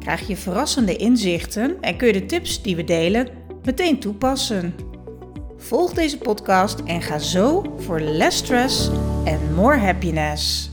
krijg 0.00 0.26
je 0.26 0.36
verrassende 0.36 0.96
inzichten 0.96 1.80
en 1.80 1.96
kun 1.96 2.06
je 2.06 2.12
de 2.12 2.26
tips 2.26 2.62
die 2.62 2.76
we 2.76 2.84
delen 2.84 3.28
meteen 3.62 4.00
toepassen. 4.00 4.74
Volg 5.56 5.92
deze 5.92 6.18
podcast 6.18 6.80
en 6.80 7.02
ga 7.02 7.18
zo 7.18 7.74
voor 7.78 8.00
less 8.00 8.38
stress 8.38 8.90
en 9.24 9.54
more 9.54 9.76
happiness. 9.76 10.70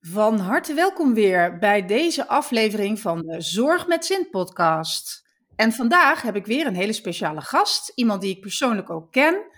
Van 0.00 0.38
harte 0.38 0.74
welkom 0.74 1.14
weer 1.14 1.58
bij 1.58 1.86
deze 1.86 2.28
aflevering 2.28 3.00
van 3.00 3.22
de 3.22 3.40
Zorg 3.40 3.86
met 3.86 4.04
Zin 4.04 4.28
podcast. 4.30 5.22
En 5.56 5.72
vandaag 5.72 6.22
heb 6.22 6.36
ik 6.36 6.46
weer 6.46 6.66
een 6.66 6.76
hele 6.76 6.92
speciale 6.92 7.40
gast, 7.40 7.92
iemand 7.94 8.20
die 8.20 8.30
ik 8.30 8.40
persoonlijk 8.40 8.90
ook 8.90 9.12
ken. 9.12 9.52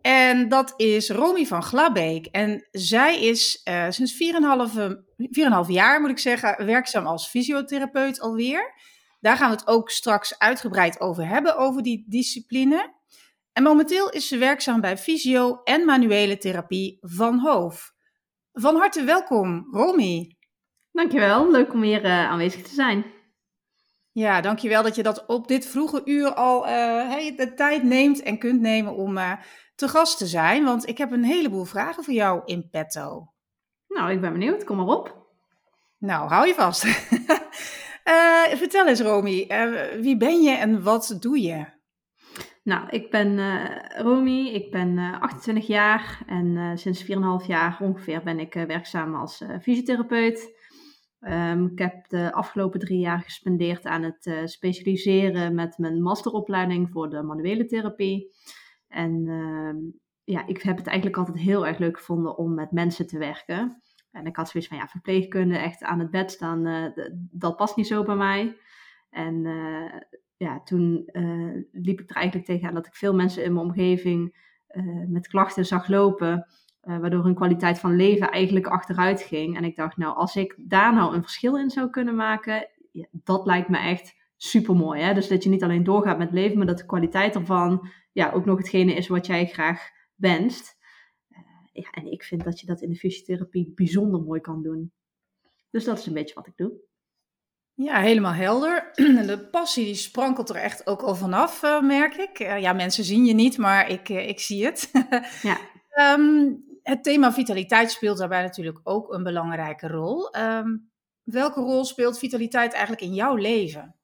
En 0.00 0.48
dat 0.48 0.74
is 0.76 1.10
Romy 1.10 1.46
van 1.46 1.62
Glabeek. 1.62 2.26
En 2.26 2.68
zij 2.70 3.22
is 3.22 3.60
uh, 3.68 3.86
sinds 3.88 4.12
4,5 4.76 4.80
jaar, 5.66 6.00
moet 6.00 6.10
ik 6.10 6.18
zeggen, 6.18 6.66
werkzaam 6.66 7.06
als 7.06 7.28
fysiotherapeut 7.28 8.20
alweer. 8.20 8.74
Daar 9.20 9.36
gaan 9.36 9.50
we 9.50 9.56
het 9.56 9.66
ook 9.66 9.90
straks 9.90 10.38
uitgebreid 10.38 11.00
over 11.00 11.28
hebben, 11.28 11.56
over 11.56 11.82
die 11.82 12.04
discipline. 12.08 12.94
En 13.52 13.62
momenteel 13.62 14.10
is 14.10 14.28
ze 14.28 14.36
werkzaam 14.36 14.80
bij 14.80 14.98
fysio- 14.98 15.60
en 15.62 15.84
manuele 15.84 16.38
therapie 16.38 16.98
van 17.00 17.38
Hoof. 17.38 17.92
Van 18.52 18.76
harte 18.76 19.04
welkom, 19.04 19.68
Romy. 19.70 20.36
Dankjewel, 20.92 21.50
leuk 21.50 21.72
om 21.72 21.82
hier 21.82 22.04
uh, 22.04 22.30
aanwezig 22.30 22.62
te 22.62 22.74
zijn. 22.74 23.04
Ja, 24.12 24.40
dankjewel 24.40 24.82
dat 24.82 24.94
je 24.94 25.02
dat 25.02 25.26
op 25.26 25.48
dit 25.48 25.66
vroege 25.66 26.02
uur 26.04 26.34
al 26.34 26.68
uh, 26.68 27.36
de 27.36 27.52
tijd 27.54 27.82
neemt 27.82 28.22
en 28.22 28.38
kunt 28.38 28.60
nemen 28.60 28.94
om 28.94 29.16
uh, 29.16 29.32
te 29.74 29.88
gast 29.88 30.18
te 30.18 30.26
zijn. 30.26 30.64
Want 30.64 30.88
ik 30.88 30.98
heb 30.98 31.10
een 31.12 31.24
heleboel 31.24 31.64
vragen 31.64 32.04
voor 32.04 32.14
jou 32.14 32.42
in 32.44 32.68
petto. 32.70 33.33
Nou, 33.94 34.10
ik 34.10 34.20
ben 34.20 34.32
benieuwd. 34.32 34.64
Kom 34.64 34.76
maar 34.76 34.86
op. 34.86 35.26
Nou, 35.98 36.28
hou 36.28 36.46
je 36.46 36.54
vast. 36.54 36.84
uh, 36.84 38.44
vertel 38.62 38.86
eens, 38.86 39.00
Romy. 39.00 39.46
wie 40.00 40.16
ben 40.16 40.42
je 40.42 40.50
en 40.50 40.82
wat 40.82 41.16
doe 41.20 41.42
je? 41.42 41.64
Nou, 42.62 42.88
ik 42.88 43.10
ben 43.10 43.38
Romy, 43.96 44.46
ik 44.46 44.70
ben 44.70 44.98
28 45.20 45.66
jaar 45.66 46.22
en 46.26 46.78
sinds 46.78 47.04
4,5 47.04 47.08
jaar 47.46 47.78
ongeveer 47.80 48.22
ben 48.22 48.38
ik 48.38 48.54
werkzaam 48.54 49.14
als 49.14 49.44
fysiotherapeut. 49.62 50.52
Um, 51.28 51.66
ik 51.66 51.78
heb 51.78 52.08
de 52.08 52.32
afgelopen 52.32 52.80
drie 52.80 52.98
jaar 52.98 53.20
gespendeerd 53.20 53.84
aan 53.84 54.02
het 54.02 54.26
uh, 54.26 54.46
specialiseren 54.46 55.54
met 55.54 55.78
mijn 55.78 56.02
masteropleiding 56.02 56.90
voor 56.90 57.10
de 57.10 57.22
manuele 57.22 57.66
therapie. 57.66 58.32
En 58.88 59.26
uh, 59.26 59.92
ja, 60.24 60.46
ik 60.46 60.62
heb 60.62 60.76
het 60.76 60.86
eigenlijk 60.86 61.18
altijd 61.18 61.38
heel 61.38 61.66
erg 61.66 61.78
leuk 61.78 61.96
gevonden 61.96 62.38
om 62.38 62.54
met 62.54 62.70
mensen 62.70 63.06
te 63.06 63.18
werken. 63.18 63.82
En 64.10 64.26
ik 64.26 64.36
had 64.36 64.48
zoiets 64.48 64.68
van, 64.68 64.78
ja, 64.78 64.88
verpleegkunde, 64.88 65.56
echt 65.56 65.82
aan 65.82 65.98
het 65.98 66.10
bed 66.10 66.30
staan, 66.30 66.66
uh, 66.66 67.06
dat 67.30 67.56
past 67.56 67.76
niet 67.76 67.86
zo 67.86 68.02
bij 68.02 68.16
mij. 68.16 68.56
En 69.10 69.46
eh, 69.46 70.00
ja, 70.36 70.62
toen 70.62 71.10
liep 71.72 72.00
ik 72.00 72.10
er 72.10 72.16
eigenlijk 72.16 72.46
tegenaan 72.46 72.74
dat 72.74 72.86
ik 72.86 72.94
veel 72.94 73.14
mensen 73.14 73.44
in 73.44 73.52
mijn 73.52 73.66
omgeving 73.66 74.42
met 75.08 75.28
klachten 75.28 75.66
zag 75.66 75.88
lopen 75.88 76.46
waardoor 76.80 77.24
hun 77.24 77.34
kwaliteit 77.34 77.78
van 77.78 77.96
leven 77.96 78.30
eigenlijk 78.30 78.66
achteruit 78.66 79.22
ging. 79.22 79.56
En 79.56 79.64
ik 79.64 79.76
dacht, 79.76 79.96
nou, 79.96 80.16
als 80.16 80.36
ik 80.36 80.54
daar 80.58 80.94
nou 80.94 81.14
een 81.14 81.22
verschil 81.22 81.58
in 81.58 81.70
zou 81.70 81.90
kunnen 81.90 82.16
maken, 82.16 82.68
dat 83.10 83.46
lijkt 83.46 83.68
me 83.68 83.78
echt 83.78 84.16
super 84.36 84.76
mooi. 84.76 85.14
Dus 85.14 85.28
dat 85.28 85.42
je 85.42 85.50
niet 85.50 85.62
alleen 85.62 85.84
doorgaat 85.84 86.18
met 86.18 86.32
leven, 86.32 86.56
maar 86.56 86.66
dat 86.66 86.78
de 86.78 86.86
kwaliteit 86.86 87.34
ervan 87.34 87.88
ja, 88.12 88.30
ook 88.30 88.44
nog 88.44 88.58
hetgene 88.58 88.94
is 88.94 89.08
wat 89.08 89.26
jij 89.26 89.46
graag 89.46 89.90
wenst. 90.14 90.76
Uh, 91.28 91.38
ja, 91.72 91.90
en 91.90 92.12
ik 92.12 92.22
vind 92.22 92.44
dat 92.44 92.60
je 92.60 92.66
dat 92.66 92.80
in 92.80 92.88
de 92.88 92.96
fysiotherapie 92.96 93.72
bijzonder 93.74 94.20
mooi 94.20 94.40
kan 94.40 94.62
doen. 94.62 94.92
Dus 95.70 95.84
dat 95.84 95.98
is 95.98 96.06
een 96.06 96.14
beetje 96.14 96.34
wat 96.34 96.46
ik 96.46 96.56
doe. 96.56 96.72
Ja, 97.74 98.00
helemaal 98.00 98.32
helder. 98.32 98.90
De 99.26 99.48
passie 99.50 99.84
die 99.84 99.94
sprankelt 99.94 100.48
er 100.48 100.56
echt 100.56 100.86
ook 100.86 101.02
al 101.02 101.14
vanaf, 101.14 101.62
uh, 101.62 101.82
merk 101.82 102.14
ik. 102.14 102.38
ja, 102.38 102.72
mensen 102.72 103.04
zien 103.04 103.24
je 103.24 103.34
niet, 103.34 103.58
maar 103.58 103.90
ik, 103.90 104.08
ik 104.08 104.40
zie 104.40 104.64
het. 104.64 104.90
ja. 105.42 105.58
Um, 106.18 106.64
het 106.82 107.02
thema 107.02 107.32
vitaliteit 107.32 107.90
speelt 107.90 108.18
daarbij 108.18 108.42
natuurlijk 108.42 108.80
ook 108.82 109.12
een 109.12 109.22
belangrijke 109.22 109.88
rol. 109.88 110.36
Um, 110.36 110.90
welke 111.22 111.60
rol 111.60 111.84
speelt 111.84 112.18
vitaliteit 112.18 112.72
eigenlijk 112.72 113.02
in 113.02 113.14
jouw 113.14 113.34
leven? 113.34 113.96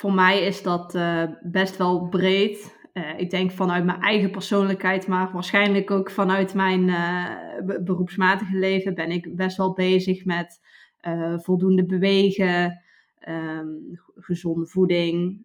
Voor 0.00 0.12
mij 0.12 0.42
is 0.42 0.62
dat 0.62 0.94
uh, 0.94 1.22
best 1.42 1.76
wel 1.76 2.08
breed. 2.08 2.78
Uh, 2.92 3.18
ik 3.18 3.30
denk 3.30 3.50
vanuit 3.50 3.84
mijn 3.84 4.00
eigen 4.00 4.30
persoonlijkheid, 4.30 5.06
maar 5.06 5.32
waarschijnlijk 5.32 5.90
ook 5.90 6.10
vanuit 6.10 6.54
mijn 6.54 6.88
uh, 6.88 7.26
beroepsmatige 7.84 8.56
leven 8.56 8.94
ben 8.94 9.10
ik 9.10 9.36
best 9.36 9.56
wel 9.56 9.72
bezig 9.72 10.24
met 10.24 10.60
voldoende 11.36 11.86
bewegen, 11.86 12.82
um, 13.28 14.00
gezonde 14.14 14.66
voeding, 14.66 15.44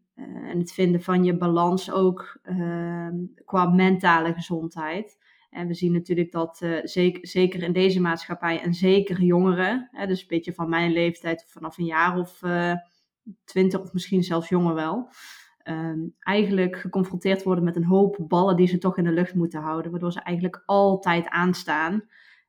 en 0.49 0.59
het 0.59 0.73
vinden 0.73 1.01
van 1.01 1.23
je 1.23 1.37
balans 1.37 1.91
ook 1.91 2.39
uh, 2.49 3.09
qua 3.45 3.65
mentale 3.65 4.33
gezondheid. 4.33 5.17
En 5.49 5.67
we 5.67 5.73
zien 5.73 5.91
natuurlijk 5.91 6.31
dat 6.31 6.65
zeker, 7.23 7.63
in 7.63 7.73
deze 7.73 8.01
maatschappij 8.01 8.61
en 8.61 8.73
zeker 8.73 9.21
jongeren, 9.21 9.89
hè, 9.91 10.07
dus 10.07 10.21
een 10.21 10.27
beetje 10.27 10.53
van 10.53 10.69
mijn 10.69 10.91
leeftijd 10.91 11.45
vanaf 11.47 11.77
een 11.77 11.85
jaar 11.85 12.19
of 12.19 12.43
eh, 12.43 12.73
twintig 13.43 13.81
of 13.81 13.93
misschien 13.93 14.23
zelfs 14.23 14.49
jonger 14.49 14.73
wel, 14.73 15.09
ehm, 15.57 15.99
eigenlijk 16.19 16.75
geconfronteerd 16.77 17.43
worden 17.43 17.63
met 17.63 17.75
een 17.75 17.85
hoop 17.85 18.17
ballen 18.27 18.55
die 18.55 18.67
ze 18.67 18.77
toch 18.77 18.97
in 18.97 19.03
de 19.03 19.11
lucht 19.11 19.33
moeten 19.33 19.61
houden, 19.61 19.91
waardoor 19.91 20.11
ze 20.11 20.19
eigenlijk 20.19 20.63
altijd 20.65 21.27
aanstaan. 21.27 22.07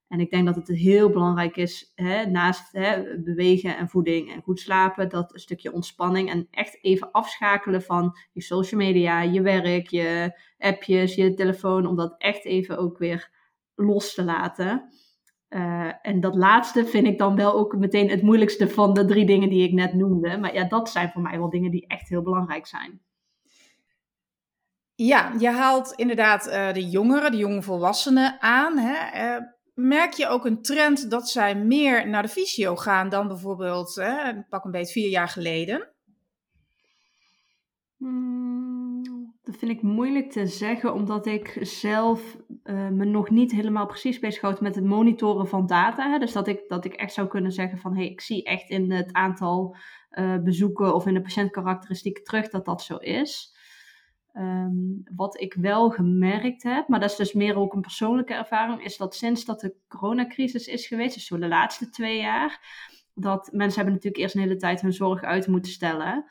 En 0.08 0.20
ik 0.20 0.30
denk 0.30 0.46
dat 0.46 0.54
het 0.54 0.68
heel 0.68 1.10
belangrijk 1.10 1.56
is, 1.56 1.92
hè, 1.94 2.26
naast 2.26 2.72
hè, 2.72 3.18
bewegen 3.18 3.76
en 3.76 3.88
voeding 3.88 4.32
en 4.32 4.42
goed 4.42 4.60
slapen, 4.60 5.08
dat 5.08 5.32
een 5.32 5.40
stukje 5.40 5.72
ontspanning 5.72 6.30
en 6.30 6.46
echt 6.50 6.78
even 6.84 7.10
afschakelen 7.10 7.82
van 7.82 8.18
je 8.32 8.42
social 8.42 8.80
media, 8.80 9.22
je 9.22 9.42
werk, 9.42 9.86
je 9.86 10.38
appjes, 10.58 11.14
je 11.14 11.34
telefoon, 11.34 11.86
om 11.86 11.96
dat 11.96 12.14
echt 12.18 12.44
even 12.44 12.78
ook 12.78 12.98
weer 12.98 13.30
los 13.74 14.14
te 14.14 14.24
laten. 14.24 14.88
Uh, 15.48 15.92
en 16.02 16.20
dat 16.20 16.34
laatste 16.34 16.86
vind 16.86 17.06
ik 17.06 17.18
dan 17.18 17.36
wel 17.36 17.52
ook 17.52 17.76
meteen 17.76 18.10
het 18.10 18.22
moeilijkste 18.22 18.68
van 18.68 18.94
de 18.94 19.04
drie 19.04 19.26
dingen 19.26 19.48
die 19.48 19.68
ik 19.68 19.72
net 19.72 19.94
noemde. 19.94 20.38
Maar 20.38 20.54
ja, 20.54 20.64
dat 20.64 20.90
zijn 20.90 21.10
voor 21.10 21.22
mij 21.22 21.38
wel 21.38 21.50
dingen 21.50 21.70
die 21.70 21.86
echt 21.86 22.08
heel 22.08 22.22
belangrijk 22.22 22.66
zijn. 22.66 23.00
Ja, 24.94 25.32
je 25.38 25.48
haalt 25.48 25.92
inderdaad 25.92 26.46
uh, 26.46 26.72
de 26.72 26.88
jongeren, 26.88 27.30
de 27.30 27.36
jonge 27.36 27.62
volwassenen 27.62 28.40
aan. 28.40 28.78
Hè? 28.78 29.24
Uh, 29.36 29.42
merk 29.74 30.12
je 30.12 30.28
ook 30.28 30.44
een 30.44 30.62
trend 30.62 31.10
dat 31.10 31.28
zij 31.28 31.54
meer 31.56 32.08
naar 32.08 32.22
de 32.22 32.28
fysio 32.28 32.76
gaan 32.76 33.08
dan 33.08 33.28
bijvoorbeeld, 33.28 34.02
pak 34.48 34.64
een 34.64 34.70
beetje 34.70 34.92
vier 34.92 35.10
jaar 35.10 35.28
geleden? 35.28 35.88
Hmm, 37.96 38.55
dat 39.46 39.56
vind 39.56 39.70
ik 39.70 39.82
moeilijk 39.82 40.30
te 40.30 40.46
zeggen, 40.46 40.94
omdat 40.94 41.26
ik 41.26 41.58
zelf 41.60 42.36
uh, 42.64 42.88
me 42.88 43.04
nog 43.04 43.30
niet 43.30 43.52
helemaal 43.52 43.86
precies 43.86 44.18
bezighoud 44.18 44.60
met 44.60 44.74
het 44.74 44.84
monitoren 44.84 45.48
van 45.48 45.66
data. 45.66 46.10
Hè. 46.10 46.18
Dus 46.18 46.32
dat 46.32 46.46
ik, 46.46 46.68
dat 46.68 46.84
ik 46.84 46.94
echt 46.94 47.12
zou 47.12 47.28
kunnen 47.28 47.52
zeggen 47.52 47.78
van, 47.78 47.92
hé, 47.94 47.98
hey, 47.98 48.10
ik 48.10 48.20
zie 48.20 48.44
echt 48.44 48.70
in 48.70 48.92
het 48.92 49.12
aantal 49.12 49.76
uh, 50.10 50.36
bezoeken 50.38 50.94
of 50.94 51.06
in 51.06 51.14
de 51.14 51.20
patiëntkarakteristieken 51.20 52.24
terug 52.24 52.48
dat 52.48 52.64
dat 52.64 52.82
zo 52.82 52.96
is. 52.96 53.56
Um, 54.32 55.02
wat 55.14 55.40
ik 55.40 55.54
wel 55.54 55.90
gemerkt 55.90 56.62
heb, 56.62 56.88
maar 56.88 57.00
dat 57.00 57.10
is 57.10 57.16
dus 57.16 57.32
meer 57.32 57.56
ook 57.56 57.74
een 57.74 57.80
persoonlijke 57.80 58.34
ervaring, 58.34 58.84
is 58.84 58.96
dat 58.96 59.14
sinds 59.14 59.44
dat 59.44 59.60
de 59.60 59.76
coronacrisis 59.88 60.66
is 60.66 60.86
geweest, 60.86 61.14
dus 61.14 61.26
zo 61.26 61.38
de 61.38 61.48
laatste 61.48 61.90
twee 61.90 62.20
jaar, 62.20 62.60
dat 63.14 63.48
mensen 63.52 63.76
hebben 63.76 63.94
natuurlijk 63.94 64.22
eerst 64.22 64.34
een 64.34 64.40
hele 64.40 64.56
tijd 64.56 64.80
hun 64.80 64.92
zorg 64.92 65.22
uit 65.22 65.46
moeten 65.46 65.72
stellen. 65.72 66.24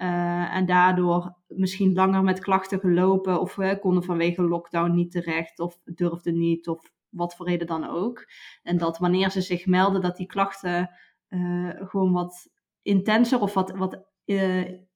Uh, 0.00 0.54
en 0.54 0.66
daardoor 0.66 1.34
misschien 1.46 1.94
langer 1.94 2.22
met 2.22 2.40
klachten 2.40 2.80
gelopen 2.80 3.40
of 3.40 3.56
uh, 3.56 3.72
konden 3.80 4.02
vanwege 4.02 4.42
lockdown 4.42 4.94
niet 4.94 5.10
terecht 5.10 5.58
of 5.58 5.78
durfden 5.84 6.38
niet 6.38 6.68
of 6.68 6.92
wat 7.08 7.36
voor 7.36 7.46
reden 7.46 7.66
dan 7.66 7.88
ook. 7.88 8.26
En 8.62 8.78
dat 8.78 8.98
wanneer 8.98 9.30
ze 9.30 9.40
zich 9.40 9.66
melden 9.66 10.00
dat 10.00 10.16
die 10.16 10.26
klachten 10.26 10.90
uh, 11.28 11.70
gewoon 11.74 12.12
wat 12.12 12.48
intenser 12.82 13.40
of 13.40 13.54
wat, 13.54 13.70
wat 13.70 14.04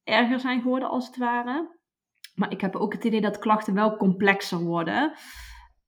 erger 0.04 0.40
zijn 0.40 0.62
geworden 0.62 0.88
als 0.88 1.06
het 1.06 1.16
ware. 1.16 1.78
Maar 2.34 2.52
ik 2.52 2.60
heb 2.60 2.76
ook 2.76 2.92
het 2.92 3.04
idee 3.04 3.20
dat 3.20 3.38
klachten 3.38 3.74
wel 3.74 3.96
complexer 3.96 4.58
worden. 4.58 5.12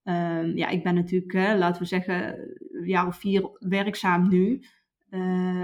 Um, 0.03 0.57
ja, 0.57 0.69
ik 0.69 0.83
ben 0.83 0.95
natuurlijk, 0.95 1.59
laten 1.59 1.83
we 1.83 1.89
zeggen, 1.89 2.39
een 2.71 2.87
jaar 2.87 3.07
of 3.07 3.17
vier 3.17 3.51
werkzaam 3.59 4.29
nu. 4.29 4.63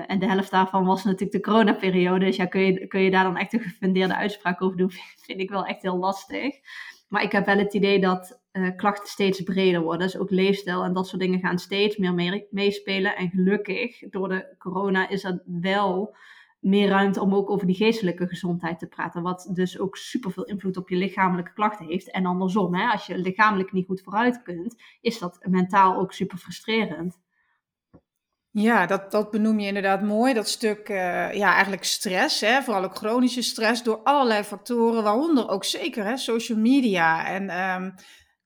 En 0.07 0.19
de 0.19 0.27
helft 0.27 0.51
daarvan 0.51 0.85
was 0.85 1.05
natuurlijk 1.05 1.33
de 1.33 1.41
coronaperiode. 1.41 2.25
Dus 2.25 2.37
ja, 2.37 2.47
kun 2.47 2.61
je, 2.61 2.87
kun 2.87 3.01
je 3.01 3.11
daar 3.11 3.25
dan 3.25 3.37
echt 3.37 3.53
een 3.53 3.61
gefundeerde 3.61 4.17
uitspraak 4.17 4.63
over 4.63 4.77
doen? 4.77 4.91
Vind 5.27 5.41
ik 5.41 5.51
wel 5.51 5.65
echt 5.65 5.83
heel 5.83 5.99
lastig. 5.99 6.55
Maar 7.09 7.23
ik 7.23 7.33
heb 7.33 7.47
wel 7.47 7.59
het 7.59 7.75
idee 7.75 8.01
dat 8.01 8.41
klachten 8.77 9.09
steeds 9.09 9.43
breder 9.43 9.83
worden. 9.83 10.07
Dus 10.07 10.19
ook 10.19 10.31
leefstijl 10.31 10.85
en 10.85 10.93
dat 10.93 11.09
soort 11.09 11.21
dingen 11.21 11.41
gaan 11.41 11.59
steeds 11.59 11.97
meer 11.97 12.45
meespelen. 12.51 13.17
En 13.17 13.31
gelukkig, 13.31 13.99
door 14.11 14.29
de 14.29 14.55
corona 14.59 15.09
is 15.09 15.23
dat 15.23 15.43
wel 15.47 16.17
meer 16.61 16.89
ruimte 16.89 17.21
om 17.21 17.35
ook 17.35 17.51
over 17.51 17.67
die 17.67 17.77
geestelijke 17.77 18.27
gezondheid 18.27 18.79
te 18.79 18.87
praten. 18.87 19.23
Wat 19.23 19.51
dus 19.53 19.79
ook 19.79 19.97
superveel 19.97 20.45
invloed 20.45 20.77
op 20.77 20.89
je 20.89 20.97
lichamelijke 20.97 21.53
klachten 21.53 21.87
heeft. 21.87 22.11
En 22.11 22.27
andersom, 22.27 22.75
hè, 22.75 22.87
als 22.87 23.07
je 23.07 23.19
lichamelijk 23.19 23.73
niet 23.73 23.87
goed 23.87 24.03
vooruit 24.03 24.43
kunt, 24.43 24.83
is 25.01 25.19
dat 25.19 25.39
mentaal 25.49 25.97
ook 25.97 26.13
super 26.13 26.39
frustrerend. 26.39 27.21
Ja, 28.53 28.87
dat, 28.87 29.11
dat 29.11 29.31
benoem 29.31 29.61
je 29.61 29.67
inderdaad 29.67 30.03
mooi. 30.03 30.35
Dat 30.35 30.49
stuk, 30.49 30.89
uh, 30.89 31.33
ja, 31.33 31.53
eigenlijk 31.53 31.85
stress, 31.85 32.41
hè, 32.41 32.63
vooral 32.63 32.85
ook 32.85 32.97
chronische 32.97 33.43
stress, 33.43 33.83
door 33.83 34.01
allerlei 34.03 34.43
factoren, 34.43 35.03
waaronder 35.03 35.49
ook 35.49 35.65
zeker 35.65 36.05
hè, 36.05 36.17
social 36.17 36.59
media. 36.59 37.27
En 37.27 37.61
um, 37.61 37.95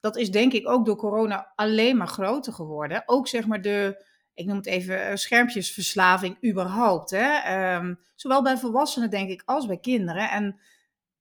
dat 0.00 0.16
is 0.16 0.30
denk 0.30 0.52
ik 0.52 0.68
ook 0.68 0.86
door 0.86 0.96
corona 0.96 1.52
alleen 1.54 1.96
maar 1.96 2.08
groter 2.08 2.52
geworden. 2.52 3.02
Ook 3.06 3.28
zeg 3.28 3.46
maar 3.46 3.62
de, 3.62 4.04
ik 4.34 4.46
noem 4.46 4.56
het 4.56 4.66
even, 4.66 5.06
eh, 5.06 5.16
schermpjesverslaving 5.16 6.44
überhaupt. 6.50 7.10
Hè? 7.10 7.38
Ehm, 7.38 7.94
zowel 8.14 8.42
bij 8.42 8.56
volwassenen, 8.56 9.10
denk 9.10 9.30
ik, 9.30 9.42
als 9.44 9.66
bij 9.66 9.78
kinderen. 9.78 10.30
En 10.30 10.60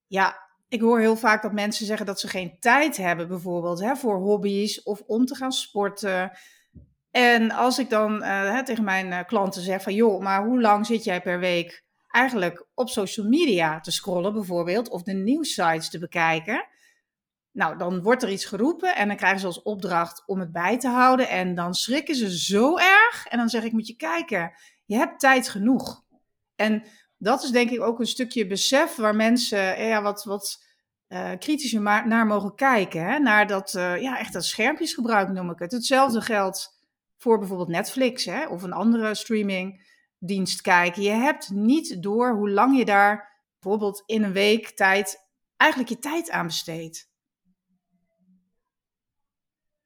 ja, 0.06 0.36
ik 0.68 0.80
hoor 0.80 1.00
heel 1.00 1.16
vaak 1.16 1.42
dat 1.42 1.52
mensen 1.52 1.86
zeggen 1.86 2.06
dat 2.06 2.20
ze 2.20 2.28
geen 2.28 2.56
tijd 2.60 2.96
hebben, 2.96 3.28
bijvoorbeeld, 3.28 3.80
hè, 3.80 3.96
voor 3.96 4.16
hobby's 4.16 4.82
of 4.82 5.02
om 5.06 5.26
te 5.26 5.34
gaan 5.34 5.52
sporten. 5.52 6.30
En 7.16 7.50
als 7.50 7.78
ik 7.78 7.90
dan 7.90 8.22
uh, 8.22 8.58
tegen 8.58 8.84
mijn 8.84 9.06
uh, 9.06 9.20
klanten 9.26 9.62
zeg 9.62 9.82
van, 9.82 9.94
joh, 9.94 10.22
maar 10.22 10.44
hoe 10.44 10.60
lang 10.60 10.86
zit 10.86 11.04
jij 11.04 11.20
per 11.20 11.38
week 11.38 11.84
eigenlijk 12.08 12.66
op 12.74 12.88
social 12.88 13.26
media 13.26 13.80
te 13.80 13.92
scrollen, 13.92 14.32
bijvoorbeeld, 14.32 14.88
of 14.88 15.02
de 15.02 15.12
nieuwsites 15.12 15.90
te 15.90 15.98
bekijken? 15.98 16.66
Nou, 17.52 17.78
dan 17.78 18.02
wordt 18.02 18.22
er 18.22 18.30
iets 18.30 18.44
geroepen 18.44 18.96
en 18.96 19.08
dan 19.08 19.16
krijgen 19.16 19.40
ze 19.40 19.46
als 19.46 19.62
opdracht 19.62 20.22
om 20.26 20.40
het 20.40 20.52
bij 20.52 20.78
te 20.78 20.88
houden. 20.88 21.28
En 21.28 21.54
dan 21.54 21.74
schrikken 21.74 22.14
ze 22.14 22.38
zo 22.38 22.76
erg. 22.76 23.26
En 23.26 23.38
dan 23.38 23.48
zeg 23.48 23.64
ik, 23.64 23.72
moet 23.72 23.86
je 23.86 23.96
kijken, 23.96 24.52
je 24.84 24.96
hebt 24.96 25.20
tijd 25.20 25.48
genoeg. 25.48 26.04
En 26.56 26.82
dat 27.18 27.42
is 27.42 27.50
denk 27.50 27.70
ik 27.70 27.80
ook 27.80 28.00
een 28.00 28.06
stukje 28.06 28.46
besef 28.46 28.96
waar 28.96 29.16
mensen 29.16 29.86
ja, 29.86 30.02
wat, 30.02 30.24
wat 30.24 30.64
uh, 31.08 31.30
kritischer 31.38 31.82
naar 31.82 32.26
mogen 32.26 32.54
kijken. 32.54 33.04
Hè? 33.04 33.18
Naar 33.18 33.46
dat, 33.46 33.70
ja, 33.72 34.18
echt 34.18 34.32
dat 34.32 34.44
schermpjesgebruik 34.44 35.28
noem 35.28 35.50
ik 35.50 35.58
het. 35.58 35.72
Hetzelfde 35.72 36.20
geldt 36.20 36.75
voor 37.16 37.38
bijvoorbeeld 37.38 37.68
Netflix 37.68 38.24
hè? 38.24 38.46
of 38.46 38.62
een 38.62 38.72
andere 38.72 39.14
streamingdienst 39.14 40.60
kijken. 40.60 41.02
Je 41.02 41.10
hebt 41.10 41.50
niet 41.50 42.02
door 42.02 42.34
hoe 42.34 42.50
lang 42.50 42.76
je 42.78 42.84
daar 42.84 43.42
bijvoorbeeld 43.60 44.02
in 44.06 44.22
een 44.22 44.32
week 44.32 44.70
tijd 44.70 45.24
eigenlijk 45.56 45.90
je 45.90 45.98
tijd 45.98 46.30
aan 46.30 46.46
besteedt. 46.46 47.14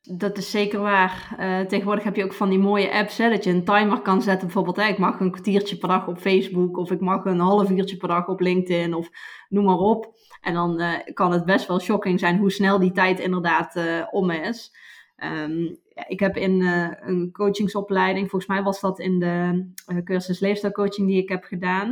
Dat 0.03 0.39
is 0.39 0.51
zeker 0.51 0.81
waar. 0.81 1.37
Uh, 1.39 1.61
tegenwoordig 1.61 2.05
heb 2.05 2.17
je 2.17 2.25
ook 2.25 2.33
van 2.33 2.49
die 2.49 2.59
mooie 2.59 2.93
apps, 2.93 3.19
hè, 3.19 3.31
dat 3.31 3.45
je 3.45 3.51
een 3.51 3.65
timer 3.65 4.01
kan 4.01 4.23
zetten. 4.23 4.47
Bijvoorbeeld, 4.47 4.77
hè, 4.77 4.87
ik 4.87 4.99
mag 4.99 5.21
een 5.21 5.31
kwartiertje 5.31 5.77
per 5.77 5.89
dag 5.89 6.07
op 6.07 6.19
Facebook, 6.19 6.77
of 6.77 6.91
ik 6.91 7.01
mag 7.01 7.25
een 7.25 7.41
half 7.41 7.71
uurtje 7.71 7.97
per 7.97 8.09
dag 8.09 8.29
op 8.29 8.41
LinkedIn, 8.41 8.95
of 8.95 9.09
noem 9.49 9.65
maar 9.65 9.79
op. 9.79 10.15
En 10.41 10.55
dan 10.55 10.81
uh, 10.81 10.95
kan 11.15 11.33
het 11.33 11.45
best 11.45 11.67
wel 11.67 11.81
shocking 11.81 12.21
zijn 12.21 12.39
hoe 12.39 12.51
snel 12.51 12.79
die 12.79 12.93
tijd 12.93 13.21
inderdaad 13.21 13.77
uh, 13.77 14.07
om 14.11 14.31
is. 14.31 14.73
Um, 15.17 15.79
ik 16.09 16.21
heb 16.21 16.37
in 16.37 16.63
een 17.01 17.33
coachingsopleiding, 17.33 18.31
volgens 18.31 18.51
mij 18.51 18.63
was 18.63 18.81
dat 18.81 18.99
in 18.99 19.19
de 19.19 20.03
cursus 20.05 20.41
leefstijlcoaching 20.41 21.09
die 21.09 21.23
ik 21.23 21.29
heb 21.29 21.45
gedaan. 21.45 21.89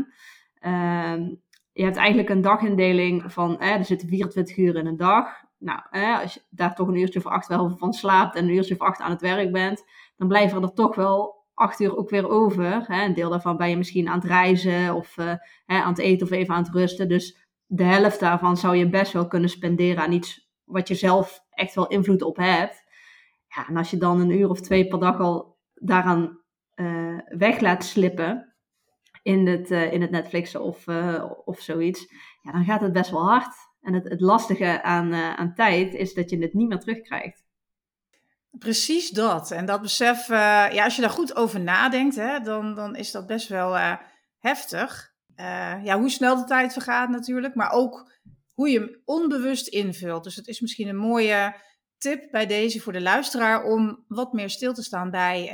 Um, 1.14 1.40
je 1.72 1.84
hebt 1.84 1.96
eigenlijk 1.96 2.28
een 2.28 2.40
dagindeling 2.40 3.32
van, 3.32 3.60
er 3.60 3.84
zitten 3.84 4.08
24 4.08 4.56
uur 4.56 4.76
in 4.76 4.86
een 4.86 4.96
dag 4.96 5.46
nou, 5.58 5.80
als 6.22 6.34
je 6.34 6.40
daar 6.50 6.74
toch 6.74 6.88
een 6.88 6.96
uurtje 6.96 7.18
of 7.18 7.26
acht 7.26 7.46
wel 7.46 7.76
van 7.76 7.92
slaapt 7.92 8.34
en 8.34 8.44
een 8.44 8.54
uurtje 8.54 8.74
of 8.74 8.80
acht 8.80 9.00
aan 9.00 9.10
het 9.10 9.20
werk 9.20 9.52
bent, 9.52 9.84
dan 10.16 10.28
blijven 10.28 10.62
er 10.62 10.72
toch 10.72 10.94
wel 10.94 11.46
acht 11.54 11.80
uur 11.80 11.96
ook 11.96 12.10
weer 12.10 12.28
over. 12.28 12.84
Hè. 12.86 13.04
Een 13.04 13.14
deel 13.14 13.30
daarvan 13.30 13.56
ben 13.56 13.70
je 13.70 13.76
misschien 13.76 14.08
aan 14.08 14.18
het 14.18 14.28
reizen 14.28 14.94
of 14.94 15.14
hè, 15.66 15.82
aan 15.82 15.88
het 15.88 15.98
eten 15.98 16.26
of 16.26 16.32
even 16.32 16.54
aan 16.54 16.62
het 16.62 16.74
rusten. 16.74 17.08
Dus 17.08 17.46
de 17.66 17.84
helft 17.84 18.20
daarvan 18.20 18.56
zou 18.56 18.76
je 18.76 18.88
best 18.88 19.12
wel 19.12 19.26
kunnen 19.26 19.50
spenderen 19.50 20.02
aan 20.02 20.12
iets 20.12 20.48
wat 20.64 20.88
je 20.88 20.94
zelf 20.94 21.40
echt 21.50 21.74
wel 21.74 21.86
invloed 21.86 22.22
op 22.22 22.36
hebt. 22.36 22.84
En 23.66 23.76
als 23.76 23.90
je 23.90 23.96
dan 23.96 24.20
een 24.20 24.30
uur 24.30 24.48
of 24.48 24.60
twee 24.60 24.88
per 24.88 24.98
dag 24.98 25.20
al 25.20 25.58
daaraan 25.74 26.40
uh, 26.74 27.18
weg 27.28 27.60
laat 27.60 27.84
slippen 27.84 28.56
in 29.22 29.46
het, 29.46 29.70
uh, 29.70 29.92
in 29.92 30.00
het 30.00 30.10
Netflixen 30.10 30.62
of, 30.62 30.86
uh, 30.86 31.24
of 31.44 31.60
zoiets, 31.60 32.06
ja, 32.42 32.52
dan 32.52 32.64
gaat 32.64 32.80
het 32.80 32.92
best 32.92 33.10
wel 33.10 33.28
hard. 33.28 33.54
En 33.80 33.94
het, 33.94 34.08
het 34.08 34.20
lastige 34.20 34.82
aan, 34.82 35.14
aan 35.14 35.54
tijd 35.54 35.94
is 35.94 36.14
dat 36.14 36.30
je 36.30 36.38
het 36.38 36.54
niet 36.54 36.68
meer 36.68 36.78
terugkrijgt. 36.78 37.46
Precies 38.50 39.10
dat. 39.10 39.50
En 39.50 39.66
dat 39.66 39.82
besef, 39.82 40.28
ja, 40.28 40.84
als 40.84 40.96
je 40.96 41.00
daar 41.00 41.10
goed 41.10 41.36
over 41.36 41.60
nadenkt, 41.60 42.16
hè, 42.16 42.40
dan, 42.40 42.74
dan 42.74 42.96
is 42.96 43.10
dat 43.10 43.26
best 43.26 43.48
wel 43.48 43.76
heftig. 44.38 45.12
ja, 45.82 45.98
hoe 45.98 46.10
snel 46.10 46.36
de 46.36 46.44
tijd 46.44 46.72
vergaat 46.72 47.08
natuurlijk, 47.08 47.54
maar 47.54 47.70
ook 47.70 48.12
hoe 48.54 48.68
je 48.68 48.78
hem 48.78 49.02
onbewust 49.04 49.66
invult. 49.66 50.24
Dus 50.24 50.36
het 50.36 50.46
is 50.46 50.60
misschien 50.60 50.88
een 50.88 50.96
mooie 50.96 51.54
tip 51.98 52.30
bij 52.30 52.46
deze 52.46 52.80
voor 52.80 52.92
de 52.92 53.00
luisteraar 53.00 53.64
om 53.64 54.04
wat 54.08 54.32
meer 54.32 54.50
stil 54.50 54.74
te 54.74 54.82
staan 54.82 55.10
bij 55.10 55.50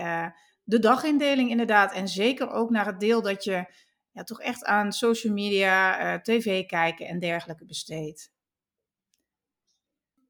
de 0.65 0.79
dagindeling 0.79 1.51
inderdaad. 1.51 1.93
En 1.93 2.09
zeker 2.09 2.51
ook 2.51 2.71
naar 2.71 2.87
het 2.87 3.01
deel 3.01 3.23
dat 3.23 3.45
je 3.45 3.67
ja, 4.15 4.23
toch 4.23 4.41
echt 4.41 4.65
aan 4.65 4.93
social 4.93 5.33
media, 5.33 6.01
uh, 6.15 6.21
tv 6.21 6.67
kijken 6.67 7.07
en 7.07 7.19
dergelijke 7.19 7.65
besteed. 7.65 8.33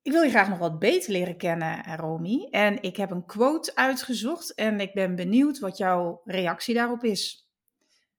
Ik 0.03 0.13
wil 0.13 0.23
je 0.23 0.31
graag 0.31 0.49
nog 0.49 0.59
wat 0.59 0.79
beter 0.79 1.13
leren 1.13 1.37
kennen, 1.37 1.85
eh, 1.85 1.95
Romy. 1.97 2.49
En 2.51 2.83
ik 2.83 2.97
heb 2.97 3.11
een 3.11 3.27
quote 3.27 3.75
uitgezocht 3.75 4.55
en 4.55 4.81
ik 4.81 4.95
ben 4.95 5.15
benieuwd 5.15 5.59
wat 5.59 5.77
jouw 5.77 6.21
reactie 6.25 6.75
daarop 6.75 7.05
is. 7.05 7.49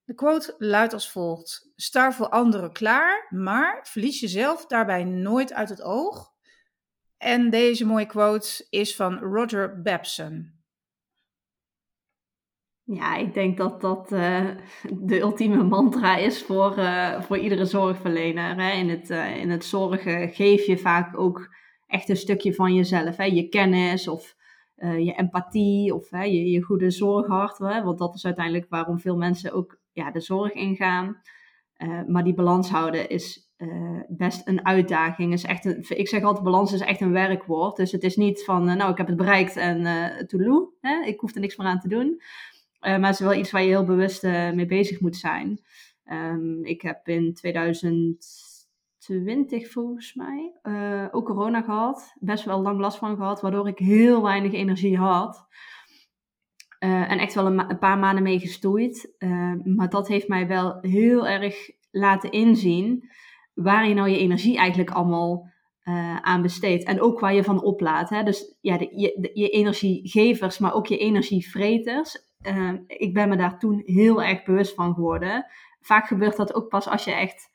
De 0.04 0.14
quote 0.14 0.56
luidt 0.58 0.94
als 0.94 1.12
volgt: 1.12 1.72
Sta 1.76 2.12
voor 2.12 2.30
anderen 2.30 2.72
klaar, 2.72 3.28
maar 3.30 3.88
verlies 3.88 4.20
jezelf 4.20 4.66
daarbij 4.66 5.04
nooit 5.04 5.54
uit 5.54 5.70
het 5.70 5.82
oog. 5.82 6.34
En 7.26 7.50
deze 7.50 7.86
mooie 7.86 8.06
quote 8.06 8.68
is 8.70 8.96
van 8.96 9.20
Roger 9.20 9.82
Babson. 9.82 10.54
Ja, 12.84 13.16
ik 13.16 13.34
denk 13.34 13.58
dat 13.58 13.82
dat 13.82 14.12
uh, 14.12 14.50
de 15.00 15.20
ultieme 15.20 15.64
mantra 15.64 16.18
is 16.18 16.44
voor, 16.44 16.78
uh, 16.78 17.22
voor 17.22 17.38
iedere 17.38 17.66
zorgverlener. 17.66 18.56
Hè. 18.56 18.72
In, 18.72 18.90
het, 18.90 19.10
uh, 19.10 19.38
in 19.38 19.50
het 19.50 19.66
zorgen 19.66 20.30
geef 20.30 20.66
je 20.66 20.78
vaak 20.78 21.20
ook 21.20 21.56
echt 21.88 22.10
een 22.10 22.18
stukje 22.18 22.54
van 22.54 22.74
jezelf. 22.74 23.18
Hè. 23.18 23.24
Je 23.24 23.50
kennis 23.50 24.08
of 24.08 24.36
je 24.76 25.14
empathie 25.18 25.94
of 25.94 26.10
hè, 26.10 26.24
je, 26.24 26.50
je 26.50 26.62
goede 26.62 26.92
zorghart. 26.92 27.58
Hè. 27.58 27.84
Want 27.84 27.98
dat 27.98 28.16
is 28.16 28.26
uiteindelijk 28.26 28.66
waarom 28.70 29.00
veel 29.00 29.18
mensen 29.18 29.52
ook 29.52 29.80
ja, 29.92 30.12
de 30.12 30.20
zorg 30.20 30.52
ingaan. 30.52 31.22
maar 32.08 32.24
die 32.24 32.34
balans 32.34 32.70
houden 32.70 33.10
is 33.10 33.45
best 34.08 34.48
een 34.48 34.66
uitdaging. 34.66 35.34
Is 35.34 35.44
echt 35.44 35.66
een, 35.66 35.86
ik 35.88 36.08
zeg 36.08 36.24
altijd, 36.24 36.44
balans 36.44 36.74
is 36.74 36.80
echt 36.80 37.02
een 37.02 37.12
werkwoord. 37.12 37.76
Dus 37.76 37.92
het 37.92 38.04
is 38.04 38.16
niet 38.16 38.44
van, 38.44 38.64
nou, 38.64 38.92
ik 38.92 38.98
heb 38.98 39.08
het 39.08 39.16
bereikt 39.16 39.56
en 39.56 39.82
uh, 39.82 40.28
toeloe, 40.28 40.70
hè, 40.82 41.06
ik 41.06 41.20
hoef 41.20 41.36
er 41.36 41.42
niks 41.42 41.56
meer 41.56 41.68
aan 41.68 41.80
te 41.80 41.88
doen. 41.88 42.22
Maar 42.80 43.02
het 43.02 43.14
is 43.14 43.20
wel 43.20 43.34
iets 43.34 43.52
waar 43.52 43.62
je 43.62 43.68
heel 43.68 43.86
bewust 43.86 44.24
mee 44.24 44.66
bezig 44.66 45.00
moet 45.00 45.16
zijn. 45.16 45.60
Um, 46.12 46.66
ik 46.66 46.82
heb 46.82 47.08
in 47.08 47.34
2020 47.34 49.72
volgens 49.72 50.14
mij 50.14 50.54
ook 51.12 51.26
corona 51.26 51.62
gehad. 51.62 52.14
Best 52.20 52.46
wel 52.46 52.62
lang 52.62 52.80
last 52.80 52.98
van 52.98 53.16
gehad, 53.16 53.42
waardoor 53.42 53.68
ik 53.68 53.80
heel 53.80 54.22
weinig 54.22 54.54
energie 54.54 54.98
had. 54.98 55.48
en 56.80 57.20
echt 57.20 57.34
wel 57.34 57.46
een, 57.46 57.70
een, 57.70 57.80
paar 57.80 57.98
maanden 57.98 58.24
mee 58.24 58.40
gestoeid. 58.40 59.16
maar 59.64 59.90
dat 59.90 60.08
heeft 60.08 60.28
mij 60.28 60.48
wel 60.48 60.78
heel 60.82 61.28
erg 61.28 61.70
laten 61.92 62.32
inzien 62.32 63.10
waar 63.56 63.88
je 63.88 63.94
nou 63.94 64.10
je 64.10 64.18
energie 64.18 64.58
eigenlijk 64.58 64.92
allemaal 64.92 65.54
aan 66.22 66.42
besteedt. 66.42 66.84
En 66.84 67.02
ook 67.02 67.20
waar 67.20 67.34
je 67.34 67.44
van 67.44 67.64
oplaadt. 67.64 68.10
Hè? 68.10 68.24
Dus 68.24 68.56
ja, 68.62 68.78
je, 68.80 69.30
je 69.34 69.50
energiegevers, 69.50 70.58
maar 70.58 70.74
ook 70.74 70.88
je 70.88 70.98
energievreters 70.98 72.26
uh, 72.48 72.74
ik 72.88 73.14
ben 73.14 73.30
me 73.30 73.36
daar 73.38 73.60
toen 73.60 73.82
heel 73.86 74.24
erg 74.24 74.44
bewust 74.44 74.74
van 74.74 74.94
geworden. 74.94 75.46
Vaak 75.82 76.08
gebeurt 76.08 76.36
dat 76.36 76.54
ook 76.54 76.70
pas 76.70 76.88
als 76.88 77.04
je 77.04 77.12
echt 77.12 77.54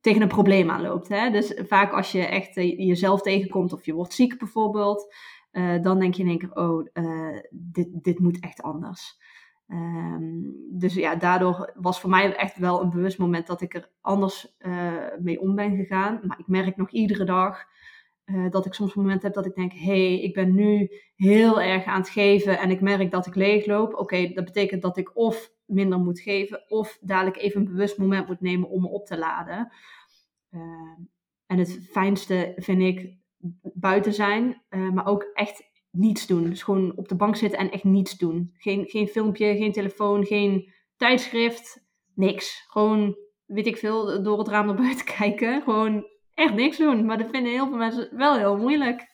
tegen 0.00 0.22
een 0.22 0.28
probleem 0.28 0.70
aanloopt. 0.70 1.08
Hè? 1.08 1.30
Dus 1.30 1.60
vaak 1.66 1.92
als 1.92 2.12
je 2.12 2.26
echt 2.26 2.56
uh, 2.56 2.78
jezelf 2.78 3.20
tegenkomt 3.20 3.72
of 3.72 3.84
je 3.84 3.92
wordt 3.92 4.12
ziek 4.12 4.38
bijvoorbeeld, 4.38 5.14
dan 5.82 5.98
denk 5.98 6.14
je 6.14 6.22
in 6.22 6.28
één 6.28 6.38
keer, 6.38 6.54
oh, 6.54 6.86
dit, 7.50 7.88
dit 7.92 8.18
moet 8.18 8.40
echt 8.40 8.62
anders. 8.62 9.18
Um, 9.70 10.56
dus 10.70 10.94
ja, 10.94 11.16
daardoor 11.16 11.72
was 11.74 12.00
voor 12.00 12.10
mij 12.10 12.36
echt 12.36 12.58
wel 12.58 12.82
een 12.82 12.90
bewust 12.90 13.18
moment 13.18 13.46
dat 13.46 13.60
ik 13.60 13.74
er 13.74 13.90
anders 14.00 14.56
mee 15.18 15.40
om 15.40 15.54
ben 15.54 15.76
gegaan. 15.76 16.20
Maar 16.22 16.38
ik 16.38 16.46
merk 16.46 16.76
nog 16.76 16.90
iedere 16.90 17.24
dag 17.24 17.66
uh, 18.28 18.50
dat 18.50 18.66
ik 18.66 18.74
soms 18.74 18.94
een 18.94 19.02
moment 19.02 19.22
heb 19.22 19.34
dat 19.34 19.46
ik 19.46 19.54
denk, 19.54 19.72
hé, 19.72 19.78
hey, 19.78 20.20
ik 20.20 20.34
ben 20.34 20.54
nu 20.54 20.90
heel 21.16 21.60
erg 21.60 21.84
aan 21.84 22.00
het 22.00 22.08
geven 22.08 22.58
en 22.58 22.70
ik 22.70 22.80
merk 22.80 23.10
dat 23.10 23.26
ik 23.26 23.34
leegloop. 23.34 23.94
Oké, 23.94 24.32
dat 24.32 24.44
betekent 24.44 24.82
dat 24.82 24.96
ik 24.96 25.16
of 25.16 25.52
minder 25.64 25.98
moet 25.98 26.20
geven. 26.20 26.64
Of 26.68 26.98
dadelijk 27.00 27.36
even 27.36 27.60
een 27.60 27.66
bewust 27.66 27.98
moment 27.98 28.26
moet 28.26 28.40
nemen 28.40 28.68
om 28.68 28.80
me 28.80 28.88
op 28.88 29.06
te 29.06 29.18
laden. 29.18 29.72
Ehm, 30.50 31.00
en 31.46 31.58
het 31.58 31.88
fijnste 31.90 32.52
vind 32.56 32.82
ik 32.82 33.16
buiten 33.74 34.12
zijn, 34.14 34.62
uh, 34.70 34.90
maar 34.90 35.06
ook 35.06 35.30
echt 35.34 35.67
niets 35.90 36.26
doen. 36.26 36.48
Dus 36.48 36.62
gewoon 36.62 36.92
op 36.96 37.08
de 37.08 37.16
bank 37.16 37.36
zitten 37.36 37.58
en 37.58 37.70
echt 37.70 37.84
niets 37.84 38.16
doen. 38.16 38.50
Geen, 38.56 38.86
geen 38.86 39.08
filmpje, 39.08 39.56
geen 39.56 39.72
telefoon, 39.72 40.24
geen 40.24 40.72
tijdschrift, 40.96 41.84
niks. 42.14 42.64
Gewoon, 42.68 43.16
weet 43.46 43.66
ik 43.66 43.76
veel, 43.76 44.22
door 44.22 44.38
het 44.38 44.48
raam 44.48 44.66
naar 44.66 44.74
buiten 44.74 45.04
kijken. 45.18 45.62
Gewoon 45.62 46.06
echt 46.34 46.54
niks 46.54 46.76
doen. 46.76 47.04
Maar 47.04 47.18
dat 47.18 47.30
vinden 47.30 47.52
heel 47.52 47.66
veel 47.68 47.76
mensen 47.76 48.08
wel 48.16 48.36
heel 48.36 48.56
moeilijk. 48.56 49.06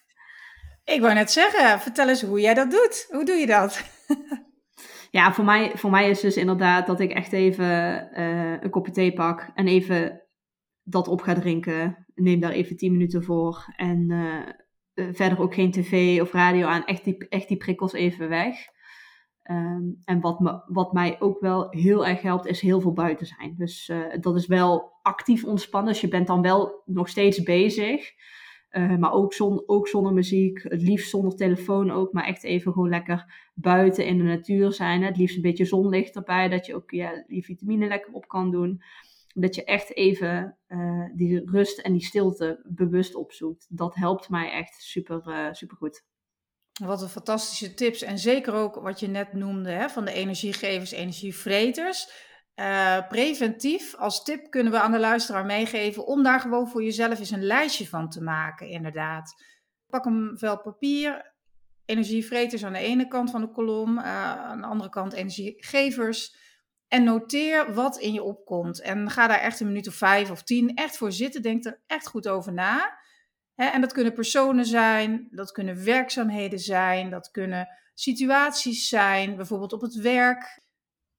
Ik 0.83 1.01
wou 1.01 1.13
net 1.13 1.31
zeggen, 1.31 1.79
vertel 1.79 2.09
eens 2.09 2.21
hoe 2.21 2.41
jij 2.41 2.53
dat 2.53 2.71
doet. 2.71 3.07
Hoe 3.09 3.25
doe 3.25 3.35
je 3.35 3.45
dat? 3.45 3.83
ja, 5.11 5.33
voor 5.33 5.45
mij, 5.45 5.71
voor 5.75 5.89
mij 5.89 6.09
is 6.09 6.19
dus 6.19 6.37
inderdaad 6.37 6.87
dat 6.87 6.99
ik 6.99 7.11
echt 7.11 7.33
even 7.33 8.09
uh, 8.13 8.61
een 8.61 8.69
kopje 8.69 8.91
thee 8.91 9.13
pak 9.13 9.51
en 9.55 9.67
even 9.67 10.21
dat 10.83 11.07
op 11.07 11.21
ga 11.21 11.33
drinken. 11.33 12.05
Neem 12.15 12.39
daar 12.39 12.51
even 12.51 12.77
10 12.77 12.91
minuten 12.91 13.23
voor. 13.23 13.73
En 13.75 14.09
uh, 14.09 14.49
verder 14.95 15.39
ook 15.39 15.53
geen 15.53 15.71
tv 15.71 16.21
of 16.21 16.31
radio 16.31 16.67
aan. 16.67 16.85
Echt 16.85 17.03
die, 17.03 17.27
echt 17.27 17.47
die 17.47 17.57
prikkels 17.57 17.93
even 17.93 18.29
weg. 18.29 18.55
Um, 19.51 20.01
en 20.03 20.19
wat, 20.21 20.39
me, 20.39 20.61
wat 20.67 20.93
mij 20.93 21.15
ook 21.19 21.39
wel 21.39 21.67
heel 21.69 22.05
erg 22.05 22.21
helpt, 22.21 22.45
is 22.45 22.61
heel 22.61 22.81
veel 22.81 22.93
buiten 22.93 23.25
zijn. 23.25 23.55
Dus 23.57 23.89
uh, 23.89 24.05
dat 24.19 24.35
is 24.35 24.47
wel 24.47 24.91
actief 25.01 25.43
ontspannen. 25.43 25.91
Dus 25.91 26.01
je 26.01 26.07
bent 26.07 26.27
dan 26.27 26.41
wel 26.41 26.81
nog 26.85 27.09
steeds 27.09 27.43
bezig. 27.43 28.11
Uh, 28.71 28.97
maar 28.97 29.11
ook, 29.11 29.33
zon, 29.33 29.63
ook 29.65 29.87
zonder 29.87 30.13
muziek. 30.13 30.63
Het 30.63 30.81
liefst 30.81 31.09
zonder 31.09 31.35
telefoon 31.35 31.91
ook. 31.91 32.13
Maar 32.13 32.25
echt 32.25 32.43
even 32.43 32.71
gewoon 32.71 32.89
lekker 32.89 33.49
buiten 33.53 34.05
in 34.05 34.17
de 34.17 34.23
natuur 34.23 34.71
zijn. 34.71 35.03
Het 35.03 35.17
liefst 35.17 35.35
een 35.35 35.41
beetje 35.41 35.65
zonlicht 35.65 36.15
erbij. 36.15 36.49
Dat 36.49 36.65
je 36.65 36.75
ook 36.75 36.91
ja, 36.91 37.23
die 37.27 37.45
vitamine 37.45 37.87
lekker 37.87 38.13
op 38.13 38.27
kan 38.27 38.51
doen 38.51 38.81
dat 39.37 39.55
je 39.55 39.63
echt 39.63 39.95
even 39.95 40.57
uh, 40.67 41.09
die 41.15 41.49
rust 41.49 41.79
en 41.79 41.91
die 41.91 42.05
stilte 42.05 42.59
bewust 42.63 43.15
opzoekt. 43.15 43.65
Dat 43.69 43.95
helpt 43.95 44.29
mij 44.29 44.51
echt 44.51 44.81
super, 44.81 45.23
uh, 45.27 45.47
super 45.51 45.77
goed. 45.77 46.03
Wat 46.83 47.01
een 47.01 47.09
fantastische 47.09 47.73
tips. 47.73 48.01
En 48.01 48.19
zeker 48.19 48.53
ook 48.53 48.75
wat 48.75 48.99
je 48.99 49.07
net 49.07 49.33
noemde 49.33 49.69
hè, 49.69 49.89
van 49.89 50.05
de 50.05 50.11
energiegevers, 50.11 50.91
energievreters. 50.91 52.23
Uh, 52.55 53.07
preventief 53.07 53.95
als 53.95 54.23
tip 54.23 54.49
kunnen 54.49 54.71
we 54.71 54.79
aan 54.79 54.91
de 54.91 54.99
luisteraar 54.99 55.45
meegeven 55.45 56.05
om 56.05 56.23
daar 56.23 56.39
gewoon 56.39 56.67
voor 56.67 56.83
jezelf 56.83 57.19
eens 57.19 57.31
een 57.31 57.45
lijstje 57.45 57.87
van 57.87 58.09
te 58.09 58.21
maken, 58.21 58.69
inderdaad. 58.69 59.43
Pak 59.87 60.05
een 60.05 60.37
vel 60.37 60.61
papier, 60.61 61.33
energievreters 61.85 62.65
aan 62.65 62.73
de 62.73 62.79
ene 62.79 63.07
kant 63.07 63.31
van 63.31 63.41
de 63.41 63.51
kolom, 63.51 63.99
aan 63.99 64.61
de 64.61 64.67
andere 64.67 64.89
kant 64.89 65.13
energiegevers. 65.13 66.43
En 66.87 67.03
noteer 67.03 67.73
wat 67.73 67.97
in 67.97 68.13
je 68.13 68.23
opkomt. 68.23 68.81
En 68.81 69.09
ga 69.09 69.27
daar 69.27 69.39
echt 69.39 69.59
een 69.59 69.67
minuut 69.67 69.87
of 69.87 69.95
vijf 69.95 70.31
of 70.31 70.43
tien 70.43 70.75
echt 70.75 70.97
voor 70.97 71.11
zitten. 71.11 71.41
Denk 71.41 71.65
er 71.65 71.81
echt 71.87 72.07
goed 72.07 72.27
over 72.27 72.53
na. 72.53 73.03
en 73.55 73.81
dat 73.81 73.93
kunnen 73.93 74.13
personen 74.13 74.65
zijn, 74.65 75.27
dat 75.31 75.51
kunnen 75.51 75.83
werkzaamheden 75.83 76.59
zijn, 76.59 77.09
dat 77.09 77.31
kunnen 77.31 77.67
situaties 77.93 78.87
zijn, 78.87 79.35
bijvoorbeeld 79.35 79.73
op 79.73 79.81
het 79.81 79.95
werk. 79.95 80.61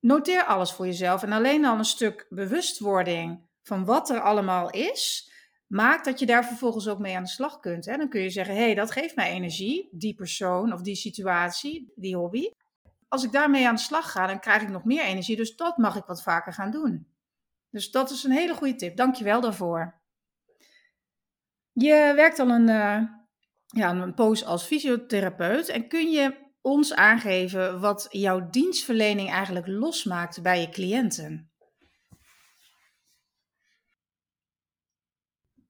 Noteer 0.00 0.44
alles 0.44 0.73
voor 0.73 0.87
jezelf. 0.87 1.23
En 1.23 1.32
alleen 1.32 1.64
al 1.64 1.78
een 1.78 1.85
stuk 1.85 2.26
bewustwording 2.28 3.49
van 3.62 3.85
wat 3.85 4.11
er 4.11 4.20
allemaal 4.20 4.70
is, 4.70 5.30
maakt 5.66 6.04
dat 6.04 6.18
je 6.18 6.26
daar 6.26 6.44
vervolgens 6.44 6.88
ook 6.88 6.99
mee 6.99 7.16
aan 7.16 7.23
de 7.23 7.28
slag 7.28 7.61
kunt. 7.61 7.85
Dan 7.85 8.08
kun 8.08 8.20
je 8.20 8.30
zeggen: 8.30 8.54
hé, 8.54 8.62
hey, 8.62 8.75
dat 8.75 8.90
geeft 8.90 9.16
mij 9.16 9.30
energie, 9.30 9.88
die 9.92 10.14
persoon 10.14 10.73
of 10.73 10.80
die 10.80 10.94
situatie, 10.94 11.92
die 11.94 12.16
hobby 12.16 12.50
als 13.08 13.25
ik 13.25 13.32
daarmee 13.32 13.68
aan 13.68 13.75
de 13.75 13.80
slag 13.80 14.10
ga, 14.10 14.26
dan 14.26 14.40
krijg 14.40 14.62
ik 14.62 14.68
nog 14.68 14.84
meer 14.84 15.04
energie. 15.04 15.36
Dus 15.36 15.56
dat 15.56 15.76
mag 15.76 15.96
ik 15.96 16.04
wat 16.04 16.22
vaker 16.22 16.52
gaan 16.52 16.70
doen. 16.70 17.14
Dus 17.70 17.90
dat 17.90 18.10
is 18.10 18.25
een 18.25 18.30
hele 18.30 18.54
goede 18.54 18.75
tip. 18.75 18.96
Dank 18.96 19.14
je 19.14 19.25
wel 19.25 19.40
daarvoor. 19.40 20.00
Je 21.72 22.12
werkt 22.16 22.38
al 22.38 22.48
een, 22.48 22.68
uh, 22.68 23.02
ja, 23.66 23.90
een 23.90 24.14
poos 24.14 24.44
als 24.44 24.64
fysiotherapeut. 24.64 25.68
En 25.68 25.88
kun 25.88 26.10
je 26.10 26.34
ons 26.60 26.94
aangeven 26.94 27.80
wat 27.80 28.06
jouw 28.10 28.50
dienstverlening 28.50 29.30
eigenlijk 29.30 29.66
losmaakt 29.66 30.42
bij 30.42 30.60
je 30.60 30.68
cliënten? 30.68 31.50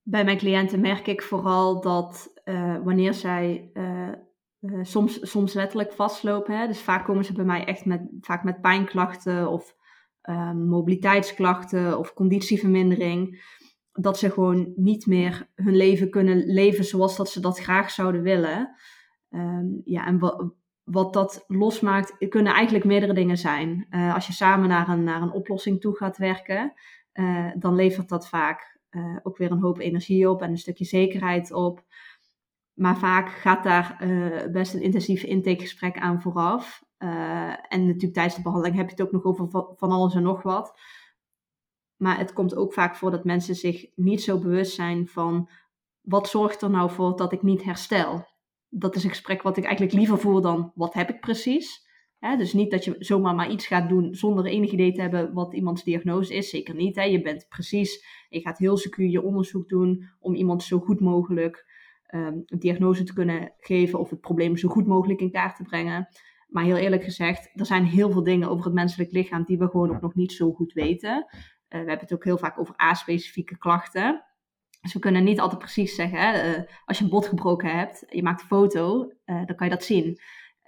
Bij 0.02 0.24
mijn 0.24 0.38
cliënten 0.38 0.80
merk 0.80 1.06
ik 1.06 1.22
vooral 1.22 1.80
dat 1.80 2.32
uh, 2.44 2.78
wanneer 2.82 3.14
zij 3.14 3.70
uh, 3.74 4.12
uh, 4.72 4.78
soms, 4.82 5.30
soms 5.30 5.52
letterlijk 5.52 5.92
vastlopen. 5.92 6.58
Hè? 6.58 6.66
Dus 6.66 6.80
vaak 6.80 7.04
komen 7.04 7.24
ze 7.24 7.32
bij 7.32 7.44
mij 7.44 7.64
echt 7.64 7.84
met, 7.84 8.02
vaak 8.20 8.44
met 8.44 8.60
pijnklachten 8.60 9.50
of 9.50 9.76
uh, 10.22 10.52
mobiliteitsklachten 10.52 11.98
of 11.98 12.12
conditievermindering. 12.12 13.44
Dat 13.92 14.18
ze 14.18 14.30
gewoon 14.30 14.72
niet 14.76 15.06
meer 15.06 15.48
hun 15.54 15.76
leven 15.76 16.10
kunnen 16.10 16.44
leven 16.46 16.84
zoals 16.84 17.16
dat 17.16 17.30
ze 17.30 17.40
dat 17.40 17.58
graag 17.58 17.90
zouden 17.90 18.22
willen. 18.22 18.76
Um, 19.30 19.80
ja, 19.84 20.06
en 20.06 20.18
wat, 20.18 20.52
wat 20.84 21.12
dat 21.12 21.44
losmaakt, 21.46 22.28
kunnen 22.28 22.52
eigenlijk 22.52 22.84
meerdere 22.84 23.12
dingen 23.12 23.38
zijn. 23.38 23.86
Uh, 23.90 24.14
als 24.14 24.26
je 24.26 24.32
samen 24.32 24.68
naar 24.68 24.88
een, 24.88 25.04
naar 25.04 25.22
een 25.22 25.32
oplossing 25.32 25.80
toe 25.80 25.96
gaat 25.96 26.16
werken, 26.16 26.72
uh, 27.14 27.50
dan 27.58 27.74
levert 27.74 28.08
dat 28.08 28.28
vaak 28.28 28.74
ook 29.22 29.36
weer 29.36 29.50
een 29.50 29.60
hoop 29.60 29.78
energie 29.78 30.30
op 30.30 30.42
en 30.42 30.50
een 30.50 30.58
stukje 30.58 30.84
zekerheid 30.84 31.52
op. 31.52 31.84
Maar 32.76 32.98
vaak 32.98 33.28
gaat 33.28 33.64
daar 33.64 33.98
uh, 34.02 34.52
best 34.52 34.74
een 34.74 34.82
intensief 34.82 35.22
intakegesprek 35.22 35.98
aan 35.98 36.22
vooraf. 36.22 36.84
Uh, 36.98 37.72
en 37.72 37.86
natuurlijk 37.86 38.12
tijdens 38.12 38.34
de 38.34 38.42
behandeling 38.42 38.76
heb 38.76 38.86
je 38.86 38.90
het 38.90 39.02
ook 39.02 39.12
nog 39.12 39.24
over 39.24 39.74
van 39.76 39.90
alles 39.90 40.14
en 40.14 40.22
nog 40.22 40.42
wat. 40.42 40.80
Maar 41.96 42.18
het 42.18 42.32
komt 42.32 42.56
ook 42.56 42.72
vaak 42.72 42.96
voor 42.96 43.10
dat 43.10 43.24
mensen 43.24 43.54
zich 43.54 43.86
niet 43.94 44.22
zo 44.22 44.38
bewust 44.38 44.74
zijn 44.74 45.08
van 45.08 45.50
wat 46.00 46.28
zorgt 46.28 46.62
er 46.62 46.70
nou 46.70 46.90
voor 46.90 47.16
dat 47.16 47.32
ik 47.32 47.42
niet 47.42 47.64
herstel. 47.64 48.26
Dat 48.68 48.96
is 48.96 49.04
een 49.04 49.10
gesprek 49.10 49.42
wat 49.42 49.56
ik 49.56 49.64
eigenlijk 49.64 49.94
liever 49.94 50.18
voer 50.18 50.42
dan 50.42 50.72
wat 50.74 50.94
heb 50.94 51.08
ik 51.08 51.20
precies. 51.20 51.84
Hè, 52.18 52.36
dus 52.36 52.52
niet 52.52 52.70
dat 52.70 52.84
je 52.84 52.96
zomaar 52.98 53.34
maar 53.34 53.50
iets 53.50 53.66
gaat 53.66 53.88
doen 53.88 54.14
zonder 54.14 54.44
enig 54.44 54.70
idee 54.70 54.92
te 54.92 55.00
hebben 55.00 55.32
wat 55.32 55.54
iemands 55.54 55.84
diagnose 55.84 56.34
is. 56.34 56.50
Zeker 56.50 56.74
niet. 56.74 56.94
Je 56.94 57.22
bent 57.22 57.46
precies, 57.48 58.06
je 58.28 58.40
gaat 58.40 58.58
heel 58.58 58.76
secuur 58.76 59.08
je 59.08 59.22
onderzoek 59.22 59.68
doen 59.68 60.08
om 60.18 60.34
iemand 60.34 60.62
zo 60.62 60.78
goed 60.78 61.00
mogelijk 61.00 61.75
um, 62.14 62.42
een 62.46 62.58
diagnose 62.58 63.02
te 63.02 63.12
kunnen 63.12 63.52
geven 63.58 63.98
of 63.98 64.10
het 64.10 64.20
probleem 64.20 64.56
zo 64.56 64.68
goed 64.68 64.86
mogelijk 64.86 65.20
in 65.20 65.30
kaart 65.30 65.56
te 65.56 65.62
brengen. 65.62 66.08
Maar 66.48 66.64
heel 66.64 66.76
eerlijk 66.76 67.04
gezegd, 67.04 67.50
er 67.54 67.66
zijn 67.66 67.84
heel 67.84 68.10
veel 68.10 68.22
dingen 68.22 68.48
over 68.48 68.64
het 68.64 68.74
menselijk 68.74 69.12
lichaam 69.12 69.44
die 69.44 69.58
we 69.58 69.68
gewoon 69.68 69.90
ook 69.94 70.00
nog 70.00 70.14
niet 70.14 70.32
zo 70.32 70.52
goed 70.52 70.72
weten. 70.72 71.16
Uh, 71.16 71.24
we 71.68 71.76
hebben 71.76 71.98
het 71.98 72.12
ook 72.12 72.24
heel 72.24 72.38
vaak 72.38 72.58
over 72.58 72.82
A-specifieke 72.82 73.58
klachten. 73.58 74.24
Dus 74.80 74.92
we 74.92 74.98
kunnen 74.98 75.24
niet 75.24 75.40
altijd 75.40 75.58
precies 75.58 75.94
zeggen, 75.94 76.18
hè, 76.18 76.56
uh, 76.56 76.62
als 76.84 76.98
je 76.98 77.04
een 77.04 77.10
bot 77.10 77.26
gebroken 77.26 77.76
hebt, 77.76 78.04
je 78.08 78.22
maakt 78.22 78.40
een 78.40 78.46
foto, 78.46 79.12
uh, 79.24 79.46
dan 79.46 79.56
kan 79.56 79.66
je 79.66 79.74
dat 79.74 79.84
zien. 79.84 80.18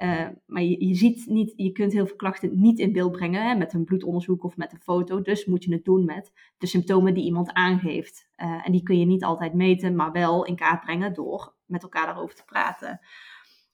Uh, 0.03 0.27
maar 0.47 0.63
je, 0.63 0.87
je, 0.87 0.95
ziet 0.95 1.27
niet, 1.27 1.53
je 1.57 1.73
kunt 1.73 1.93
heel 1.93 2.07
veel 2.07 2.17
klachten 2.17 2.61
niet 2.61 2.79
in 2.79 2.93
beeld 2.93 3.13
brengen 3.13 3.49
hè, 3.49 3.55
met 3.55 3.73
een 3.73 3.85
bloedonderzoek 3.85 4.45
of 4.45 4.57
met 4.57 4.73
een 4.73 4.81
foto. 4.81 5.23
Dus 5.23 5.45
moet 5.45 5.65
je 5.65 5.73
het 5.73 5.85
doen 5.85 6.05
met 6.05 6.33
de 6.59 6.67
symptomen 6.67 7.15
die 7.15 7.25
iemand 7.25 7.53
aangeeft. 7.53 8.29
Uh, 8.37 8.67
en 8.67 8.73
die 8.73 8.83
kun 8.83 8.99
je 8.99 9.07
niet 9.07 9.25
altijd 9.25 9.55
meten, 9.55 9.97
maar 9.97 10.13
wel 10.13 10.45
in 10.45 10.57
kaart 10.57 10.81
brengen 10.81 11.15
door 11.15 11.55
met 11.67 11.83
elkaar 11.83 12.07
daarover 12.07 12.35
te 12.35 12.45
praten. 12.45 13.01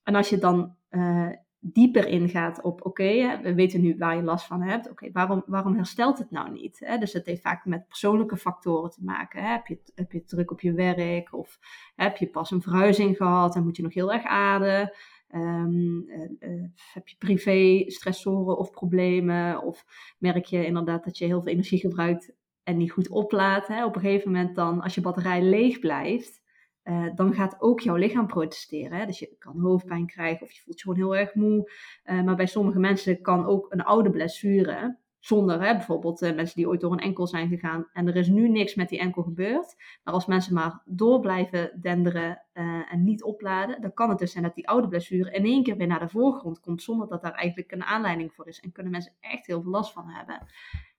En 0.02 0.14
als 0.14 0.28
je 0.28 0.38
dan 0.38 0.76
uh, 0.90 1.28
dieper 1.60 2.06
ingaat 2.06 2.62
op, 2.62 2.86
oké, 2.86 3.40
we 3.42 3.54
weten 3.54 3.80
nu 3.80 3.96
waar 3.98 4.16
je 4.16 4.22
last 4.22 4.46
van 4.46 4.62
hebt. 4.62 4.90
Oké, 4.90 5.10
waarom, 5.12 5.42
waarom 5.46 5.74
herstelt 5.74 6.18
het 6.18 6.30
nou 6.30 6.50
niet? 6.50 6.80
Hè? 6.84 6.98
Dus 6.98 7.12
het 7.12 7.26
heeft 7.26 7.42
vaak 7.42 7.64
met 7.64 7.88
persoonlijke 7.88 8.36
factoren 8.36 8.90
te 8.90 9.04
maken. 9.04 9.42
Hè? 9.42 9.48
Heb, 9.48 9.66
je, 9.66 9.82
heb 9.94 10.12
je 10.12 10.24
druk 10.24 10.50
op 10.50 10.60
je 10.60 10.72
werk? 10.72 11.34
Of 11.34 11.58
heb 11.96 12.16
je 12.16 12.26
pas 12.26 12.50
een 12.50 12.62
verhuizing 12.62 13.16
gehad 13.16 13.56
en 13.56 13.64
moet 13.64 13.76
je 13.76 13.82
nog 13.82 13.94
heel 13.94 14.12
erg 14.12 14.24
ademen? 14.24 14.92
Um, 15.34 16.04
uh, 16.40 16.64
heb 16.92 17.08
je 17.08 17.16
privé 17.18 17.90
stressoren 17.90 18.58
of 18.58 18.70
problemen? 18.70 19.62
Of 19.62 19.84
merk 20.18 20.44
je 20.44 20.66
inderdaad 20.66 21.04
dat 21.04 21.18
je 21.18 21.24
heel 21.24 21.42
veel 21.42 21.52
energie 21.52 21.78
gebruikt 21.78 22.34
en 22.62 22.76
niet 22.76 22.92
goed 22.92 23.08
oplaadt? 23.08 23.68
Hè? 23.68 23.84
Op 23.84 23.94
een 23.94 24.00
gegeven 24.00 24.32
moment 24.32 24.54
dan, 24.54 24.80
als 24.80 24.94
je 24.94 25.00
batterij 25.00 25.42
leeg 25.42 25.78
blijft, 25.78 26.42
uh, 26.84 27.14
dan 27.14 27.34
gaat 27.34 27.56
ook 27.58 27.80
jouw 27.80 27.96
lichaam 27.96 28.26
protesteren. 28.26 28.98
Hè? 28.98 29.06
Dus 29.06 29.18
je 29.18 29.36
kan 29.38 29.60
hoofdpijn 29.60 30.06
krijgen 30.06 30.46
of 30.46 30.52
je 30.52 30.60
voelt 30.60 30.80
je 30.80 30.82
gewoon 30.82 30.98
heel 30.98 31.16
erg 31.16 31.34
moe. 31.34 31.70
Maar 32.04 32.36
bij 32.36 32.46
sommige 32.46 32.78
mensen 32.78 33.20
kan 33.20 33.46
ook 33.46 33.72
een 33.72 33.82
oude 33.82 34.10
blessure 34.10 34.98
zonder 35.24 35.62
hè, 35.62 35.72
bijvoorbeeld 35.72 36.22
uh, 36.22 36.34
mensen 36.34 36.56
die 36.56 36.68
ooit 36.68 36.80
door 36.80 36.92
een 36.92 36.98
enkel 36.98 37.26
zijn 37.26 37.48
gegaan 37.48 37.88
en 37.92 38.08
er 38.08 38.16
is 38.16 38.28
nu 38.28 38.48
niks 38.48 38.74
met 38.74 38.88
die 38.88 38.98
enkel 38.98 39.22
gebeurd. 39.22 39.74
Maar 40.02 40.14
als 40.14 40.26
mensen 40.26 40.54
maar 40.54 40.82
door 40.84 41.20
blijven 41.20 41.80
denderen 41.80 42.42
uh, 42.54 42.92
en 42.92 43.04
niet 43.04 43.22
opladen, 43.22 43.80
dan 43.80 43.94
kan 43.94 44.08
het 44.08 44.18
dus 44.18 44.32
zijn 44.32 44.44
dat 44.44 44.54
die 44.54 44.68
oude 44.68 44.88
blessure 44.88 45.30
in 45.30 45.44
één 45.44 45.62
keer 45.62 45.76
weer 45.76 45.86
naar 45.86 45.98
de 45.98 46.08
voorgrond 46.08 46.60
komt 46.60 46.82
zonder 46.82 47.08
dat 47.08 47.22
daar 47.22 47.32
eigenlijk 47.32 47.72
een 47.72 47.84
aanleiding 47.84 48.32
voor 48.32 48.48
is. 48.48 48.60
En 48.60 48.72
kunnen 48.72 48.92
mensen 48.92 49.12
echt 49.20 49.46
heel 49.46 49.62
veel 49.62 49.70
last 49.70 49.92
van 49.92 50.08
hebben. 50.08 50.46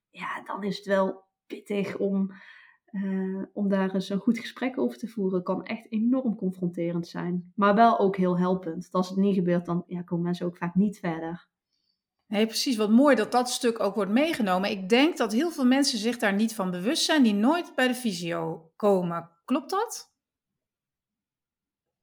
Ja, 0.09 0.43
dan 0.45 0.63
is 0.63 0.77
het 0.77 0.85
wel 0.85 1.23
pittig 1.47 1.97
om, 1.97 2.31
uh, 2.91 3.43
om 3.53 3.69
daar 3.69 3.93
eens 3.93 4.09
een 4.09 4.19
goed 4.19 4.39
gesprek 4.39 4.77
over 4.77 4.97
te 4.97 5.07
voeren. 5.07 5.43
kan 5.43 5.63
echt 5.63 5.91
enorm 5.91 6.35
confronterend 6.35 7.07
zijn. 7.07 7.51
Maar 7.55 7.75
wel 7.75 7.99
ook 7.99 8.15
heel 8.15 8.37
helpend. 8.37 8.87
als 8.91 9.09
het 9.09 9.17
niet 9.17 9.35
gebeurt, 9.35 9.65
dan 9.65 9.83
ja, 9.87 10.01
komen 10.01 10.25
mensen 10.25 10.45
ook 10.45 10.57
vaak 10.57 10.75
niet 10.75 10.99
verder. 10.99 11.47
Nee, 12.35 12.45
precies. 12.45 12.75
Wat 12.75 12.89
mooi 12.89 13.15
dat 13.15 13.31
dat 13.31 13.49
stuk 13.49 13.79
ook 13.79 13.95
wordt 13.95 14.11
meegenomen. 14.11 14.69
Ik 14.69 14.89
denk 14.89 15.17
dat 15.17 15.31
heel 15.31 15.51
veel 15.51 15.65
mensen 15.65 15.97
zich 15.97 16.17
daar 16.17 16.33
niet 16.33 16.55
van 16.55 16.71
bewust 16.71 17.03
zijn, 17.03 17.23
die 17.23 17.33
nooit 17.33 17.71
bij 17.75 17.87
de 17.87 17.93
visio 17.93 18.71
komen. 18.75 19.29
Klopt 19.45 19.69
dat? 19.69 20.13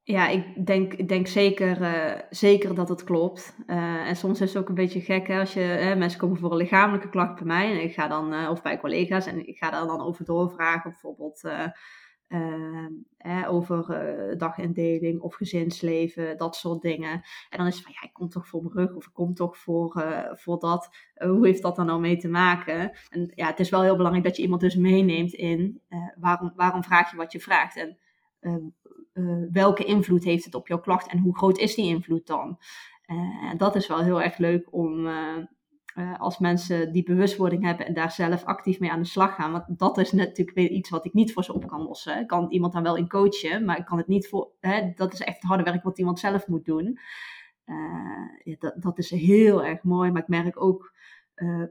Ja, 0.02 0.28
ik 0.28 0.66
denk, 0.66 0.94
ik 0.94 1.08
denk 1.08 1.26
zeker, 1.26 1.80
uh, 1.80 2.20
zeker 2.30 2.74
dat 2.74 2.88
het 2.88 3.04
klopt. 3.04 3.56
Uh, 3.66 4.08
en 4.08 4.16
soms 4.16 4.40
is 4.40 4.52
het 4.52 4.62
ook 4.62 4.68
een 4.68 4.74
beetje 4.74 5.00
gek 5.00 5.26
hè, 5.26 5.40
als 5.40 5.52
je, 5.52 5.60
hè, 5.60 5.94
mensen 5.94 6.18
komen 6.20 6.38
voor 6.38 6.50
een 6.50 6.56
lichamelijke 6.56 7.08
klacht 7.08 7.34
bij 7.34 7.46
mij 7.46 7.70
en 7.70 7.82
ik 7.82 7.94
ga 7.94 8.08
dan, 8.08 8.32
uh, 8.32 8.50
of 8.50 8.62
bij 8.62 8.78
collega's, 8.78 9.26
en 9.26 9.46
ik 9.48 9.56
ga 9.56 9.70
daar 9.70 9.86
dan 9.86 10.00
over 10.00 10.24
doorvragen, 10.24 10.90
bijvoorbeeld 10.90 11.40
over 13.46 13.86
dagindeling 14.38 15.20
of 15.20 15.34
gezinsleven, 15.34 16.36
dat 16.36 16.56
soort 16.56 16.82
dingen. 16.82 17.12
En 17.50 17.58
dan 17.58 17.66
is 17.66 17.74
het 17.74 17.84
van, 17.84 17.92
ja, 17.92 18.02
ik 18.02 18.12
kom 18.12 18.28
toch 18.28 18.48
voor 18.48 18.62
mijn 18.62 18.74
rug 18.74 18.94
of 18.94 19.06
ik 19.06 19.12
kom 19.12 19.34
toch 19.34 19.58
voor, 19.58 20.04
voor 20.32 20.58
dat. 20.58 20.90
hoe 21.14 21.46
heeft 21.46 21.62
dat 21.62 21.76
dan 21.76 21.86
nou 21.86 22.00
mee 22.00 22.16
te 22.16 22.28
maken? 22.28 22.92
En 23.10 23.32
ja, 23.34 23.46
het 23.46 23.60
is 23.60 23.70
wel 23.70 23.82
heel 23.82 23.96
belangrijk 23.96 24.26
dat 24.26 24.36
je 24.36 24.42
iemand 24.42 24.60
dus 24.60 24.76
meeneemt 24.76 25.32
in 25.32 25.80
waarom, 26.16 26.52
waarom 26.56 26.84
vraag 26.84 27.10
je 27.10 27.16
wat 27.16 27.32
je 27.32 27.40
vraagt. 27.40 27.76
En 27.76 27.98
uh, 29.12 29.44
welke 29.52 29.84
invloed 29.84 30.24
heeft 30.24 30.44
het 30.44 30.54
op 30.54 30.68
jouw 30.68 30.80
klacht 30.80 31.08
en 31.08 31.18
hoe 31.18 31.36
groot 31.36 31.58
is 31.58 31.74
die 31.74 31.86
invloed 31.86 32.26
dan? 32.26 32.58
Dat 33.56 33.74
is 33.76 33.86
wel 33.86 34.02
heel 34.02 34.22
erg 34.22 34.38
leuk 34.38 34.68
om 34.70 35.06
uh, 35.94 36.20
als 36.20 36.38
mensen 36.38 36.92
die 36.92 37.02
bewustwording 37.02 37.64
hebben 37.64 37.86
en 37.86 37.94
daar 37.94 38.12
zelf 38.12 38.44
actief 38.44 38.80
mee 38.80 38.90
aan 38.90 39.02
de 39.02 39.08
slag 39.08 39.34
gaan. 39.34 39.52
Want 39.52 39.78
dat 39.78 39.98
is 39.98 40.12
natuurlijk 40.12 40.56
weer 40.56 40.70
iets 40.70 40.90
wat 40.90 41.04
ik 41.04 41.12
niet 41.12 41.32
voor 41.32 41.44
ze 41.44 41.54
op 41.54 41.66
kan 41.66 41.82
lossen. 41.82 42.20
Ik 42.20 42.26
kan 42.26 42.50
iemand 42.50 42.72
dan 42.72 42.82
wel 42.82 42.96
in 42.96 43.08
coachen, 43.08 43.64
maar 43.64 43.78
ik 43.78 43.84
kan 43.84 43.98
het 43.98 44.06
niet 44.06 44.28
voor. 44.28 44.52
Hè, 44.60 44.92
dat 44.94 45.12
is 45.12 45.20
echt 45.20 45.36
het 45.36 45.50
harde 45.50 45.62
werk 45.62 45.82
wat 45.82 45.98
iemand 45.98 46.18
zelf 46.18 46.46
moet 46.46 46.64
doen. 46.64 46.98
Ja, 48.44 48.56
dat, 48.58 48.74
dat 48.82 48.98
is 48.98 49.10
heel 49.10 49.64
erg 49.64 49.82
mooi, 49.82 50.10
maar 50.10 50.22
ik 50.22 50.28
merk 50.28 50.62
ook 50.62 50.94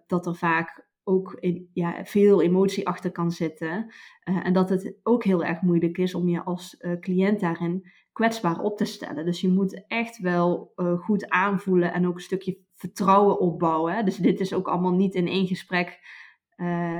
dat 0.07 0.25
er 0.25 0.35
vaak 0.35 0.89
ook 1.03 1.37
ja, 1.73 2.05
veel 2.05 2.41
emotie 2.41 2.87
achter 2.87 3.11
kan 3.11 3.31
zitten. 3.31 3.91
En 4.23 4.53
dat 4.53 4.69
het 4.69 4.95
ook 5.03 5.23
heel 5.23 5.43
erg 5.43 5.61
moeilijk 5.61 5.97
is 5.97 6.15
om 6.15 6.29
je 6.29 6.43
als 6.43 6.83
cliënt 6.99 7.39
daarin 7.39 7.89
kwetsbaar 8.11 8.59
op 8.59 8.77
te 8.77 8.85
stellen. 8.85 9.25
Dus 9.25 9.41
je 9.41 9.49
moet 9.49 9.87
echt 9.87 10.17
wel 10.17 10.73
goed 10.99 11.29
aanvoelen 11.29 11.93
en 11.93 12.07
ook 12.07 12.15
een 12.15 12.21
stukje 12.21 12.59
vertrouwen 12.81 13.39
opbouwen. 13.39 14.05
Dus 14.05 14.15
dit 14.15 14.39
is 14.39 14.53
ook 14.53 14.67
allemaal 14.67 14.93
niet 14.93 15.15
in 15.15 15.27
één 15.27 15.47
gesprek 15.47 15.99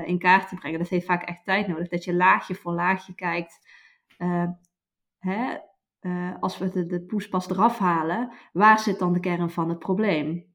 in 0.04 0.18
kaart 0.18 0.48
te 0.48 0.54
brengen. 0.54 0.78
Dat 0.78 0.88
heeft 0.88 1.06
vaak 1.06 1.22
echt 1.22 1.44
tijd 1.44 1.66
nodig. 1.66 1.88
Dat 1.88 2.04
je 2.04 2.14
laagje 2.14 2.54
voor 2.54 2.72
laagje 2.72 3.14
kijkt. 3.14 3.58
Hè, 5.18 5.56
als 6.40 6.58
we 6.58 6.68
de, 6.68 6.86
de 6.86 7.04
poespas 7.04 7.50
eraf 7.50 7.78
halen, 7.78 8.32
waar 8.52 8.78
zit 8.78 8.98
dan 8.98 9.12
de 9.12 9.20
kern 9.20 9.50
van 9.50 9.68
het 9.68 9.78
probleem? 9.78 10.54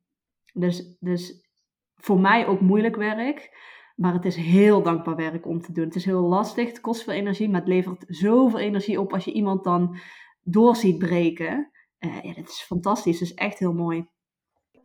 Dus, 0.54 0.96
dus 1.00 1.48
voor 1.96 2.20
mij 2.20 2.48
ook 2.48 2.62
moeilijk 2.62 2.96
werk. 2.96 3.66
Maar 3.96 4.14
het 4.14 4.26
is 4.26 4.36
heel 4.36 4.82
dankbaar 4.82 5.16
werk 5.16 5.46
om 5.46 5.62
te 5.62 5.72
doen. 5.72 5.86
Het 5.86 5.96
is 5.96 6.06
heel 6.06 6.22
lastig, 6.22 6.68
het 6.68 6.82
kost 6.82 7.04
veel 7.04 7.14
energie, 7.14 7.50
maar 7.50 7.60
het 7.60 7.70
levert 7.70 8.06
zoveel 8.08 8.60
energie 8.60 9.00
op 9.00 9.14
als 9.14 9.26
je 9.26 9.32
iemand 9.32 9.64
dan 9.64 9.98
door 10.42 10.76
ziet 10.76 10.98
breken. 10.98 11.72
Uh, 12.00 12.22
ja, 12.22 12.34
dat 12.34 12.48
is 12.48 12.62
fantastisch. 12.62 13.20
Dat 13.20 13.28
is 13.30 13.34
echt 13.34 13.60
heel 13.60 13.74
mooi. 13.74 14.08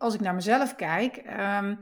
Als 0.03 0.15
ik 0.15 0.21
naar 0.21 0.35
mezelf 0.35 0.75
kijk, 0.75 1.23
um, 1.61 1.79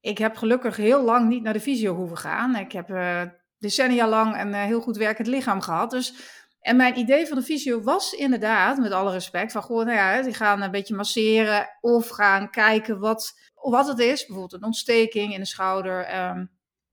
ik 0.00 0.18
heb 0.18 0.36
gelukkig 0.36 0.76
heel 0.76 1.02
lang 1.02 1.28
niet 1.28 1.42
naar 1.42 1.52
de 1.52 1.60
fysio 1.60 1.94
hoeven 1.94 2.18
gaan. 2.18 2.56
Ik 2.56 2.72
heb 2.72 2.90
uh, 2.90 3.22
decennia 3.58 4.08
lang 4.08 4.40
een 4.40 4.48
uh, 4.48 4.62
heel 4.62 4.80
goed 4.80 4.96
werkend 4.96 5.26
lichaam 5.26 5.60
gehad. 5.60 5.90
Dus, 5.90 6.14
en 6.60 6.76
mijn 6.76 6.98
idee 6.98 7.26
van 7.26 7.36
de 7.36 7.44
fysio 7.44 7.82
was 7.82 8.12
inderdaad, 8.12 8.78
met 8.78 8.92
alle 8.92 9.10
respect, 9.10 9.52
van 9.52 9.62
gewoon, 9.62 9.86
nou 9.86 9.96
ja, 9.96 10.22
die 10.22 10.34
gaan 10.34 10.62
een 10.62 10.70
beetje 10.70 10.94
masseren 10.94 11.68
of 11.80 12.08
gaan 12.08 12.50
kijken 12.50 12.98
wat 12.98 13.42
wat 13.54 13.88
het 13.88 13.98
is, 13.98 14.26
bijvoorbeeld 14.26 14.52
een 14.52 14.66
ontsteking 14.66 15.32
in 15.32 15.40
de 15.40 15.46
schouder. 15.46 16.28
Um, 16.30 16.50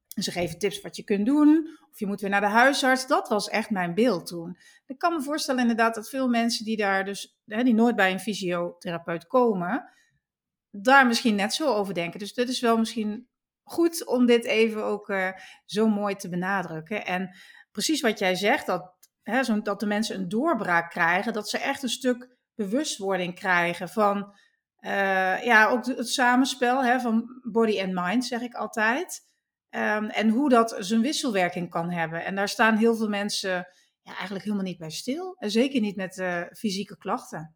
ze 0.08 0.32
geven 0.32 0.60
tips 0.60 0.82
wat 0.82 0.96
je 0.96 1.04
kunt 1.04 1.26
doen. 1.26 1.80
Of 1.92 2.00
je 2.00 2.08
moet 2.08 2.22
weer 2.22 2.30
naar 2.30 2.41
de 2.41 2.48
huisarts. 2.48 3.08
Dat 3.08 3.30
was 3.30 3.50
echt 3.50 3.70
mijn 3.70 3.94
beeld 3.94 4.28
toen. 4.28 4.58
Ik 4.86 4.98
kan 4.98 5.13
me 5.13 5.22
voorstellen 5.22 5.62
inderdaad 5.62 5.96
dat 5.96 6.10
veel 6.10 6.28
mensen 6.28 6.65
die 6.65 6.78
daar 6.78 7.06
dus, 7.06 7.39
hè, 7.46 7.63
die 7.63 7.74
nooit 7.74 7.96
bij 7.96 8.12
een 8.12 8.20
fysiotherapeut 8.20 9.28
komen, 9.28 9.91
daar 10.71 11.07
misschien 11.07 11.36
net 11.36 11.53
zo 11.53 11.73
over 11.73 11.93
denken. 11.93 12.19
Dus 12.19 12.34
dit 12.34 12.49
is 12.49 12.60
wel 12.60 12.77
misschien 12.77 13.29
goed 13.63 14.05
om 14.05 14.25
dit 14.25 14.45
even 14.45 14.84
ook 14.84 15.10
uh, 15.10 15.31
zo 15.65 15.88
mooi 15.88 16.15
te 16.15 16.29
benadrukken. 16.29 17.05
En 17.05 17.36
precies 17.71 18.01
wat 18.01 18.19
jij 18.19 18.36
zegt, 18.36 18.65
dat, 18.65 18.93
hè, 19.21 19.43
zo, 19.43 19.62
dat 19.62 19.79
de 19.79 19.86
mensen 19.86 20.15
een 20.15 20.29
doorbraak 20.29 20.89
krijgen, 20.89 21.34
dat 21.34 21.49
ze 21.49 21.57
echt 21.57 21.84
een 21.84 21.89
stuk 21.89 22.38
bewustwording 22.55 23.36
krijgen 23.36 23.89
van 23.89 24.17
uh, 24.79 25.43
ja, 25.43 25.67
ook 25.67 25.86
het 25.86 26.10
samenspel 26.10 26.84
hè, 26.84 26.99
van 26.99 27.41
body 27.51 27.79
en 27.79 27.93
mind, 27.93 28.25
zeg 28.25 28.41
ik 28.41 28.53
altijd. 28.53 29.29
Um, 29.69 30.10
en 30.10 30.29
hoe 30.29 30.49
dat 30.49 30.75
zijn 30.79 31.01
wisselwerking 31.01 31.69
kan 31.69 31.91
hebben. 31.91 32.25
En 32.25 32.36
daar 32.36 32.49
staan 32.49 32.77
heel 32.77 32.95
veel 32.95 33.10
mensen 33.10 33.67
ja, 34.01 34.15
eigenlijk 34.15 34.43
helemaal 34.43 34.65
niet 34.65 34.77
bij 34.77 34.89
stil. 34.89 35.36
En 35.38 35.51
zeker 35.51 35.81
niet 35.81 35.95
met 35.95 36.17
uh, 36.17 36.41
fysieke 36.51 36.97
klachten. 36.97 37.55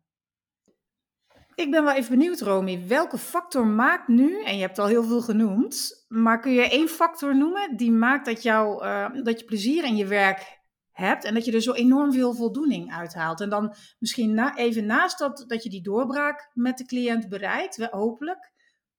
Ik 1.56 1.72
ben 1.72 1.84
wel 1.84 1.94
even 1.94 2.18
benieuwd, 2.18 2.42
Romy. 2.42 2.88
Welke 2.88 3.18
factor 3.18 3.68
maakt 3.68 4.08
nu, 4.08 4.44
en 4.44 4.56
je 4.56 4.62
hebt 4.62 4.80
al 4.80 4.88
heel 4.88 5.04
veel 5.04 5.22
genoemd, 5.22 6.06
maar 6.08 6.40
kun 6.40 6.52
je 6.52 6.70
één 6.70 6.88
factor 6.88 7.38
noemen 7.38 7.78
die 7.78 7.92
maakt 7.92 8.26
dat, 8.26 8.44
jou, 8.44 8.86
uh, 8.86 9.24
dat 9.24 9.40
je 9.40 9.46
plezier 9.46 9.84
in 9.84 9.96
je 9.96 10.06
werk 10.06 10.64
hebt 10.92 11.24
en 11.24 11.34
dat 11.34 11.46
je 11.46 11.52
er 11.52 11.62
zo 11.62 11.74
enorm 11.74 12.14
veel 12.14 12.34
voldoening 12.34 12.94
uithaalt. 12.94 13.42
En 13.42 13.50
dan 13.50 13.74
misschien 14.00 14.34
na, 14.34 14.58
even 14.58 14.86
naast 14.86 15.20
dat, 15.20 15.44
dat 15.48 15.64
je 15.64 15.70
die 15.70 15.82
doorbraak 15.82 16.52
met 16.54 16.78
de 16.78 16.86
cliënt 16.86 17.30
bereikt, 17.30 17.88
hopelijk, 17.92 18.52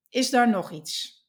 is 0.09 0.31
daar 0.31 0.51
nog 0.51 0.73
iets? 0.73 1.25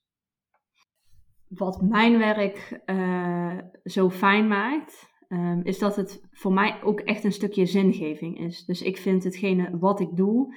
Wat 1.48 1.82
mijn 1.82 2.18
werk 2.18 2.82
uh, 2.86 3.58
zo 3.84 4.10
fijn 4.10 4.48
maakt, 4.48 5.10
um, 5.28 5.62
is 5.64 5.80
dat 5.80 5.96
het 5.96 6.22
voor 6.32 6.54
mij 6.54 6.82
ook 6.84 7.00
echt 7.00 7.24
een 7.24 7.32
stukje 7.32 7.66
zingeving 7.66 8.40
is. 8.40 8.66
Dus 8.66 8.82
ik 8.82 8.98
vind 8.98 9.24
hetgene 9.24 9.78
wat 9.78 10.00
ik 10.00 10.16
doe 10.16 10.56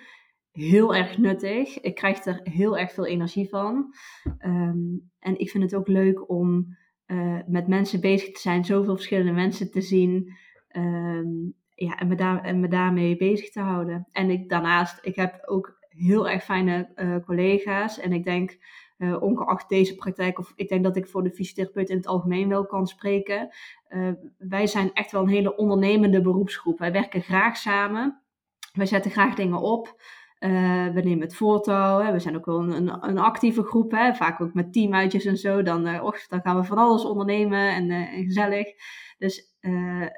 heel 0.52 0.94
erg 0.94 1.18
nuttig. 1.18 1.80
Ik 1.80 1.94
krijg 1.94 2.24
er 2.24 2.40
heel 2.42 2.78
erg 2.78 2.92
veel 2.92 3.06
energie 3.06 3.48
van. 3.48 3.94
Um, 4.44 5.10
en 5.18 5.38
ik 5.38 5.50
vind 5.50 5.64
het 5.64 5.74
ook 5.74 5.88
leuk 5.88 6.30
om 6.30 6.76
uh, 7.06 7.38
met 7.46 7.68
mensen 7.68 8.00
bezig 8.00 8.32
te 8.32 8.40
zijn, 8.40 8.64
zoveel 8.64 8.94
verschillende 8.94 9.32
mensen 9.32 9.70
te 9.70 9.80
zien. 9.80 10.32
Um, 10.76 11.54
ja, 11.74 11.98
en 11.98 12.08
me, 12.08 12.14
daar, 12.14 12.42
en 12.42 12.60
me 12.60 12.68
daarmee 12.68 13.16
bezig 13.16 13.50
te 13.50 13.60
houden. 13.60 14.08
En 14.12 14.30
ik, 14.30 14.48
daarnaast, 14.48 14.98
ik 15.02 15.16
heb 15.16 15.42
ook 15.46 15.78
heel 15.88 16.28
erg 16.28 16.44
fijne 16.44 16.90
uh, 16.96 17.16
collega's. 17.26 17.98
En 17.98 18.12
ik 18.12 18.24
denk, 18.24 18.58
uh, 18.98 19.22
ongeacht 19.22 19.68
deze 19.68 19.94
praktijk, 19.94 20.38
of 20.38 20.52
ik 20.56 20.68
denk 20.68 20.84
dat 20.84 20.96
ik 20.96 21.06
voor 21.06 21.22
de 21.22 21.30
fysiotherapeut 21.30 21.88
in 21.88 21.96
het 21.96 22.06
algemeen 22.06 22.48
wel 22.48 22.66
kan 22.66 22.86
spreken. 22.86 23.48
wij 24.38 24.66
zijn 24.66 24.92
echt 24.92 25.12
wel 25.12 25.22
een 25.22 25.28
hele 25.28 25.56
ondernemende 25.56 26.20
beroepsgroep. 26.20 26.78
Wij 26.78 26.92
werken 26.92 27.22
graag 27.22 27.56
samen. 27.56 28.22
Wij 28.72 28.86
zetten 28.86 29.10
graag 29.10 29.34
dingen 29.34 29.60
op. 29.60 30.00
Uh, 30.40 30.88
we 30.88 31.00
nemen 31.00 31.20
het 31.20 31.34
voortouw. 31.34 32.00
Hè. 32.00 32.12
We 32.12 32.18
zijn 32.18 32.36
ook 32.36 32.44
wel 32.44 32.58
een, 32.58 33.08
een, 33.08 33.18
actieve 33.18 33.62
groep. 33.62 33.90
Hè. 33.90 34.14
Vaak 34.14 34.40
ook 34.40 34.54
met 34.54 34.72
teamuitjes 34.72 35.24
en 35.24 35.36
zo. 35.36 35.62
Dan, 35.62 36.00
och, 36.00 36.26
dan 36.26 36.40
gaan 36.40 36.56
we 36.56 36.64
van 36.64 36.78
alles 36.78 37.04
ondernemen 37.04 37.74
en, 37.74 37.90
en 37.90 38.24
gezellig. 38.24 38.66
Dus 39.18 39.48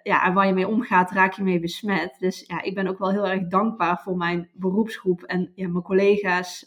ja, 0.03 0.33
waar 0.33 0.47
je 0.47 0.53
mee 0.53 0.69
omgaat, 0.69 1.11
raak 1.11 1.33
je 1.33 1.43
mee 1.43 1.61
besmet. 1.61 2.17
Dus 2.19 2.45
ja, 2.47 2.63
ik 2.63 2.75
ben 2.75 2.87
ook 2.87 2.99
wel 2.99 3.11
heel 3.11 3.29
erg 3.29 3.47
dankbaar 3.47 4.01
voor 4.03 4.17
mijn 4.17 4.51
beroepsgroep 4.53 5.23
en 5.23 5.53
ja, 5.55 5.69
mijn 5.69 5.85
collega's, 5.85 6.67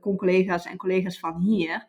con-collega's 0.00 0.66
en 0.66 0.76
collega's 0.76 1.18
van 1.18 1.40
hier. 1.40 1.86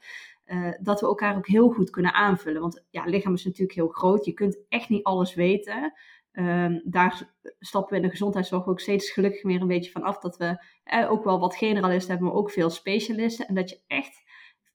dat 0.79 1.01
we 1.01 1.07
elkaar 1.07 1.37
ook 1.37 1.47
heel 1.47 1.69
goed 1.69 1.89
kunnen 1.89 2.13
aanvullen. 2.13 2.61
Want 2.61 2.85
ja, 2.89 3.03
lichaam 3.05 3.33
is 3.33 3.45
natuurlijk 3.45 3.77
heel 3.77 3.87
groot. 3.87 4.25
Je 4.25 4.33
kunt 4.33 4.59
echt 4.69 4.89
niet 4.89 5.03
alles 5.03 5.33
weten. 5.33 5.93
Um, 6.37 6.81
daar 6.83 7.35
stappen 7.59 7.91
we 7.91 7.95
in 7.95 8.05
de 8.05 8.09
gezondheidszorg 8.09 8.67
ook 8.67 8.79
steeds 8.79 9.11
gelukkig 9.11 9.43
meer 9.43 9.61
een 9.61 9.67
beetje 9.67 9.91
van 9.91 10.03
af. 10.03 10.19
Dat 10.19 10.37
we 10.37 10.65
eh, 10.83 11.11
ook 11.11 11.23
wel 11.23 11.39
wat 11.39 11.55
generalisten 11.55 12.11
hebben, 12.11 12.27
maar 12.27 12.37
ook 12.37 12.51
veel 12.51 12.69
specialisten. 12.69 13.47
En 13.47 13.55
dat 13.55 13.69
je 13.69 13.81
echt, 13.87 14.23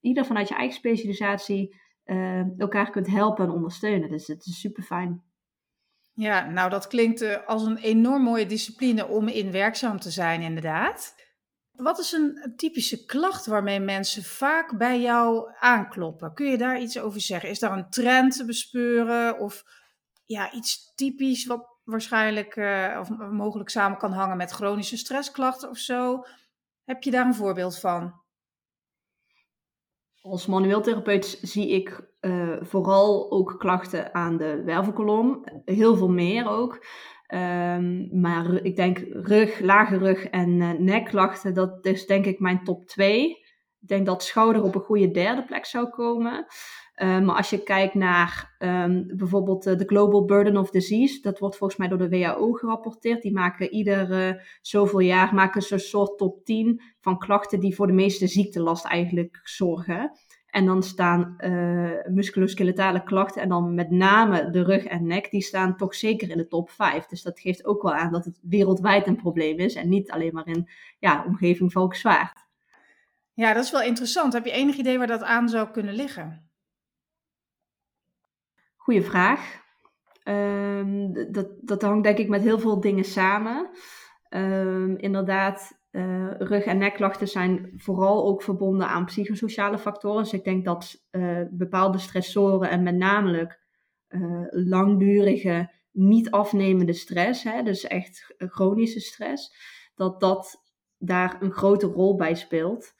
ieder 0.00 0.24
vanuit 0.24 0.48
je 0.48 0.54
eigen 0.54 0.76
specialisatie, 0.76 1.80
uh, 2.04 2.58
elkaar 2.60 2.90
kunt 2.90 3.06
helpen 3.06 3.44
en 3.44 3.50
ondersteunen. 3.50 4.10
Dus 4.10 4.26
het 4.26 4.46
is 4.46 4.60
super 4.60 4.82
fijn. 4.82 5.22
Ja, 6.14 6.50
nou 6.50 6.70
dat 6.70 6.86
klinkt 6.86 7.22
uh, 7.22 7.46
als 7.46 7.64
een 7.64 7.76
enorm 7.76 8.22
mooie 8.22 8.46
discipline 8.46 9.06
om 9.06 9.28
in 9.28 9.52
werkzaam 9.52 10.00
te 10.00 10.10
zijn, 10.10 10.40
inderdaad. 10.40 11.14
Wat 11.72 11.98
is 11.98 12.12
een 12.12 12.52
typische 12.56 13.04
klacht 13.04 13.46
waarmee 13.46 13.80
mensen 13.80 14.22
vaak 14.22 14.78
bij 14.78 15.00
jou 15.00 15.52
aankloppen? 15.58 16.34
Kun 16.34 16.50
je 16.50 16.58
daar 16.58 16.80
iets 16.80 16.98
over 16.98 17.20
zeggen? 17.20 17.48
Is 17.50 17.58
daar 17.58 17.72
een 17.78 17.90
trend 17.90 18.36
te 18.36 18.44
bespeuren 18.44 19.38
of 19.38 19.64
ja, 20.30 20.52
iets 20.52 20.94
typisch 20.94 21.46
wat 21.46 21.78
waarschijnlijk 21.84 22.56
uh, 22.56 22.96
of 23.00 23.08
mogelijk 23.30 23.70
samen 23.70 23.98
kan 23.98 24.12
hangen 24.12 24.36
met 24.36 24.50
chronische 24.50 24.96
stressklachten 24.96 25.68
of 25.68 25.78
zo. 25.78 26.24
Heb 26.84 27.02
je 27.02 27.10
daar 27.10 27.26
een 27.26 27.34
voorbeeld 27.34 27.78
van? 27.78 28.14
Als 30.20 30.46
manueel 30.46 30.80
therapeut 30.80 31.38
zie 31.42 31.68
ik 31.68 32.10
uh, 32.20 32.56
vooral 32.60 33.30
ook 33.30 33.54
klachten 33.58 34.14
aan 34.14 34.36
de 34.36 34.62
wervelkolom. 34.64 35.44
Heel 35.64 35.96
veel 35.96 36.10
meer 36.10 36.48
ook. 36.48 36.86
Um, 37.34 38.20
maar 38.20 38.52
ik 38.52 38.76
denk 38.76 38.98
rug, 39.12 39.60
lage 39.60 39.98
rug 39.98 40.24
en 40.24 40.50
uh, 40.50 40.70
nekklachten, 40.70 41.54
dat 41.54 41.86
is 41.86 42.06
denk 42.06 42.26
ik 42.26 42.40
mijn 42.40 42.64
top 42.64 42.86
2. 42.86 43.28
Ik 43.80 43.88
denk 43.88 44.06
dat 44.06 44.22
schouder 44.22 44.62
op 44.62 44.74
een 44.74 44.80
goede 44.80 45.10
derde 45.10 45.44
plek 45.44 45.64
zou 45.64 45.88
komen. 45.88 46.46
Uh, 47.02 47.20
maar 47.20 47.36
als 47.36 47.50
je 47.50 47.62
kijkt 47.62 47.94
naar 47.94 48.56
um, 48.58 49.06
bijvoorbeeld 49.16 49.62
de 49.62 49.84
Global 49.86 50.24
Burden 50.24 50.56
of 50.56 50.70
Disease, 50.70 51.20
dat 51.20 51.38
wordt 51.38 51.56
volgens 51.56 51.78
mij 51.78 51.88
door 51.88 51.98
de 51.98 52.08
WHO 52.08 52.52
gerapporteerd. 52.52 53.22
Die 53.22 53.32
maken 53.32 53.72
ieder 53.72 54.58
zoveel 54.60 54.98
jaar 54.98 55.34
maken 55.34 55.62
ze 55.62 55.74
een 55.74 55.80
soort 55.80 56.18
top 56.18 56.44
10 56.44 56.82
van 57.00 57.18
klachten 57.18 57.60
die 57.60 57.74
voor 57.74 57.86
de 57.86 57.92
meeste 57.92 58.26
ziektelast 58.26 58.84
eigenlijk 58.84 59.40
zorgen. 59.42 60.12
En 60.50 60.66
dan 60.66 60.82
staan 60.82 61.34
uh, 61.38 61.90
musculoskeletale 62.06 63.02
klachten 63.02 63.42
en 63.42 63.48
dan 63.48 63.74
met 63.74 63.90
name 63.90 64.50
de 64.50 64.62
rug 64.62 64.84
en 64.84 65.06
nek, 65.06 65.30
die 65.30 65.42
staan 65.42 65.76
toch 65.76 65.94
zeker 65.94 66.30
in 66.30 66.36
de 66.36 66.46
top 66.46 66.70
5. 66.70 67.06
Dus 67.06 67.22
dat 67.22 67.40
geeft 67.40 67.64
ook 67.64 67.82
wel 67.82 67.94
aan 67.94 68.12
dat 68.12 68.24
het 68.24 68.38
wereldwijd 68.42 69.06
een 69.06 69.16
probleem 69.16 69.58
is 69.58 69.74
en 69.74 69.88
niet 69.88 70.10
alleen 70.10 70.34
maar 70.34 70.46
in 70.46 70.68
ja, 70.98 71.24
omgeving 71.26 71.72
Volkswaard. 71.72 72.48
Ja, 73.34 73.52
dat 73.52 73.64
is 73.64 73.70
wel 73.70 73.82
interessant. 73.82 74.32
Heb 74.32 74.44
je 74.44 74.50
enig 74.50 74.76
idee 74.76 74.98
waar 74.98 75.06
dat 75.06 75.22
aan 75.22 75.48
zou 75.48 75.70
kunnen 75.70 75.94
liggen? 75.94 76.49
Goeie 78.90 79.04
vraag. 79.04 79.62
Um, 80.24 81.12
dat, 81.32 81.48
dat 81.60 81.82
hangt 81.82 82.04
denk 82.04 82.18
ik 82.18 82.28
met 82.28 82.42
heel 82.42 82.58
veel 82.58 82.80
dingen 82.80 83.04
samen. 83.04 83.70
Um, 84.30 84.96
inderdaad, 84.96 85.80
uh, 85.90 86.30
rug- 86.38 86.64
en 86.64 86.78
nekklachten 86.78 87.28
zijn 87.28 87.72
vooral 87.76 88.26
ook 88.26 88.42
verbonden 88.42 88.88
aan 88.88 89.04
psychosociale 89.04 89.78
factoren. 89.78 90.22
Dus 90.22 90.32
ik 90.32 90.44
denk 90.44 90.64
dat 90.64 91.04
uh, 91.10 91.40
bepaalde 91.50 91.98
stressoren 91.98 92.70
en 92.70 92.82
met 92.82 92.94
name 92.94 93.56
uh, 94.08 94.46
langdurige, 94.50 95.70
niet 95.90 96.30
afnemende 96.30 96.92
stress, 96.92 97.44
hè, 97.44 97.62
dus 97.62 97.84
echt 97.84 98.34
chronische 98.38 99.00
stress, 99.00 99.54
dat 99.94 100.20
dat 100.20 100.64
daar 100.98 101.36
een 101.40 101.52
grote 101.52 101.86
rol 101.86 102.16
bij 102.16 102.34
speelt. 102.34 102.92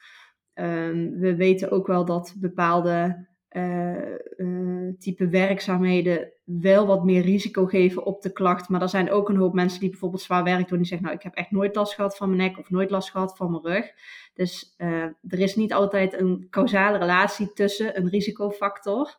Um, 0.55 1.19
we 1.19 1.37
weten 1.37 1.71
ook 1.71 1.87
wel 1.87 2.05
dat 2.05 2.35
bepaalde 2.39 3.29
uh, 3.51 4.93
type 4.99 5.29
werkzaamheden 5.29 6.33
wel 6.45 6.87
wat 6.87 7.05
meer 7.05 7.23
risico 7.23 7.67
geven 7.67 8.05
op 8.05 8.23
de 8.23 8.33
klacht. 8.33 8.69
Maar 8.69 8.83
er 8.83 8.89
zijn 8.89 9.11
ook 9.11 9.29
een 9.29 9.37
hoop 9.37 9.55
mensen 9.55 9.81
die 9.81 9.91
bijvoorbeeld 9.91 10.23
zwaar 10.23 10.45
werk 10.45 10.69
doen. 10.69 10.79
Die 10.79 10.87
zeggen, 10.87 11.07
nou, 11.07 11.19
ik 11.19 11.25
heb 11.25 11.35
echt 11.35 11.51
nooit 11.51 11.75
last 11.75 11.95
gehad 11.95 12.17
van 12.17 12.37
mijn 12.37 12.51
nek 12.51 12.59
of 12.59 12.71
nooit 12.71 12.91
last 12.91 13.11
gehad 13.11 13.37
van 13.37 13.51
mijn 13.51 13.63
rug. 13.63 13.93
Dus 14.35 14.75
uh, 14.79 15.03
er 15.03 15.39
is 15.39 15.57
niet 15.57 15.73
altijd 15.73 16.21
een 16.21 16.47
causale 16.51 16.99
relatie 16.99 17.53
tussen 17.53 17.99
een 17.99 18.09
risicofactor 18.09 19.19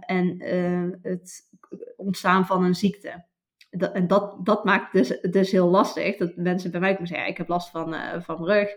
en 0.00 0.42
het 1.02 1.48
ontstaan 1.96 2.46
van 2.46 2.64
een 2.64 2.74
ziekte. 2.74 3.24
Dat, 3.70 3.92
en 3.92 4.06
dat, 4.06 4.46
dat 4.46 4.64
maakt 4.64 4.92
dus, 4.92 5.20
dus 5.20 5.50
heel 5.50 5.68
lastig. 5.68 6.16
Dat 6.16 6.36
mensen 6.36 6.70
bij 6.70 6.80
mij 6.80 6.92
komen 6.92 7.06
zeggen, 7.06 7.28
ik 7.28 7.36
heb 7.36 7.48
last 7.48 7.70
van, 7.70 7.94
van 8.22 8.42
mijn 8.42 8.58
rug. 8.58 8.68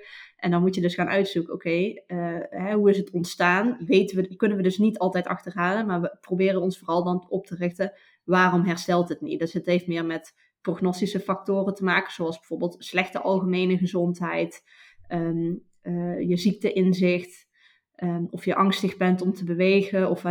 En 0.44 0.52
dan 0.52 0.62
moet 0.62 0.76
je 0.76 0.82
dus 0.82 0.96
gaan 0.96 1.08
uitzoeken, 1.08 1.54
oké, 1.54 1.94
uh, 2.08 2.74
hoe 2.74 2.90
is 2.90 2.98
het 2.98 3.12
ontstaan? 3.12 3.78
Weten 3.86 4.18
we, 4.18 4.36
kunnen 4.36 4.58
we 4.58 4.64
dus 4.64 4.78
niet 4.78 4.98
altijd 4.98 5.28
achterhalen, 5.28 5.86
maar 5.86 6.02
we 6.02 6.18
proberen 6.22 6.62
ons 6.62 6.78
vooral 6.78 7.04
dan 7.04 7.26
op 7.30 7.46
te 7.46 7.56
richten, 7.56 7.94
waarom 8.24 8.66
herstelt 8.66 9.10
het 9.10 9.22
niet? 9.22 9.40
Dus 9.40 9.54
het 9.54 9.66
heeft 9.66 9.88
meer 9.88 10.06
met 10.06 10.34
prognostische 10.62 11.20
factoren 11.20 11.74
te 11.74 11.84
maken, 11.84 12.14
zoals 12.14 12.38
bijvoorbeeld 12.38 12.76
slechte 12.80 13.22
algemene 13.22 13.78
gezondheid, 13.78 14.64
um, 15.10 15.64
uh, 15.84 16.30
je 16.30 16.38
ziekteinzicht, 16.38 17.48
um, 17.96 18.28
of 18.30 18.46
je 18.46 18.56
angstig 18.56 18.98
bent 18.98 19.22
om 19.22 19.34
te 19.34 19.44
bewegen, 19.44 20.10
of 20.10 20.22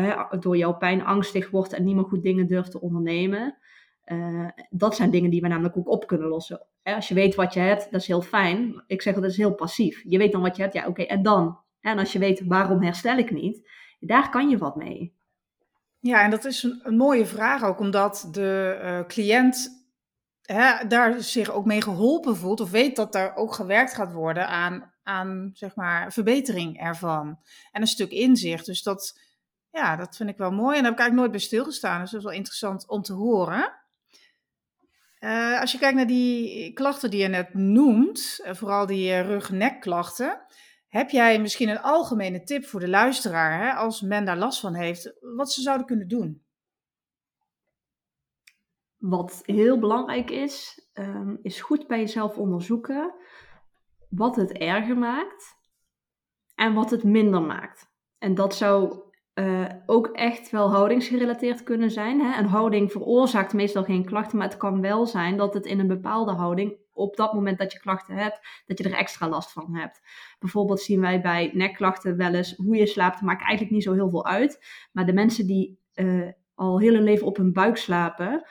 door 0.41 0.57
jouw 0.57 0.77
pijn 0.77 1.05
angstig 1.05 1.51
wordt 1.51 1.73
en 1.73 1.85
niet 1.85 1.95
meer 1.95 2.05
goed 2.05 2.23
dingen 2.23 2.47
durft 2.47 2.71
te 2.71 2.81
ondernemen. 2.81 3.59
Uh, 4.07 4.49
dat 4.71 4.97
zijn 4.97 5.11
dingen 5.11 5.31
die 5.31 5.41
we 5.41 5.49
namelijk 5.49 5.77
ook 5.77 5.89
op 5.89 6.07
kunnen 6.07 6.29
lossen. 6.29 6.67
Als 6.83 7.09
je 7.09 7.15
weet 7.15 7.35
wat 7.35 7.55
je 7.55 7.61
hebt, 7.61 7.91
dat 7.91 8.01
is 8.01 8.07
heel 8.07 8.23
fijn. 8.23 8.85
Ik 8.87 9.03
zeg 9.03 9.15
dat 9.15 9.25
is 9.25 9.37
heel 9.37 9.55
passief. 9.55 10.03
Je 10.09 10.19
weet 10.19 10.33
dan 10.33 10.41
wat 10.41 10.57
je 10.57 10.63
hebt, 10.63 10.75
ja 10.75 10.87
oké, 10.87 11.03
en 11.03 11.23
dan? 11.23 11.59
En 11.81 11.99
als 11.99 12.13
je 12.13 12.19
weet 12.19 12.43
waarom 12.47 12.83
herstel 12.83 13.19
ik 13.19 13.31
niet, 13.31 13.69
daar 14.01 14.31
kan 14.31 14.49
je 14.49 14.59
wat 14.59 14.77
mee. 14.77 15.15
Ja, 15.99 16.23
en 16.23 16.31
dat 16.31 16.45
is 16.45 16.63
een, 16.63 16.97
mooie 16.97 17.27
vraag 17.27 17.65
ook, 17.65 17.79
omdat 17.79 18.29
de 18.31 18.81
uh, 18.83 19.07
cliënt 19.07 19.87
hè, 20.43 20.87
daar 20.87 21.21
zich 21.21 21.51
ook 21.51 21.65
mee 21.65 21.83
geholpen 21.83 22.37
voelt 22.37 22.61
of 22.61 22.71
weet 22.71 22.97
dat 22.97 23.15
er 23.15 23.35
ook 23.35 23.55
gewerkt 23.55 23.95
gaat 23.95 24.13
worden 24.13 24.49
aan, 24.49 24.93
aan 25.03 25.51
zeg 25.53 25.75
maar, 25.75 26.13
verbetering 26.13 26.81
ervan. 26.81 27.39
En 27.73 27.81
een 27.81 27.87
stuk 27.87 28.11
inzicht. 28.11 28.67
Dus 28.67 28.83
dat, 28.83 29.21
ja, 29.71 29.97
dat 29.97 30.17
vind 30.17 30.29
ik 30.29 30.37
wel 30.37 30.51
mooi. 30.51 30.77
En 30.77 30.83
daar 30.83 30.91
heb 30.91 30.93
ik 30.93 30.99
eigenlijk 30.99 31.15
nooit 31.19 31.31
bij 31.31 31.41
stilgestaan. 31.41 32.01
Dus 32.01 32.11
dat 32.11 32.21
is 32.21 32.27
wel 32.27 32.37
interessant 32.37 32.89
om 32.89 33.03
te 33.03 33.13
horen. 33.13 33.82
Uh, 35.25 35.61
als 35.61 35.73
je 35.73 35.79
kijkt 35.79 35.97
naar 35.97 36.07
die 36.07 36.73
klachten 36.73 37.11
die 37.11 37.21
je 37.21 37.29
net 37.29 37.55
noemt, 37.55 38.41
uh, 38.45 38.55
vooral 38.55 38.87
die 38.87 39.09
uh, 39.09 39.21
rug-nekklachten, 39.21 40.41
heb 40.89 41.11
jij 41.11 41.41
misschien 41.41 41.69
een 41.69 41.81
algemene 41.81 42.43
tip 42.43 42.65
voor 42.65 42.81
de 42.81 42.89
luisteraar, 42.89 43.61
hè, 43.61 43.73
als 43.73 44.01
men 44.01 44.25
daar 44.25 44.37
last 44.37 44.61
van 44.61 44.75
heeft, 44.75 45.15
wat 45.21 45.53
ze 45.53 45.61
zouden 45.61 45.87
kunnen 45.87 46.09
doen? 46.09 46.43
Wat 48.97 49.43
heel 49.45 49.79
belangrijk 49.79 50.31
is, 50.31 50.87
um, 50.95 51.39
is 51.43 51.61
goed 51.61 51.87
bij 51.87 51.99
jezelf 51.99 52.37
onderzoeken 52.37 53.15
wat 54.09 54.37
het 54.37 54.53
erger 54.53 54.99
maakt 54.99 55.57
en 56.55 56.75
wat 56.75 56.91
het 56.91 57.05
minder 57.05 57.43
maakt. 57.43 57.91
En 58.19 58.35
dat 58.35 58.55
zou 58.55 59.03
uh, 59.35 59.69
ook 59.87 60.07
echt 60.07 60.51
wel 60.51 60.71
houdingsgerelateerd 60.71 61.63
kunnen 61.63 61.91
zijn. 61.91 62.21
Hè? 62.21 62.39
Een 62.39 62.47
houding 62.47 62.93
veroorzaakt 62.93 63.53
meestal 63.53 63.85
geen 63.85 64.05
klachten, 64.05 64.39
maar 64.39 64.49
het 64.49 64.57
kan 64.57 64.81
wel 64.81 65.07
zijn 65.07 65.37
dat 65.37 65.55
het 65.55 65.67
in 65.67 65.79
een 65.79 65.87
bepaalde 65.87 66.33
houding 66.33 66.81
op 66.93 67.17
dat 67.17 67.33
moment 67.33 67.59
dat 67.59 67.73
je 67.73 67.81
klachten 67.81 68.15
hebt, 68.17 68.41
dat 68.67 68.79
je 68.79 68.85
er 68.85 68.95
extra 68.95 69.29
last 69.29 69.53
van 69.53 69.75
hebt. 69.75 70.01
Bijvoorbeeld 70.39 70.81
zien 70.81 71.01
wij 71.01 71.21
bij 71.21 71.51
nekklachten 71.55 72.17
wel 72.17 72.35
eens 72.35 72.55
hoe 72.57 72.77
je 72.77 72.87
slaapt, 72.87 73.21
maakt 73.21 73.43
eigenlijk 73.43 73.71
niet 73.71 73.83
zo 73.83 73.93
heel 73.93 74.11
veel 74.11 74.27
uit. 74.27 74.65
Maar 74.93 75.07
de 75.07 75.13
mensen 75.13 75.47
die 75.47 75.81
uh, 75.95 76.29
al 76.55 76.81
heel 76.81 76.95
hun 76.95 77.03
leven 77.03 77.27
op 77.27 77.37
hun 77.37 77.53
buik 77.53 77.77
slapen 77.77 78.47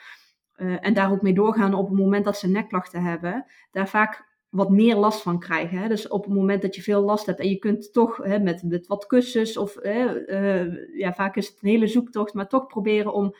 uh, 0.56 0.76
en 0.80 0.94
daar 0.94 1.10
ook 1.10 1.22
mee 1.22 1.34
doorgaan 1.34 1.74
op 1.74 1.88
het 1.88 1.98
moment 1.98 2.24
dat 2.24 2.38
ze 2.38 2.48
nekklachten 2.48 3.02
hebben, 3.02 3.44
daar 3.70 3.88
vaak 3.88 4.31
wat 4.52 4.70
meer 4.70 4.96
last 4.96 5.22
van 5.22 5.38
krijgen. 5.38 5.78
Hè? 5.78 5.88
Dus 5.88 6.08
op 6.08 6.24
het 6.24 6.34
moment 6.34 6.62
dat 6.62 6.74
je 6.74 6.82
veel 6.82 7.00
last 7.02 7.26
hebt 7.26 7.40
en 7.40 7.48
je 7.48 7.58
kunt 7.58 7.92
toch 7.92 8.16
hè, 8.16 8.38
met, 8.38 8.62
met 8.62 8.86
wat 8.86 9.06
kussens 9.06 9.56
of 9.56 9.76
uh, 9.82 10.96
ja, 10.98 11.12
vaak 11.14 11.36
is 11.36 11.48
het 11.48 11.58
een 11.60 11.68
hele 11.68 11.86
zoektocht, 11.86 12.34
maar 12.34 12.48
toch 12.48 12.66
proberen 12.66 13.12
om 13.12 13.34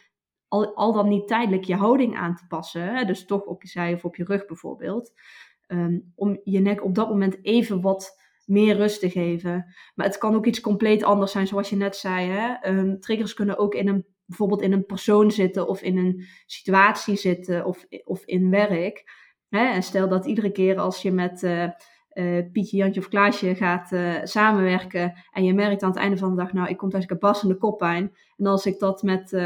al, 0.48 0.75
al 0.75 0.92
dan 0.92 1.09
niet 1.09 1.29
tijdelijk 1.29 1.64
je 1.64 1.75
houding 1.75 2.16
aan 2.16 2.37
te 2.37 2.46
passen. 2.48 2.83
Hè? 2.83 3.05
Dus 3.05 3.25
toch 3.25 3.44
op 3.44 3.62
je 3.62 3.68
zij 3.68 3.92
of 3.92 4.05
op 4.05 4.16
je 4.16 4.25
rug 4.25 4.46
bijvoorbeeld. 4.46 5.12
Um, 5.68 6.12
om 6.14 6.40
je 6.44 6.59
nek 6.59 6.85
op 6.85 6.94
dat 6.94 7.09
moment 7.09 7.44
even 7.44 7.81
wat 7.81 8.20
meer 8.46 8.77
rust 8.77 9.01
te 9.01 9.11
geven. 9.11 9.75
Maar 9.94 10.07
het 10.07 10.18
kan 10.18 10.35
ook 10.35 10.46
iets 10.46 10.61
compleet 10.61 11.03
anders 11.03 11.33
zijn, 11.33 11.46
zoals 11.46 11.70
je 11.70 11.77
net 11.77 11.96
zei. 11.96 12.31
Hè? 12.31 12.70
Um, 12.79 13.01
triggers 13.01 13.35
kunnen 13.35 13.59
ook 13.59 13.75
in 13.75 13.88
een, 13.88 14.07
bijvoorbeeld 14.25 14.62
in 14.62 14.72
een 14.72 14.87
persoon 14.87 15.31
zitten 15.31 15.68
of 15.68 15.83
in 15.83 15.96
een 15.96 16.27
situatie 16.46 17.16
zitten 17.16 17.64
of, 17.64 17.87
of 18.05 18.25
in 18.25 18.51
werk. 18.51 19.20
Hè? 19.53 19.73
En 19.73 19.83
stel 19.83 20.09
dat 20.09 20.27
iedere 20.27 20.53
keer 20.53 20.79
als 20.79 21.03
je 21.03 21.11
met 21.11 21.43
uh, 21.43 21.69
uh, 22.15 22.51
Pietje, 22.53 22.77
Jantje 22.77 23.01
of 23.01 23.09
Klaasje 23.09 23.55
gaat 23.55 23.93
uh, 23.93 24.15
samenwerken 24.23 25.15
en 25.33 25.45
je 25.45 25.55
merkt 25.55 25.83
aan 25.83 25.91
het 25.91 25.99
einde 25.99 26.17
van 26.17 26.31
de 26.31 26.37
dag, 26.37 26.53
nou, 26.53 26.69
ik 26.69 26.77
kom 26.77 26.91
thuis, 26.91 27.03
ik 27.03 27.09
heb 27.09 27.19
passende 27.19 27.57
koppijn. 27.57 28.12
En 28.37 28.47
als 28.47 28.67
ik 28.67 28.79
dat 28.79 29.03
met, 29.03 29.37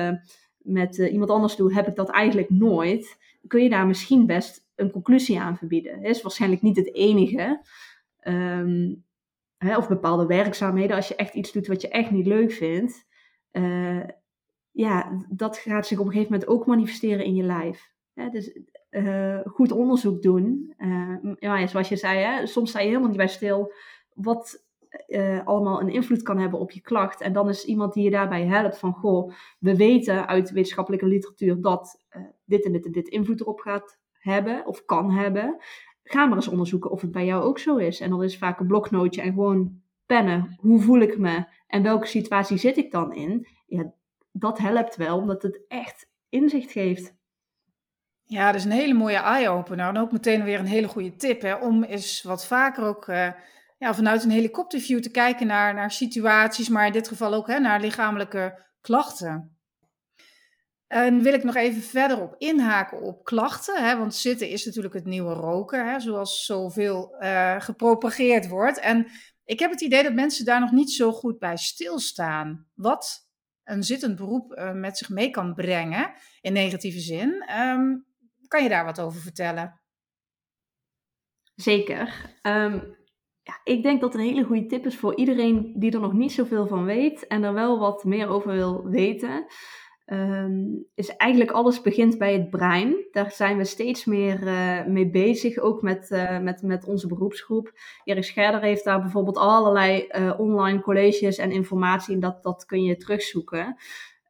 met 0.59 0.97
iemand 0.97 1.31
anders 1.31 1.57
doe, 1.57 1.75
heb 1.75 1.89
ik 1.89 1.95
dat 1.95 2.11
eigenlijk 2.11 2.51
nooit. 2.51 3.19
Kun 3.47 3.63
je 3.63 3.69
daar 3.69 3.87
misschien 3.87 4.27
best 4.27 4.67
een 4.75 4.91
conclusie 4.91 5.41
aan 5.41 5.57
verbieden. 5.57 6.03
Dat 6.03 6.11
is 6.11 6.23
waarschijnlijk 6.23 6.63
niet 6.63 6.77
het 6.77 6.95
enige. 6.95 7.61
Um, 8.23 9.05
hè, 9.59 9.77
of 9.77 9.89
bepaalde 9.89 10.27
werkzaamheden, 10.27 10.97
als 10.97 11.09
je 11.09 11.17
echt 11.17 11.35
iets 11.35 11.53
doet 11.53 11.67
wat 11.67 11.81
je 11.81 11.89
echt 11.89 12.11
niet 12.11 12.27
leuk 12.27 12.53
vindt. 12.53 13.07
ja, 14.71 15.25
dat 15.29 15.57
gaat 15.57 15.87
zich 15.87 15.99
op 15.99 16.07
een 16.07 16.13
gegeven 16.13 16.33
moment 16.33 16.51
ook 16.51 16.67
manifesteren 16.67 17.25
in 17.25 17.35
je 17.35 17.43
lijf. 17.43 17.95
Ja, 18.13 18.31
dus 18.31 18.59
uh, 18.97 19.39
goed 19.45 19.73
onderzoek 19.73 20.23
doen. 20.23 20.75
Uh, 20.79 21.35
ja, 21.39 21.67
zoals 21.67 21.89
je 21.89 21.97
zei, 21.97 22.19
hè, 22.19 22.47
soms 22.47 22.71
sta 22.71 22.81
je 22.81 22.87
helemaal 22.87 23.09
niet 23.09 23.17
bij 23.17 23.29
stil 23.29 23.73
wat 24.15 24.65
uh, 25.09 25.47
allemaal 25.47 25.81
een 25.81 25.89
invloed 25.89 26.23
kan 26.23 26.39
hebben 26.39 26.61
op 26.61 26.71
je 26.71 26.81
klacht. 26.81 27.21
En 27.21 27.33
dan 27.33 27.49
is 27.49 27.65
iemand 27.65 27.93
die 27.93 28.05
je 28.05 28.11
daarbij 28.11 28.47
helpt 28.47 28.79
van, 28.79 28.93
goh, 28.93 29.33
we 29.59 29.77
weten 29.77 30.27
uit 30.27 30.51
wetenschappelijke 30.51 31.07
literatuur 31.07 31.61
dat 31.61 32.05
dit 32.45 32.65
en 32.65 32.73
dit 32.73 32.85
en 32.87 32.93
dit 32.93 33.09
invloed 33.09 33.41
erop 33.41 33.61
gaat 33.61 33.99
hebben 34.13 34.67
of 34.67 34.85
kan 34.85 35.11
hebben. 35.11 35.57
Ga 36.03 36.27
maar 36.27 36.37
eens 36.37 36.49
onderzoeken 36.49 36.91
of 36.91 37.01
het 37.01 37.13
bij 37.13 37.25
jou 37.25 37.43
ook 37.43 37.59
zo 37.59 37.77
is. 37.77 38.01
En 38.01 38.11
dan 38.11 38.23
is 38.23 38.39
vaak 38.39 38.61
een 38.61 38.67
bloknootje 38.67 39.23
en 39.23 39.33
gewoon 39.33 39.81
pennen. 40.07 40.57
Hoe 40.61 40.81
voel 40.81 41.01
ik 41.01 41.19
me 41.19 41.45
en 41.67 41.83
welke 41.83 42.07
situatie 42.07 42.57
zit 42.57 42.77
ik 42.77 42.91
dan 42.91 43.15
in? 43.15 43.47
Ja, 43.67 43.93
dat 44.33 44.59
helpt 44.59 44.97
wel, 44.97 45.19
omdat 45.19 45.43
het 45.43 45.61
echt 45.69 46.11
inzicht 46.29 46.73
geeft. 46.73 47.16
Ja, 48.29 48.47
dat 48.47 48.55
is 48.55 48.65
een 48.65 48.71
hele 48.71 48.95
mooie 48.95 49.17
eye-opener. 49.17 49.89
En 49.89 49.97
ook 49.97 50.13
meteen 50.13 50.45
weer 50.45 50.59
een 50.59 50.67
hele 50.67 50.89
goede 50.89 51.17
tip. 51.17 51.43
Hè, 51.43 51.55
om 51.55 51.85
eens 51.85 52.23
wat 52.23 52.47
vaker 52.47 52.85
ook 52.85 53.09
uh, 53.09 53.29
ja, 53.79 53.95
vanuit 53.95 54.25
een 54.25 54.31
helikopterview 54.31 55.01
te 55.01 55.11
kijken 55.11 55.47
naar, 55.47 55.75
naar 55.75 55.91
situaties. 55.91 56.69
Maar 56.69 56.87
in 56.87 56.93
dit 56.93 57.09
geval 57.09 57.35
ook 57.35 57.47
hè, 57.47 57.59
naar 57.59 57.81
lichamelijke 57.81 58.65
klachten. 58.81 59.59
En 60.87 61.23
wil 61.23 61.35
ik 61.35 61.45
nog 61.45 61.55
even 61.55 61.83
verder 61.83 62.21
op 62.21 62.35
inhaken 62.39 63.03
op 63.03 63.25
klachten. 63.25 63.85
Hè, 63.85 63.97
want 63.97 64.15
zitten 64.15 64.49
is 64.49 64.65
natuurlijk 64.65 64.95
het 64.95 65.05
nieuwe 65.05 65.33
roken. 65.33 65.91
Hè, 65.91 66.01
zoals 66.01 66.45
zoveel 66.45 67.17
uh, 67.21 67.61
gepropageerd 67.61 68.49
wordt. 68.49 68.79
En 68.79 69.07
ik 69.45 69.59
heb 69.59 69.71
het 69.71 69.81
idee 69.81 70.03
dat 70.03 70.15
mensen 70.15 70.45
daar 70.45 70.61
nog 70.61 70.71
niet 70.71 70.93
zo 70.93 71.13
goed 71.13 71.39
bij 71.39 71.57
stilstaan. 71.57 72.67
Wat 72.75 73.29
een 73.65 73.83
zittend 73.83 74.17
beroep 74.17 74.53
uh, 74.53 74.73
met 74.73 74.99
zich 74.99 75.09
mee 75.09 75.31
kan 75.31 75.55
brengen, 75.55 76.13
in 76.41 76.53
negatieve 76.53 77.01
zin. 77.01 77.51
Um, 77.61 78.07
kan 78.49 78.63
je 78.63 78.69
daar 78.69 78.85
wat 78.85 79.01
over 79.01 79.21
vertellen? 79.21 79.81
Zeker. 81.55 82.35
Um, 82.43 82.97
ja, 83.43 83.61
ik 83.65 83.83
denk 83.83 84.01
dat 84.01 84.15
een 84.15 84.21
hele 84.21 84.45
goede 84.45 84.67
tip 84.67 84.87
is 84.87 84.97
voor 84.97 85.17
iedereen 85.17 85.75
die 85.77 85.93
er 85.93 86.01
nog 86.01 86.13
niet 86.13 86.33
zoveel 86.33 86.67
van 86.67 86.85
weet 86.85 87.27
en 87.27 87.43
er 87.43 87.53
wel 87.53 87.79
wat 87.79 88.05
meer 88.05 88.29
over 88.29 88.53
wil 88.53 88.89
weten. 88.89 89.47
Um, 90.13 90.87
is 90.95 91.17
eigenlijk 91.17 91.51
alles 91.51 91.81
begint 91.81 92.19
bij 92.19 92.33
het 92.33 92.51
brein. 92.51 93.07
Daar 93.11 93.31
zijn 93.31 93.57
we 93.57 93.65
steeds 93.65 94.05
meer 94.05 94.43
uh, 94.43 94.85
mee 94.85 95.11
bezig, 95.11 95.59
ook 95.59 95.83
met, 95.83 96.11
uh, 96.11 96.39
met, 96.39 96.63
met 96.63 96.85
onze 96.85 97.07
beroepsgroep. 97.07 97.73
Erik 98.05 98.25
Scherder 98.25 98.61
heeft 98.61 98.85
daar 98.85 99.01
bijvoorbeeld 99.01 99.37
allerlei 99.37 100.09
uh, 100.11 100.41
online 100.41 100.81
colleges 100.81 101.39
en 101.39 101.51
informatie 101.51 102.15
en 102.15 102.21
dat, 102.21 102.43
dat 102.43 102.65
kun 102.65 102.83
je 102.83 102.97
terugzoeken. 102.97 103.77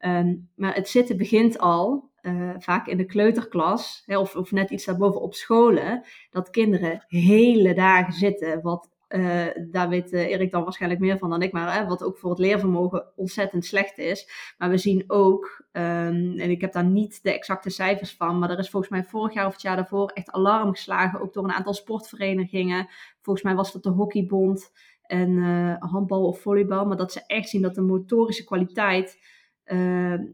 Um, 0.00 0.50
maar 0.55 0.74
het 0.74 0.88
zitten 0.88 1.16
begint 1.16 1.59
al, 1.59 2.11
vaak 2.59 2.87
in 2.87 2.97
de 2.97 3.05
kleuterklas, 3.05 4.03
hè, 4.07 4.19
of, 4.19 4.37
of 4.37 4.51
net 4.51 4.71
iets 4.71 4.85
daarboven 4.85 5.21
op 5.21 5.35
scholen, 5.35 6.05
dat 6.31 6.51
kinderen 6.51 7.05
hele 7.07 7.75
dagen 7.75 8.12
zitten, 8.12 8.62
wat 8.62 8.95
uh, 9.09 9.45
daar 9.71 9.89
weet 9.89 10.12
uh, 10.12 10.31
Erik 10.31 10.51
dan 10.51 10.62
waarschijnlijk 10.62 11.01
meer 11.01 11.19
van 11.19 11.31
dan 11.31 11.43
ik, 11.43 11.53
maar 11.53 11.75
hè, 11.75 11.87
wat 11.87 12.03
ook 12.03 12.19
voor 12.19 12.31
het 12.31 12.39
leervermogen 12.39 13.12
ontzettend 13.17 13.65
slecht 13.65 13.99
is. 13.99 14.31
Maar 14.59 14.71
we 14.71 14.79
zien 14.79 15.05
ook, 15.07 15.65
um, 15.73 16.39
en 16.39 16.51
ik 16.51 16.61
heb 16.61 16.73
daar 16.73 16.85
niet 16.85 17.23
de 17.23 17.35
exacte 17.35 17.71
cijfers 17.71 18.17
van, 18.17 18.39
maar 18.39 18.51
er 18.51 18.59
is 18.59 18.71
volgens 18.71 18.93
mij 18.93 19.05
vorig 19.05 19.35
jaar 19.35 19.47
of 19.47 19.53
het 19.53 19.62
jaar 19.62 19.77
daarvoor 19.77 20.11
echt 20.11 20.31
alarm 20.31 20.71
geslagen, 20.71 21.21
ook 21.21 21.33
door 21.33 21.45
een 21.45 21.53
aantal 21.53 21.75
sportverenigingen. 21.75 22.89
Volgens 23.23 23.45
mij 23.45 23.55
was 23.55 23.73
dat 23.73 23.83
de 23.83 23.91
Hockeybond 23.91 24.73
en 25.03 25.39
handbal 25.79 26.27
of 26.27 26.41
volleybal, 26.41 26.87
maar 26.87 26.97
dat 26.97 27.12
ze 27.12 27.27
echt 27.27 27.49
zien 27.49 27.62
dat 27.62 27.75
de 27.75 27.81
motorische 27.81 28.45
kwaliteit 28.45 29.19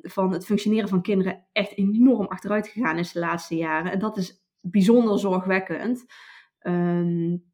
van 0.02 0.32
het 0.32 0.44
functioneren 0.44 0.88
van 0.88 1.02
kinderen 1.02 1.46
echt 1.52 1.76
enorm 1.76 2.26
achteruit 2.26 2.68
gegaan 2.68 2.98
is 2.98 3.12
de 3.12 3.20
laatste 3.20 3.56
jaren. 3.56 3.92
En 3.92 3.98
dat 3.98 4.16
is 4.16 4.44
bijzonder 4.60 5.18
zorgwekkend. 5.18 6.04
Um, 6.62 7.50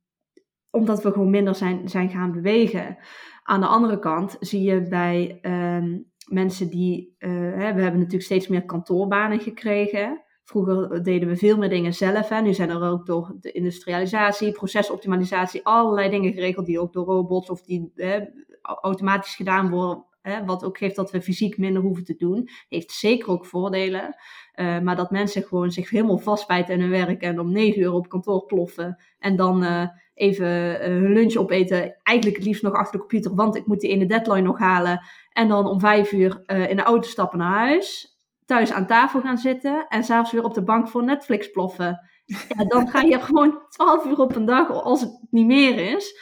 omdat 0.70 1.02
we 1.02 1.12
gewoon 1.12 1.30
minder 1.30 1.54
zijn, 1.54 1.88
zijn 1.88 2.10
gaan 2.10 2.32
bewegen. 2.32 2.96
Aan 3.42 3.60
de 3.60 3.66
andere 3.66 3.98
kant 3.98 4.36
zie 4.40 4.62
je 4.62 4.82
bij 4.82 5.38
um, 5.42 6.10
mensen 6.28 6.70
die. 6.70 7.14
Hè, 7.18 7.74
we 7.74 7.82
hebben 7.82 7.92
natuurlijk 7.92 8.22
steeds 8.22 8.48
meer 8.48 8.64
kantoorbanen 8.64 9.40
gekregen. 9.40 10.22
Vroeger 10.44 11.02
deden 11.02 11.28
we 11.28 11.36
veel 11.36 11.58
meer 11.58 11.68
dingen 11.68 11.94
zelf. 11.94 12.28
Hè. 12.28 12.40
Nu 12.40 12.54
zijn 12.54 12.70
er 12.70 12.82
ook 12.82 13.06
door 13.06 13.36
de 13.40 13.52
industrialisatie, 13.52 14.52
procesoptimalisatie, 14.52 15.64
allerlei 15.64 16.10
dingen 16.10 16.32
geregeld 16.32 16.66
die 16.66 16.80
ook 16.80 16.92
door 16.92 17.04
robots 17.04 17.50
of 17.50 17.62
die 17.62 17.92
hè, 17.94 18.20
automatisch 18.62 19.34
gedaan 19.34 19.70
worden. 19.70 20.06
Hè, 20.22 20.44
wat 20.44 20.64
ook 20.64 20.78
geeft 20.78 20.96
dat 20.96 21.10
we 21.10 21.22
fysiek 21.22 21.58
minder 21.58 21.82
hoeven 21.82 22.04
te 22.04 22.16
doen. 22.16 22.48
Heeft 22.68 22.92
zeker 22.92 23.28
ook 23.28 23.46
voordelen. 23.46 24.16
Uh, 24.54 24.78
maar 24.78 24.96
dat 24.96 25.10
mensen 25.10 25.42
gewoon 25.42 25.70
zich 25.70 25.90
helemaal 25.90 26.18
vastbijten 26.18 26.74
in 26.74 26.80
hun 26.80 26.90
werk 26.90 27.22
en 27.22 27.40
om 27.40 27.52
negen 27.52 27.80
uur 27.80 27.92
op 27.92 28.08
kantoor 28.08 28.44
ploffen. 28.46 29.02
En 29.18 29.36
dan 29.36 29.64
uh, 29.64 29.88
even 30.14 30.48
uh, 30.48 30.80
hun 30.80 31.12
lunch 31.12 31.36
opeten. 31.36 31.96
Eigenlijk 32.02 32.36
het 32.36 32.46
liefst 32.46 32.62
nog 32.62 32.72
achter 32.72 32.92
de 32.92 32.98
computer, 32.98 33.34
want 33.34 33.56
ik 33.56 33.66
moet 33.66 33.80
die 33.80 33.90
ene 33.90 34.06
deadline 34.06 34.40
nog 34.40 34.58
halen. 34.58 35.00
En 35.32 35.48
dan 35.48 35.66
om 35.66 35.80
vijf 35.80 36.12
uur 36.12 36.42
in 36.46 36.76
de 36.76 36.82
auto 36.82 37.08
stappen 37.08 37.38
naar 37.38 37.58
huis. 37.58 38.16
Thuis 38.44 38.72
aan 38.72 38.86
tafel 38.86 39.20
gaan 39.20 39.38
zitten. 39.38 39.86
En 39.88 40.04
s'avonds 40.04 40.32
weer 40.32 40.44
op 40.44 40.54
de 40.54 40.62
bank 40.62 40.88
voor 40.88 41.04
Netflix 41.04 41.50
ploffen. 41.50 42.00
Ja, 42.24 42.64
dan 42.64 42.88
ga 42.88 43.00
je 43.00 43.20
gewoon 43.20 43.62
twaalf 43.68 44.04
uur 44.04 44.18
op 44.18 44.36
een 44.36 44.44
dag, 44.44 44.70
als 44.70 45.00
het 45.00 45.26
niet 45.30 45.46
meer 45.46 45.96
is. 45.96 46.20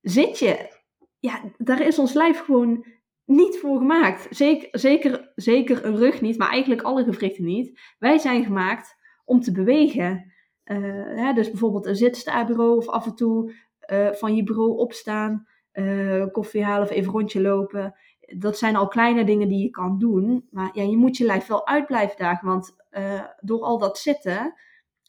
Zit 0.00 0.38
je. 0.38 0.80
Ja, 1.18 1.40
daar 1.58 1.80
is 1.80 1.98
ons 1.98 2.12
lijf 2.12 2.40
gewoon 2.40 2.86
niet 3.34 3.58
voor 3.58 3.78
gemaakt. 3.78 4.26
Zeker, 4.30 4.68
zeker, 4.72 5.32
zeker 5.34 5.84
een 5.84 5.96
rug 5.96 6.20
niet, 6.20 6.38
maar 6.38 6.50
eigenlijk 6.50 6.82
alle 6.82 7.04
gewrichten 7.04 7.44
niet. 7.44 7.80
Wij 7.98 8.18
zijn 8.18 8.44
gemaakt 8.44 8.96
om 9.24 9.40
te 9.40 9.52
bewegen. 9.52 10.32
Uh, 10.64 10.78
hè, 11.16 11.32
dus 11.32 11.50
bijvoorbeeld 11.50 11.86
een 11.86 11.96
zitstaarbureau 11.96 12.76
of 12.76 12.88
af 12.88 13.06
en 13.06 13.14
toe 13.14 13.52
uh, 13.92 14.12
van 14.12 14.36
je 14.36 14.42
bureau 14.42 14.76
opstaan, 14.76 15.46
uh, 15.72 16.26
koffie 16.32 16.64
halen 16.64 16.82
of 16.82 16.90
even 16.90 17.12
rondje 17.12 17.40
lopen. 17.40 17.94
Dat 18.20 18.58
zijn 18.58 18.76
al 18.76 18.88
kleine 18.88 19.24
dingen 19.24 19.48
die 19.48 19.62
je 19.62 19.70
kan 19.70 19.98
doen. 19.98 20.46
Maar 20.50 20.70
ja, 20.72 20.82
je 20.82 20.96
moet 20.96 21.16
je 21.16 21.24
lijf 21.24 21.46
wel 21.46 21.66
uit 21.66 21.86
blijven 21.86 22.16
dagen. 22.16 22.48
Want 22.48 22.74
door 23.40 23.62
al 23.62 23.78
dat 23.78 23.98
zitten, 23.98 24.54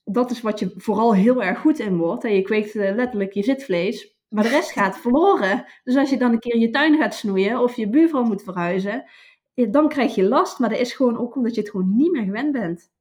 dat 0.04 0.32
is 0.32 0.42
wat 0.42 0.60
je 0.60 0.74
vooral 0.76 1.16
heel 1.16 1.44
erg 1.44 1.60
goed 1.60 1.80
in 1.80 1.98
wordt. 1.98 2.24
En 2.24 2.36
je 2.36 2.42
kweekt 2.42 2.74
letterlijk 2.74 3.34
je 3.34 3.44
zitvlees 3.44 4.13
maar 4.34 4.44
de 4.44 4.50
rest 4.50 4.72
gaat 4.72 4.98
verloren. 4.98 5.66
Dus 5.84 5.96
als 5.96 6.10
je 6.10 6.18
dan 6.18 6.32
een 6.32 6.40
keer 6.40 6.58
je 6.58 6.70
tuin 6.70 6.98
gaat 6.98 7.16
snoeien 7.16 7.60
of 7.60 7.76
je 7.76 7.90
buurvrouw 7.90 8.24
moet 8.24 8.44
verhuizen, 8.44 9.10
dan 9.54 9.90
krijg 9.90 10.16
je 10.16 10.24
last. 10.24 10.60
Maar 10.60 10.70
dat 10.70 10.80
is 10.80 10.94
gewoon 10.94 11.18
ook 11.18 11.36
omdat 11.36 11.56
je 11.56 11.62
het 11.62 11.70
gewoon 11.70 11.96
niet 11.96 12.12
meer 12.12 12.24
gewend 12.24 12.52
bent. 12.52 12.92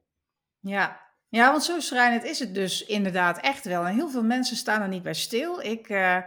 Ja, 0.61 1.01
ja 1.29 1.51
want 1.51 1.64
zo 1.64 1.81
schrijnend 1.81 2.25
is 2.25 2.38
het 2.38 2.55
dus 2.55 2.87
inderdaad 2.87 3.40
echt 3.40 3.64
wel. 3.64 3.87
En 3.87 3.95
heel 3.95 4.09
veel 4.09 4.25
mensen 4.25 4.57
staan 4.57 4.83
er 4.83 4.88
niet 4.88 5.03
bij 5.03 5.14
stil. 5.14 5.61
Ik, 5.61 5.88
uh, 5.88 6.18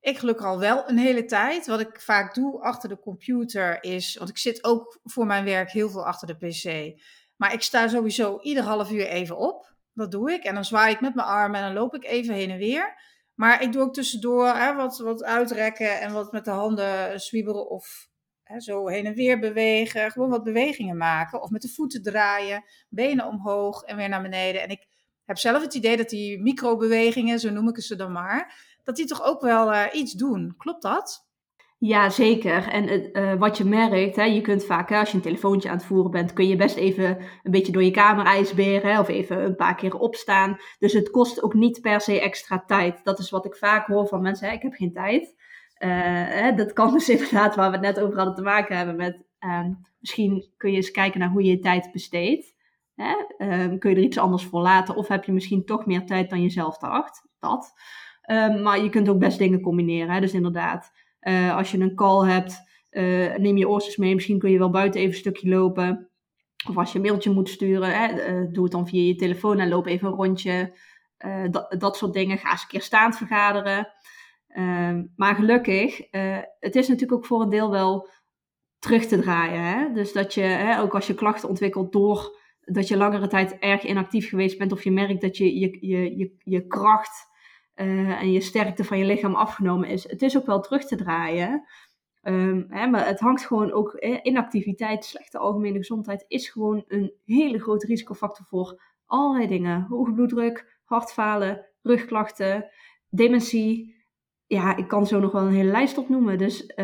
ik 0.00 0.18
gelukkig 0.18 0.46
al 0.46 0.58
wel 0.58 0.88
een 0.88 0.98
hele 0.98 1.24
tijd. 1.24 1.66
Wat 1.66 1.80
ik 1.80 2.00
vaak 2.00 2.34
doe 2.34 2.60
achter 2.60 2.88
de 2.88 2.98
computer 2.98 3.82
is, 3.82 4.16
want 4.16 4.30
ik 4.30 4.38
zit 4.38 4.64
ook 4.64 4.98
voor 5.04 5.26
mijn 5.26 5.44
werk 5.44 5.70
heel 5.70 5.90
veel 5.90 6.06
achter 6.06 6.26
de 6.26 6.46
pc. 6.46 7.00
Maar 7.36 7.52
ik 7.52 7.62
sta 7.62 7.88
sowieso 7.88 8.38
ieder 8.40 8.62
half 8.62 8.90
uur 8.90 9.06
even 9.06 9.36
op. 9.36 9.74
Dat 9.92 10.10
doe 10.10 10.32
ik. 10.32 10.44
En 10.44 10.54
dan 10.54 10.64
zwaai 10.64 10.94
ik 10.94 11.00
met 11.00 11.14
mijn 11.14 11.28
armen 11.28 11.60
en 11.60 11.66
dan 11.66 11.82
loop 11.82 11.94
ik 11.94 12.04
even 12.04 12.34
heen 12.34 12.50
en 12.50 12.58
weer. 12.58 12.94
Maar 13.34 13.62
ik 13.62 13.72
doe 13.72 13.82
ook 13.82 13.94
tussendoor 13.94 14.46
hè, 14.46 14.74
wat, 14.74 14.98
wat 14.98 15.24
uitrekken 15.24 16.00
en 16.00 16.12
wat 16.12 16.32
met 16.32 16.44
de 16.44 16.50
handen 16.50 17.20
zwieberen 17.20 17.70
of 17.70 18.08
hè, 18.42 18.60
zo 18.60 18.88
heen 18.88 19.06
en 19.06 19.14
weer 19.14 19.38
bewegen. 19.38 20.10
Gewoon 20.10 20.30
wat 20.30 20.44
bewegingen 20.44 20.96
maken. 20.96 21.42
Of 21.42 21.50
met 21.50 21.62
de 21.62 21.68
voeten 21.68 22.02
draaien, 22.02 22.64
benen 22.88 23.26
omhoog 23.26 23.82
en 23.82 23.96
weer 23.96 24.08
naar 24.08 24.22
beneden. 24.22 24.62
En 24.62 24.68
ik 24.68 24.86
heb 25.24 25.38
zelf 25.38 25.62
het 25.62 25.74
idee 25.74 25.96
dat 25.96 26.08
die 26.08 26.40
microbewegingen, 26.42 27.38
zo 27.38 27.50
noem 27.50 27.68
ik 27.68 27.80
ze 27.82 27.96
dan 27.96 28.12
maar, 28.12 28.54
dat 28.82 28.96
die 28.96 29.06
toch 29.06 29.22
ook 29.22 29.40
wel 29.40 29.72
uh, 29.72 29.84
iets 29.92 30.12
doen. 30.12 30.54
Klopt 30.56 30.82
dat? 30.82 31.30
Ja, 31.84 32.10
zeker. 32.10 32.68
En 32.68 33.10
uh, 33.18 33.34
wat 33.34 33.58
je 33.58 33.64
merkt, 33.64 34.16
hè, 34.16 34.24
je 34.24 34.40
kunt 34.40 34.64
vaak, 34.64 34.88
hè, 34.88 34.98
als 34.98 35.10
je 35.10 35.16
een 35.16 35.22
telefoontje 35.22 35.68
aan 35.68 35.76
het 35.76 35.84
voeren 35.84 36.10
bent, 36.10 36.32
kun 36.32 36.48
je 36.48 36.56
best 36.56 36.76
even 36.76 37.18
een 37.42 37.50
beetje 37.50 37.72
door 37.72 37.82
je 37.82 37.90
kamer 37.90 38.24
ijsberen 38.24 38.98
of 38.98 39.08
even 39.08 39.44
een 39.44 39.56
paar 39.56 39.74
keer 39.74 39.98
opstaan. 39.98 40.56
Dus 40.78 40.92
het 40.92 41.10
kost 41.10 41.42
ook 41.42 41.54
niet 41.54 41.80
per 41.80 42.00
se 42.00 42.20
extra 42.20 42.64
tijd. 42.66 43.04
Dat 43.04 43.18
is 43.18 43.30
wat 43.30 43.44
ik 43.44 43.56
vaak 43.56 43.86
hoor 43.86 44.06
van 44.06 44.22
mensen, 44.22 44.48
hè, 44.48 44.54
ik 44.54 44.62
heb 44.62 44.72
geen 44.72 44.92
tijd. 44.92 45.34
Uh, 45.78 45.88
hè, 46.28 46.54
dat 46.54 46.72
kan 46.72 46.92
dus 46.92 47.08
inderdaad, 47.18 47.54
waar 47.54 47.70
we 47.70 47.76
het 47.76 47.96
net 47.96 48.00
over 48.00 48.16
hadden, 48.16 48.34
te 48.34 48.42
maken 48.42 48.76
hebben 48.76 48.96
met, 48.96 49.22
uh, 49.40 49.66
misschien 49.98 50.52
kun 50.56 50.70
je 50.70 50.76
eens 50.76 50.90
kijken 50.90 51.20
naar 51.20 51.30
hoe 51.30 51.42
je 51.42 51.50
je 51.50 51.58
tijd 51.58 51.92
besteedt. 51.92 52.54
Ehm, 52.96 53.78
kun 53.78 53.90
je 53.90 53.96
er 53.96 54.02
iets 54.02 54.18
anders 54.18 54.44
voor 54.44 54.60
laten 54.60 54.96
of 54.96 55.08
heb 55.08 55.24
je 55.24 55.32
misschien 55.32 55.64
toch 55.64 55.86
meer 55.86 56.06
tijd 56.06 56.30
dan 56.30 56.42
je 56.42 56.50
zelf 56.50 56.78
dacht? 56.78 57.26
Dat. 57.38 57.72
Ehm, 58.22 58.62
maar 58.62 58.82
je 58.82 58.88
kunt 58.88 59.08
ook 59.08 59.18
best 59.18 59.38
dingen 59.38 59.60
combineren, 59.60 60.14
hè? 60.14 60.20
dus 60.20 60.32
inderdaad 60.32 60.92
uh, 61.22 61.56
als 61.56 61.70
je 61.70 61.78
een 61.78 61.94
call 61.94 62.28
hebt, 62.28 62.62
uh, 62.90 63.36
neem 63.36 63.56
je 63.56 63.68
oortjes 63.68 63.96
mee. 63.96 64.14
Misschien 64.14 64.38
kun 64.38 64.50
je 64.50 64.58
wel 64.58 64.70
buiten 64.70 65.00
even 65.00 65.12
een 65.12 65.18
stukje 65.18 65.48
lopen. 65.48 66.10
Of 66.68 66.76
als 66.76 66.92
je 66.92 66.98
een 66.98 67.04
mailtje 67.04 67.30
moet 67.30 67.48
sturen, 67.48 67.98
hè, 67.98 68.32
uh, 68.40 68.52
doe 68.52 68.62
het 68.62 68.72
dan 68.72 68.88
via 68.88 69.02
je 69.02 69.14
telefoon 69.14 69.58
en 69.58 69.68
loop 69.68 69.86
even 69.86 70.08
een 70.08 70.14
rondje. 70.14 70.76
Dat, 71.50 71.74
dat, 71.78 71.96
soort 71.96 72.12
dingen. 72.12 72.38
Ga 72.38 72.50
eens 72.50 72.62
een 72.62 72.68
keer 72.68 72.82
staand 72.82 73.16
vergaderen. 73.16 73.88
Ehm, 74.48 75.04
maar 75.16 75.34
gelukkig, 75.34 75.98
het 76.58 76.76
is 76.76 76.88
natuurlijk 76.88 77.12
ook 77.12 77.26
voor 77.26 77.42
een 77.42 77.48
deel 77.48 77.70
wel 77.70 78.08
terug 78.78 79.06
te 79.06 79.20
draaien. 79.20 79.62
Hè? 79.62 79.92
Dus 79.92 80.12
dat 80.12 80.34
je, 80.34 80.40
hè, 80.40 80.80
ook 80.80 80.94
als 80.94 81.06
je 81.06 81.14
klachten 81.14 81.48
ontwikkelt 81.48 81.92
door 81.92 82.40
dat 82.60 82.88
je 82.88 82.96
langere 82.96 83.26
tijd 83.26 83.58
erg 83.58 83.84
inactief 83.84 84.28
geweest 84.28 84.58
bent, 84.58 84.72
of 84.72 84.84
je 84.84 84.90
merkt 84.90 85.20
dat 85.20 85.36
je 85.36 85.58
je, 85.58 85.78
je, 85.80 86.16
je, 86.16 86.34
je 86.38 86.66
kracht 86.66 87.30
uh, 87.76 88.20
en 88.22 88.32
je 88.32 88.40
sterkte 88.40 88.84
van 88.84 88.98
je 88.98 89.04
lichaam 89.04 89.34
afgenomen 89.34 89.88
is. 89.88 90.08
Het 90.08 90.22
is 90.22 90.36
ook 90.36 90.46
wel 90.46 90.60
terug 90.60 90.84
te 90.84 90.96
draaien. 90.96 91.66
Um, 92.22 92.66
hè, 92.68 92.86
maar 92.86 93.06
het 93.06 93.20
hangt 93.20 93.46
gewoon 93.46 93.72
ook, 93.72 93.94
inactiviteit, 94.22 95.04
slechte 95.04 95.38
algemene 95.38 95.78
gezondheid, 95.78 96.24
is 96.28 96.48
gewoon 96.48 96.84
een 96.86 97.12
hele 97.24 97.58
grote 97.60 97.86
risicofactor 97.86 98.46
voor 98.46 98.82
allerlei 99.06 99.46
dingen. 99.46 99.86
Hoge 99.88 100.12
bloeddruk, 100.12 100.80
hartfalen, 100.84 101.66
rugklachten, 101.82 102.70
dementie. 103.08 104.00
Ja, 104.46 104.76
ik 104.76 104.88
kan 104.88 105.06
zo 105.06 105.20
nog 105.20 105.32
wel 105.32 105.42
een 105.42 105.52
hele 105.52 105.70
lijst 105.70 105.98
opnoemen. 105.98 106.38
Dus, 106.38 106.62
uh, 106.62 106.76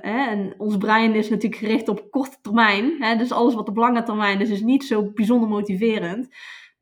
hè, 0.00 0.28
en 0.30 0.54
ons 0.58 0.76
brein 0.76 1.14
is 1.14 1.30
natuurlijk 1.30 1.62
gericht 1.62 1.88
op 1.88 2.10
korte 2.10 2.36
termijn. 2.42 3.02
Hè, 3.02 3.16
dus 3.16 3.32
alles 3.32 3.54
wat 3.54 3.68
op 3.68 3.76
lange 3.76 4.02
termijn 4.02 4.40
is, 4.40 4.50
is 4.50 4.62
niet 4.62 4.84
zo 4.84 5.10
bijzonder 5.12 5.48
motiverend. 5.48 6.28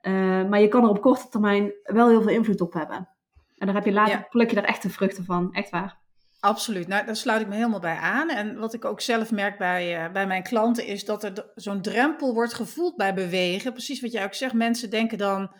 Uh, 0.02 0.48
maar 0.48 0.60
je 0.60 0.68
kan 0.68 0.82
er 0.82 0.88
op 0.88 1.00
korte 1.00 1.28
termijn 1.28 1.72
wel 1.82 2.08
heel 2.08 2.22
veel 2.22 2.30
invloed 2.30 2.60
op 2.60 2.72
hebben. 2.72 3.08
En 3.62 3.68
dan 3.68 3.76
heb 3.76 3.84
je 3.84 3.92
later, 3.92 4.28
pluk 4.28 4.48
je 4.48 4.54
daar 4.54 4.64
echt 4.64 4.82
de 4.82 4.90
vruchten 4.90 5.24
van. 5.24 5.52
Echt 5.52 5.70
waar. 5.70 5.98
Absoluut, 6.40 6.88
nou, 6.88 7.06
daar 7.06 7.16
sluit 7.16 7.40
ik 7.40 7.48
me 7.48 7.54
helemaal 7.54 7.80
bij 7.80 7.96
aan. 7.96 8.30
En 8.30 8.58
wat 8.58 8.74
ik 8.74 8.84
ook 8.84 9.00
zelf 9.00 9.30
merk 9.30 9.58
bij, 9.58 10.04
uh, 10.04 10.12
bij 10.12 10.26
mijn 10.26 10.42
klanten 10.42 10.86
is 10.86 11.04
dat 11.04 11.24
er 11.24 11.52
zo'n 11.54 11.82
drempel 11.82 12.34
wordt 12.34 12.54
gevoeld 12.54 12.96
bij 12.96 13.14
bewegen. 13.14 13.72
Precies 13.72 14.00
wat 14.00 14.12
jij 14.12 14.24
ook 14.24 14.34
zegt, 14.34 14.52
mensen 14.52 14.90
denken 14.90 15.18
dan, 15.18 15.54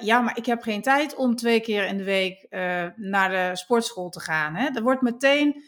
ja, 0.00 0.20
maar 0.20 0.36
ik 0.36 0.46
heb 0.46 0.62
geen 0.62 0.82
tijd 0.82 1.14
om 1.14 1.36
twee 1.36 1.60
keer 1.60 1.86
in 1.86 1.96
de 1.96 2.04
week 2.04 2.46
naar 2.96 3.30
de 3.30 3.50
sportschool 3.56 4.08
te 4.08 4.20
gaan. 4.20 4.54
Hè? 4.54 4.68
Er 4.74 4.82
wordt 4.82 5.02
meteen 5.02 5.62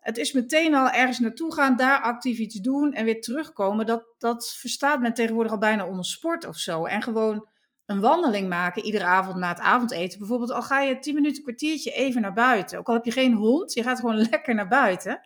het 0.00 0.18
is 0.18 0.32
meteen 0.32 0.74
al 0.74 0.90
ergens 0.90 1.18
naartoe 1.18 1.54
gaan, 1.54 1.76
daar 1.76 2.00
actief 2.00 2.38
iets 2.38 2.60
doen 2.60 2.92
en 2.92 3.04
weer 3.04 3.20
terugkomen. 3.20 3.86
Dat, 3.86 4.04
dat 4.18 4.54
verstaat 4.58 5.00
men 5.00 5.14
tegenwoordig 5.14 5.52
al 5.52 5.58
bijna 5.58 5.86
onder 5.86 6.04
sport 6.04 6.46
of 6.46 6.56
zo. 6.56 6.84
En 6.84 7.02
gewoon 7.02 7.48
een 7.86 8.00
wandeling 8.00 8.48
maken 8.48 8.84
iedere 8.84 9.04
avond 9.04 9.36
na 9.36 9.48
het 9.48 9.60
avondeten. 9.60 10.18
Bijvoorbeeld 10.18 10.50
al 10.50 10.62
ga 10.62 10.80
je 10.80 10.98
tien 10.98 11.14
minuten, 11.14 11.42
kwartiertje 11.42 11.90
even 11.90 12.20
naar 12.20 12.32
buiten. 12.32 12.78
Ook 12.78 12.88
al 12.88 12.94
heb 12.94 13.04
je 13.04 13.10
geen 13.10 13.32
hond, 13.32 13.72
je 13.72 13.82
gaat 13.82 14.00
gewoon 14.00 14.26
lekker 14.30 14.54
naar 14.54 14.68
buiten. 14.68 15.20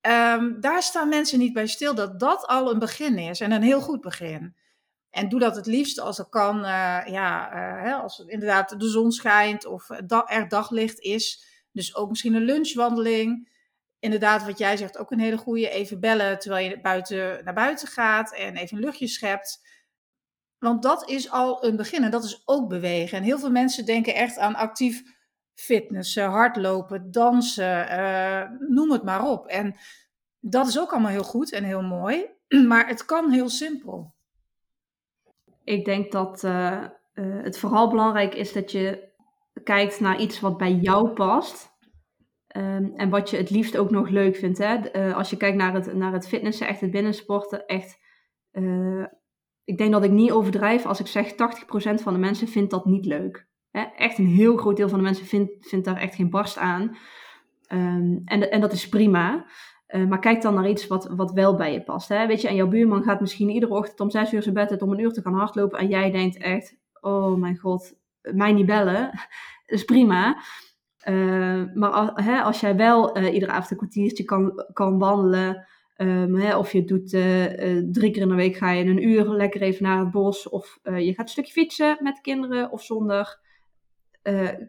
Ehm, 0.00 0.60
daar 0.60 0.82
staan 0.82 1.08
mensen 1.08 1.38
niet 1.38 1.52
bij 1.52 1.66
stil 1.66 1.94
dat 1.94 2.20
dat 2.20 2.46
al 2.46 2.70
een 2.70 2.78
begin 2.78 3.18
is 3.18 3.40
en 3.40 3.52
een 3.52 3.62
heel 3.62 3.80
goed 3.80 4.00
begin. 4.00 4.56
En 5.10 5.28
doe 5.28 5.40
dat 5.40 5.56
het 5.56 5.66
liefst 5.66 6.00
als 6.00 6.16
het 6.18 6.28
kan, 6.28 6.56
uh, 6.58 7.00
ja, 7.06 7.54
uh, 7.84 8.02
als 8.02 8.18
inderdaad 8.18 8.80
de 8.80 8.88
zon 8.88 9.12
schijnt 9.12 9.66
of 9.66 9.90
er 10.26 10.48
daglicht 10.48 10.98
is. 11.00 11.44
Dus 11.72 11.96
ook 11.96 12.08
misschien 12.08 12.34
een 12.34 12.42
lunchwandeling 12.42 13.48
inderdaad, 13.98 14.44
wat 14.44 14.58
jij 14.58 14.76
zegt, 14.76 14.98
ook 14.98 15.10
een 15.10 15.20
hele 15.20 15.36
goede. 15.36 15.70
Even 15.70 16.00
bellen 16.00 16.38
terwijl 16.38 16.68
je 16.68 16.80
buiten, 16.80 17.44
naar 17.44 17.54
buiten 17.54 17.88
gaat 17.88 18.34
en 18.34 18.56
even 18.56 18.76
een 18.76 18.82
luchtje 18.82 19.06
schept. 19.06 19.60
Want 20.64 20.82
dat 20.82 21.08
is 21.08 21.30
al 21.30 21.64
een 21.64 21.76
begin 21.76 22.04
en 22.04 22.10
dat 22.10 22.24
is 22.24 22.42
ook 22.44 22.68
bewegen. 22.68 23.18
En 23.18 23.24
heel 23.24 23.38
veel 23.38 23.50
mensen 23.50 23.84
denken 23.84 24.14
echt 24.14 24.38
aan 24.38 24.54
actief 24.54 25.02
fitnessen, 25.54 26.24
hardlopen, 26.24 27.10
dansen, 27.10 27.86
uh, 27.90 28.42
noem 28.68 28.90
het 28.90 29.02
maar 29.02 29.28
op. 29.28 29.46
En 29.46 29.76
dat 30.40 30.66
is 30.66 30.80
ook 30.80 30.92
allemaal 30.92 31.10
heel 31.10 31.24
goed 31.24 31.52
en 31.52 31.64
heel 31.64 31.82
mooi, 31.82 32.26
maar 32.68 32.88
het 32.88 33.04
kan 33.04 33.30
heel 33.30 33.48
simpel. 33.48 34.14
Ik 35.64 35.84
denk 35.84 36.12
dat 36.12 36.42
uh, 36.42 36.84
uh, 37.14 37.42
het 37.42 37.58
vooral 37.58 37.88
belangrijk 37.88 38.34
is 38.34 38.52
dat 38.52 38.72
je 38.72 39.12
kijkt 39.62 40.00
naar 40.00 40.20
iets 40.20 40.40
wat 40.40 40.56
bij 40.56 40.72
jou 40.72 41.08
past. 41.08 41.72
Um, 42.56 42.92
en 42.96 43.10
wat 43.10 43.30
je 43.30 43.36
het 43.36 43.50
liefst 43.50 43.76
ook 43.76 43.90
nog 43.90 44.08
leuk 44.08 44.36
vindt. 44.36 44.58
Hè? 44.58 45.14
Als 45.14 45.30
je 45.30 45.36
kijkt 45.36 45.56
naar 45.56 45.74
het, 45.74 45.94
naar 45.94 46.12
het 46.12 46.28
fitnessen, 46.28 46.66
echt 46.66 46.80
het 46.80 46.90
binnensporten, 46.90 47.66
echt. 47.66 48.02
Ik 49.64 49.78
denk 49.78 49.92
dat 49.92 50.04
ik 50.04 50.10
niet 50.10 50.32
overdrijf 50.32 50.86
als 50.86 51.00
ik 51.00 51.06
zeg 51.06 51.32
80% 51.32 51.34
van 52.02 52.12
de 52.12 52.18
mensen 52.18 52.48
vindt 52.48 52.70
dat 52.70 52.84
niet 52.84 53.06
leuk. 53.06 53.46
Echt 53.96 54.18
een 54.18 54.26
heel 54.26 54.56
groot 54.56 54.76
deel 54.76 54.88
van 54.88 54.98
de 54.98 55.04
mensen 55.04 55.26
vindt, 55.26 55.68
vindt 55.68 55.84
daar 55.84 55.96
echt 55.96 56.14
geen 56.14 56.30
barst 56.30 56.58
aan. 56.58 56.96
Um, 57.68 58.22
en, 58.24 58.50
en 58.50 58.60
dat 58.60 58.72
is 58.72 58.88
prima. 58.88 59.46
Uh, 59.88 60.06
maar 60.06 60.18
kijk 60.18 60.42
dan 60.42 60.54
naar 60.54 60.68
iets 60.68 60.86
wat, 60.86 61.08
wat 61.16 61.32
wel 61.32 61.56
bij 61.56 61.72
je 61.72 61.82
past. 61.82 62.08
Hè? 62.08 62.26
Weet 62.26 62.40
je, 62.40 62.48
en 62.48 62.54
jouw 62.54 62.68
buurman 62.68 63.02
gaat 63.02 63.20
misschien 63.20 63.48
iedere 63.48 63.74
ochtend 63.74 64.00
om 64.00 64.10
6 64.10 64.32
uur 64.32 64.42
zijn 64.42 64.54
bed 64.54 64.70
uit 64.70 64.82
om 64.82 64.92
een 64.92 64.98
uur 64.98 65.12
te 65.12 65.22
gaan 65.22 65.34
hardlopen. 65.34 65.78
En 65.78 65.88
jij 65.88 66.10
denkt 66.10 66.36
echt, 66.36 66.76
oh 67.00 67.36
mijn 67.36 67.58
god, 67.58 67.94
mij 68.20 68.52
niet 68.52 68.66
bellen. 68.66 69.10
dat 69.66 69.78
is 69.78 69.84
prima. 69.84 70.42
Uh, 71.08 71.64
maar 71.74 71.90
als, 71.90 72.10
hè, 72.14 72.40
als 72.40 72.60
jij 72.60 72.76
wel 72.76 73.18
uh, 73.18 73.34
iedere 73.34 73.52
avond 73.52 73.70
een 73.70 73.76
kwartiertje 73.76 74.24
kan, 74.24 74.64
kan 74.72 74.98
wandelen, 74.98 75.66
hè, 75.96 76.56
of 76.56 76.72
je 76.72 76.84
doet 76.84 77.12
uh, 77.12 77.44
drie 77.90 78.10
keer 78.10 78.22
in 78.22 78.28
de 78.28 78.34
week 78.34 78.56
ga 78.56 78.70
je 78.70 78.84
een 78.84 79.08
uur 79.08 79.28
lekker 79.28 79.62
even 79.62 79.82
naar 79.82 79.98
het 79.98 80.10
bos, 80.10 80.48
of 80.48 80.78
je 80.82 81.12
gaat 81.14 81.24
een 81.24 81.28
stukje 81.28 81.52
fietsen 81.52 81.96
met 82.00 82.20
kinderen 82.20 82.70
of 82.70 82.82
zonder. 82.82 83.40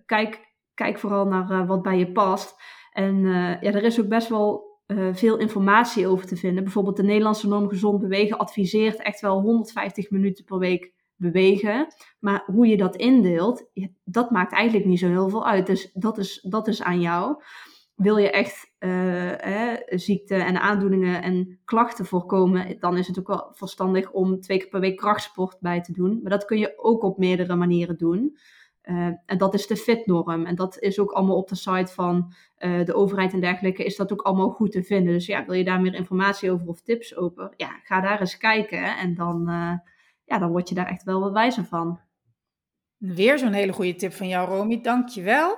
kijk, 0.05 0.53
kijk 0.73 0.99
vooral 0.99 1.25
naar 1.25 1.65
wat 1.65 1.81
bij 1.81 1.97
je 1.97 2.11
past. 2.11 2.55
En 2.91 3.23
ja, 3.61 3.61
er 3.61 3.83
is 3.83 3.99
ook 3.99 4.07
best 4.07 4.29
wel 4.29 4.73
veel 5.11 5.37
informatie 5.37 6.07
over 6.07 6.27
te 6.27 6.35
vinden. 6.35 6.63
Bijvoorbeeld 6.63 6.97
de 6.97 7.03
Nederlandse 7.03 7.47
norm 7.47 7.69
gezond 7.69 7.99
bewegen 7.99 8.37
adviseert 8.37 9.01
echt 9.01 9.21
wel 9.21 9.41
150 9.41 10.09
minuten 10.09 10.45
per 10.45 10.57
week 10.57 10.93
bewegen. 11.15 11.87
Maar 12.19 12.43
hoe 12.45 12.67
je 12.67 12.77
dat 12.77 12.95
indeelt, 12.95 13.69
dat 14.03 14.31
maakt 14.31 14.53
eigenlijk 14.53 14.85
niet 14.85 14.99
zo 14.99 15.07
heel 15.07 15.29
veel 15.29 15.47
uit. 15.47 15.65
Dus 15.65 15.91
dat 15.93 16.17
is, 16.17 16.41
dat 16.41 16.67
is 16.67 16.81
aan 16.81 17.01
jou. 17.01 17.43
Wil 17.95 18.17
je 18.17 18.29
echt 18.29 18.73
uh, 18.79 19.73
ziekte 19.87 20.35
en 20.35 20.61
aandoeningen 20.61 21.21
en 21.21 21.59
klachten 21.65 22.05
voorkomen, 22.05 22.79
dan 22.79 22.97
is 22.97 23.07
het 23.07 23.19
ook 23.19 23.27
wel 23.27 23.49
verstandig 23.51 24.11
om 24.11 24.41
twee 24.41 24.57
keer 24.57 24.67
per 24.67 24.79
week 24.79 24.97
krachtsport 24.97 25.57
bij 25.59 25.81
te 25.81 25.91
doen. 25.91 26.19
Maar 26.21 26.31
dat 26.31 26.45
kun 26.45 26.57
je 26.57 26.73
ook 26.77 27.03
op 27.03 27.17
meerdere 27.17 27.55
manieren 27.55 27.97
doen. 27.97 28.37
Uh, 28.83 29.07
en 29.25 29.37
dat 29.37 29.53
is 29.53 29.67
de 29.67 29.75
fitnorm. 29.75 30.45
En 30.45 30.55
dat 30.55 30.79
is 30.79 30.99
ook 30.99 31.11
allemaal 31.11 31.37
op 31.37 31.47
de 31.47 31.55
site 31.55 31.93
van 31.93 32.33
uh, 32.59 32.85
de 32.85 32.93
overheid 32.93 33.33
en 33.33 33.39
dergelijke. 33.39 33.83
Is 33.83 33.95
dat 33.95 34.11
ook 34.11 34.21
allemaal 34.21 34.49
goed 34.49 34.71
te 34.71 34.83
vinden. 34.83 35.13
Dus 35.13 35.25
ja, 35.25 35.45
wil 35.45 35.55
je 35.55 35.63
daar 35.63 35.81
meer 35.81 35.93
informatie 35.93 36.51
over 36.51 36.67
of 36.67 36.81
tips 36.81 37.15
over? 37.15 37.53
Ja, 37.57 37.79
ga 37.83 38.01
daar 38.01 38.19
eens 38.19 38.37
kijken. 38.37 38.97
En 38.97 39.15
dan, 39.15 39.43
ja, 40.25 40.39
dan 40.39 40.49
word 40.49 40.69
je 40.69 40.75
daar 40.75 40.87
echt 40.87 41.03
wel 41.03 41.19
wat 41.19 41.31
wijzer 41.31 41.65
van. 41.65 41.99
Weer 42.97 43.37
zo'n 43.37 43.53
hele 43.53 43.73
goede 43.73 43.95
tip 43.95 44.13
van 44.13 44.27
jou, 44.27 44.49
Romy. 44.49 44.81
Dank 44.81 45.09
je 45.09 45.21
wel. 45.21 45.57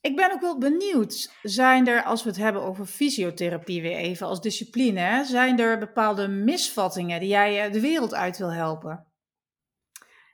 Ik 0.00 0.16
ben 0.16 0.32
ook 0.32 0.40
wel 0.40 0.58
benieuwd, 0.58 1.38
zijn 1.42 1.86
er, 1.86 2.02
als 2.02 2.22
we 2.22 2.28
het 2.28 2.38
hebben 2.38 2.62
over 2.62 2.86
fysiotherapie 2.86 3.82
weer 3.82 3.96
even 3.96 4.26
als 4.26 4.40
discipline, 4.40 5.24
zijn 5.24 5.58
er 5.58 5.78
bepaalde 5.78 6.28
misvattingen 6.28 7.20
die 7.20 7.28
jij 7.28 7.64
eh, 7.64 7.72
de 7.72 7.80
wereld 7.80 8.14
uit 8.14 8.38
wil 8.38 8.52
helpen? 8.52 9.06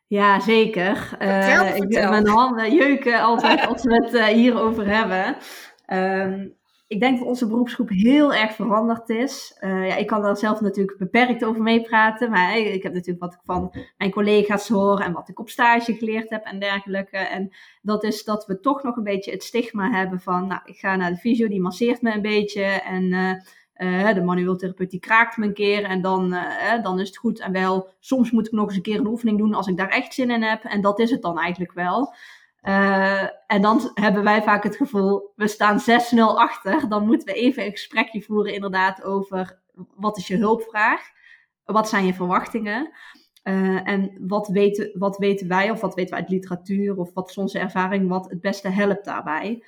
Ja, 0.06 0.40
zeker. 0.40 0.96
Vertel, 0.96 1.64
uh, 1.64 1.76
ik, 1.76 1.88
mijn 1.88 2.26
handen 2.26 2.74
jeuken 2.74 3.20
altijd 3.20 3.66
als 3.66 3.82
we 3.82 3.94
het 3.94 4.14
uh, 4.14 4.24
hierover 4.24 4.86
hebben. 4.86 5.36
Um, 5.86 6.56
ik 6.86 7.00
denk 7.00 7.18
dat 7.18 7.28
onze 7.28 7.46
beroepsgroep 7.46 7.88
heel 7.88 8.34
erg 8.34 8.54
veranderd 8.54 9.08
is. 9.08 9.56
Uh, 9.60 9.88
ja, 9.88 9.96
ik 9.96 10.06
kan 10.06 10.22
daar 10.22 10.36
zelf 10.36 10.60
natuurlijk 10.60 10.98
beperkt 10.98 11.44
over 11.44 11.62
meepraten. 11.62 12.30
Maar 12.30 12.58
ik 12.58 12.82
heb 12.82 12.92
natuurlijk 12.92 13.24
wat 13.24 13.34
ik 13.34 13.40
van 13.44 13.74
mijn 13.96 14.10
collega's 14.10 14.68
hoor 14.68 15.00
en 15.00 15.12
wat 15.12 15.28
ik 15.28 15.40
op 15.40 15.48
stage 15.48 15.94
geleerd 15.94 16.30
heb 16.30 16.44
en 16.44 16.58
dergelijke. 16.58 17.16
En 17.16 17.54
dat 17.82 18.04
is 18.04 18.24
dat 18.24 18.46
we 18.46 18.60
toch 18.60 18.82
nog 18.82 18.96
een 18.96 19.02
beetje 19.02 19.30
het 19.30 19.42
stigma 19.42 19.90
hebben 19.90 20.20
van, 20.20 20.46
nou, 20.46 20.60
ik 20.64 20.76
ga 20.76 20.96
naar 20.96 21.10
de 21.10 21.16
fysio, 21.16 21.48
die 21.48 21.60
masseert 21.60 22.02
me 22.02 22.14
een 22.14 22.22
beetje. 22.22 22.62
En 22.62 23.02
uh, 23.76 24.14
de 24.14 24.22
manueel 24.22 24.56
therapeut 24.56 24.90
die 24.90 25.00
kraakt 25.00 25.36
me 25.36 25.46
een 25.46 25.54
keer 25.54 25.84
en 25.84 26.00
dan, 26.02 26.36
dan 26.82 27.00
is 27.00 27.08
het 27.08 27.16
goed. 27.16 27.40
En 27.40 27.52
wel, 27.52 27.88
soms 28.00 28.30
moet 28.30 28.46
ik 28.46 28.52
nog 28.52 28.66
eens 28.66 28.76
een 28.76 28.82
keer 28.82 28.98
een 28.98 29.06
oefening 29.06 29.38
doen 29.38 29.54
als 29.54 29.66
ik 29.66 29.76
daar 29.76 29.88
echt 29.88 30.14
zin 30.14 30.30
in 30.30 30.42
heb. 30.42 30.64
En 30.64 30.80
dat 30.80 30.98
is 30.98 31.10
het 31.10 31.22
dan 31.22 31.38
eigenlijk 31.38 31.72
wel. 31.72 32.14
Uh, 32.64 33.22
en 33.46 33.62
dan 33.62 33.90
hebben 33.94 34.22
wij 34.22 34.42
vaak 34.42 34.62
het 34.62 34.76
gevoel, 34.76 35.32
we 35.36 35.48
staan 35.48 35.80
6-0 35.80 35.84
achter. 36.16 36.88
Dan 36.88 37.06
moeten 37.06 37.26
we 37.26 37.34
even 37.34 37.64
een 37.64 37.70
gesprekje 37.70 38.22
voeren 38.22 38.54
inderdaad 38.54 39.02
over 39.02 39.62
wat 39.94 40.18
is 40.18 40.26
je 40.26 40.36
hulpvraag? 40.36 41.00
Wat 41.64 41.88
zijn 41.88 42.06
je 42.06 42.14
verwachtingen? 42.14 42.90
Uh, 43.44 43.88
en 43.88 44.16
wat 44.20 44.48
weten, 44.48 44.98
wat 44.98 45.16
weten 45.16 45.48
wij 45.48 45.70
of 45.70 45.80
wat 45.80 45.94
weten 45.94 46.10
wij 46.10 46.20
uit 46.20 46.30
literatuur 46.30 46.96
of 46.96 47.14
wat 47.14 47.28
is 47.30 47.38
onze 47.38 47.58
ervaring 47.58 48.08
wat 48.08 48.30
het 48.30 48.40
beste 48.40 48.68
helpt 48.68 49.04
daarbij? 49.04 49.64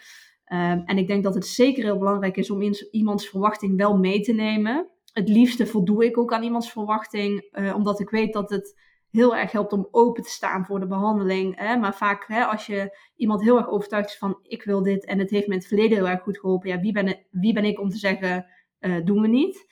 Uh, 0.47 0.71
en 0.71 0.99
ik 0.99 1.07
denk 1.07 1.25
dat 1.25 1.35
het 1.35 1.47
zeker 1.47 1.85
heel 1.85 1.99
belangrijk 1.99 2.37
is 2.37 2.51
om 2.51 2.73
iemands 2.91 3.29
verwachting 3.29 3.77
wel 3.77 3.97
mee 3.99 4.21
te 4.21 4.33
nemen. 4.33 4.89
Het 5.13 5.29
liefste 5.29 5.67
voldoe 5.67 6.05
ik 6.05 6.19
ook 6.19 6.33
aan 6.33 6.43
iemands 6.43 6.73
verwachting, 6.73 7.49
uh, 7.53 7.75
omdat 7.75 8.01
ik 8.01 8.11
weet 8.11 8.33
dat 8.33 8.51
het 8.51 8.81
heel 9.17 9.37
erg 9.37 9.53
helpt 9.53 9.73
om 9.73 9.89
open 9.91 10.23
te 10.23 10.31
staan 10.31 10.65
voor 10.65 10.81
de 10.81 10.87
behandeling. 10.87 11.59
Hè? 11.59 11.77
Maar 11.77 11.95
vaak 11.95 12.25
hè, 12.27 12.45
als 12.45 12.67
je 12.67 12.99
iemand 13.17 13.43
heel 13.43 13.57
erg 13.57 13.69
overtuigd 13.69 14.09
is 14.09 14.19
van 14.19 14.39
ik 14.43 14.63
wil 14.63 14.83
dit 14.83 15.05
en 15.05 15.19
het 15.19 15.31
heeft 15.31 15.47
me 15.47 15.53
in 15.53 15.59
het 15.59 15.69
verleden 15.69 15.97
heel 15.97 16.09
erg 16.09 16.23
goed 16.23 16.39
geholpen. 16.39 16.69
Ja, 16.69 16.81
wie 16.81 16.93
ben, 16.93 17.27
wie 17.31 17.53
ben 17.53 17.65
ik 17.65 17.81
om 17.81 17.89
te 17.89 17.97
zeggen 17.97 18.47
uh, 18.81 19.05
doen 19.05 19.21
we 19.21 19.29
niet. 19.29 19.67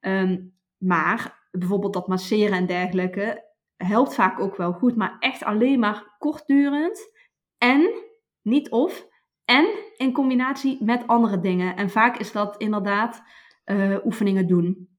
Um, 0.00 0.54
maar 0.78 1.48
bijvoorbeeld 1.50 1.92
dat 1.92 2.08
masseren 2.08 2.56
en 2.56 2.66
dergelijke 2.66 3.44
helpt 3.76 4.14
vaak 4.14 4.40
ook 4.40 4.56
wel 4.56 4.72
goed. 4.72 4.96
Maar 4.96 5.16
echt 5.18 5.44
alleen 5.44 5.78
maar 5.78 6.16
kortdurend 6.18 7.10
en 7.58 7.90
niet 8.42 8.70
of 8.70 9.08
en 9.44 9.66
in 9.96 10.12
combinatie 10.12 10.84
met 10.84 11.06
andere 11.06 11.40
dingen. 11.40 11.76
En 11.76 11.90
vaak 11.90 12.16
is 12.16 12.32
dat 12.32 12.56
inderdaad 12.56 13.22
uh, 13.64 14.04
oefeningen 14.04 14.46
doen. 14.46 14.89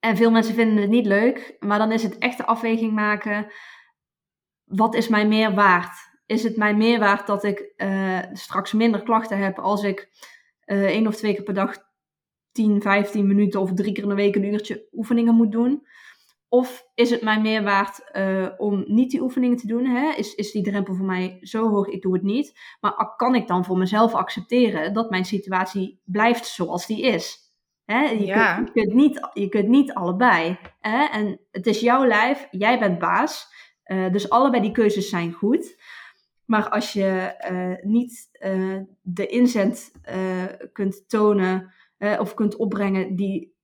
En 0.00 0.16
veel 0.16 0.30
mensen 0.30 0.54
vinden 0.54 0.76
het 0.76 0.90
niet 0.90 1.06
leuk, 1.06 1.56
maar 1.58 1.78
dan 1.78 1.92
is 1.92 2.02
het 2.02 2.18
echt 2.18 2.36
de 2.36 2.46
afweging 2.46 2.92
maken: 2.92 3.52
wat 4.64 4.94
is 4.94 5.08
mij 5.08 5.26
meer 5.26 5.54
waard? 5.54 6.08
Is 6.26 6.42
het 6.42 6.56
mij 6.56 6.74
meer 6.74 6.98
waard 6.98 7.26
dat 7.26 7.44
ik 7.44 7.72
uh, 7.76 8.18
straks 8.32 8.72
minder 8.72 9.02
klachten 9.02 9.38
heb 9.38 9.58
als 9.58 9.82
ik 9.82 10.08
uh, 10.66 10.84
één 10.84 11.06
of 11.06 11.16
twee 11.16 11.34
keer 11.34 11.42
per 11.42 11.54
dag 11.54 11.76
10, 12.52 12.82
15 12.82 13.26
minuten 13.26 13.60
of 13.60 13.72
drie 13.72 13.92
keer 13.92 14.02
in 14.02 14.08
de 14.08 14.14
week 14.14 14.36
een 14.36 14.52
uurtje 14.52 14.88
oefeningen 14.92 15.34
moet 15.34 15.52
doen? 15.52 15.86
Of 16.48 16.88
is 16.94 17.10
het 17.10 17.22
mij 17.22 17.40
meer 17.40 17.62
waard 17.62 18.10
uh, 18.12 18.48
om 18.56 18.84
niet 18.86 19.10
die 19.10 19.22
oefeningen 19.22 19.56
te 19.56 19.66
doen? 19.66 19.86
Hè? 19.86 20.12
Is, 20.16 20.34
is 20.34 20.50
die 20.50 20.62
drempel 20.62 20.94
voor 20.94 21.06
mij 21.06 21.38
zo 21.40 21.68
hoog, 21.68 21.86
ik 21.86 22.02
doe 22.02 22.12
het 22.12 22.22
niet? 22.22 22.58
Maar 22.80 23.14
kan 23.16 23.34
ik 23.34 23.46
dan 23.46 23.64
voor 23.64 23.78
mezelf 23.78 24.14
accepteren 24.14 24.92
dat 24.92 25.10
mijn 25.10 25.24
situatie 25.24 26.00
blijft 26.04 26.46
zoals 26.46 26.86
die 26.86 27.02
is? 27.02 27.49
Hè? 27.92 28.10
Je, 28.10 28.26
ja. 28.26 28.54
kunt, 28.54 28.70
je, 28.74 28.80
kunt, 28.80 28.94
niet, 28.94 29.28
je 29.32 29.48
kunt 29.48 29.68
niet 29.68 29.92
allebei. 29.92 30.58
Hè? 30.80 31.04
En 31.04 31.40
het 31.50 31.66
is 31.66 31.80
jouw 31.80 32.06
lijf, 32.06 32.48
jij 32.50 32.78
bent 32.78 32.98
baas. 32.98 33.48
Uh, 33.84 34.12
dus 34.12 34.30
allebei 34.30 34.62
die 34.62 34.72
keuzes 34.72 35.08
zijn 35.08 35.32
goed. 35.32 35.82
Maar 36.44 36.68
als 36.68 36.92
je 36.92 37.34
uh, 37.50 37.90
niet 37.90 38.28
uh, 38.40 38.80
de 39.00 39.26
inzet 39.26 39.92
kunt 40.72 41.08
tonen 41.08 41.72
of 42.18 42.34
kunt 42.34 42.56
opbrengen 42.56 43.16
die 43.16 43.54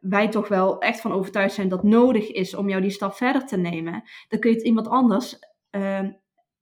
wij 0.00 0.28
toch 0.28 0.48
wel 0.48 0.80
echt 0.80 1.00
van 1.00 1.12
overtuigd 1.12 1.54
zijn 1.54 1.68
dat 1.68 1.82
nodig 1.82 2.30
is 2.30 2.54
om 2.54 2.68
jou 2.68 2.82
die 2.82 2.90
stap 2.90 3.14
verder 3.14 3.46
te 3.46 3.56
nemen, 3.56 4.02
dan 4.28 4.38
kun 4.40 4.50
je 4.50 4.56
het 4.56 4.66
iemand 4.66 4.88
anders 4.88 5.38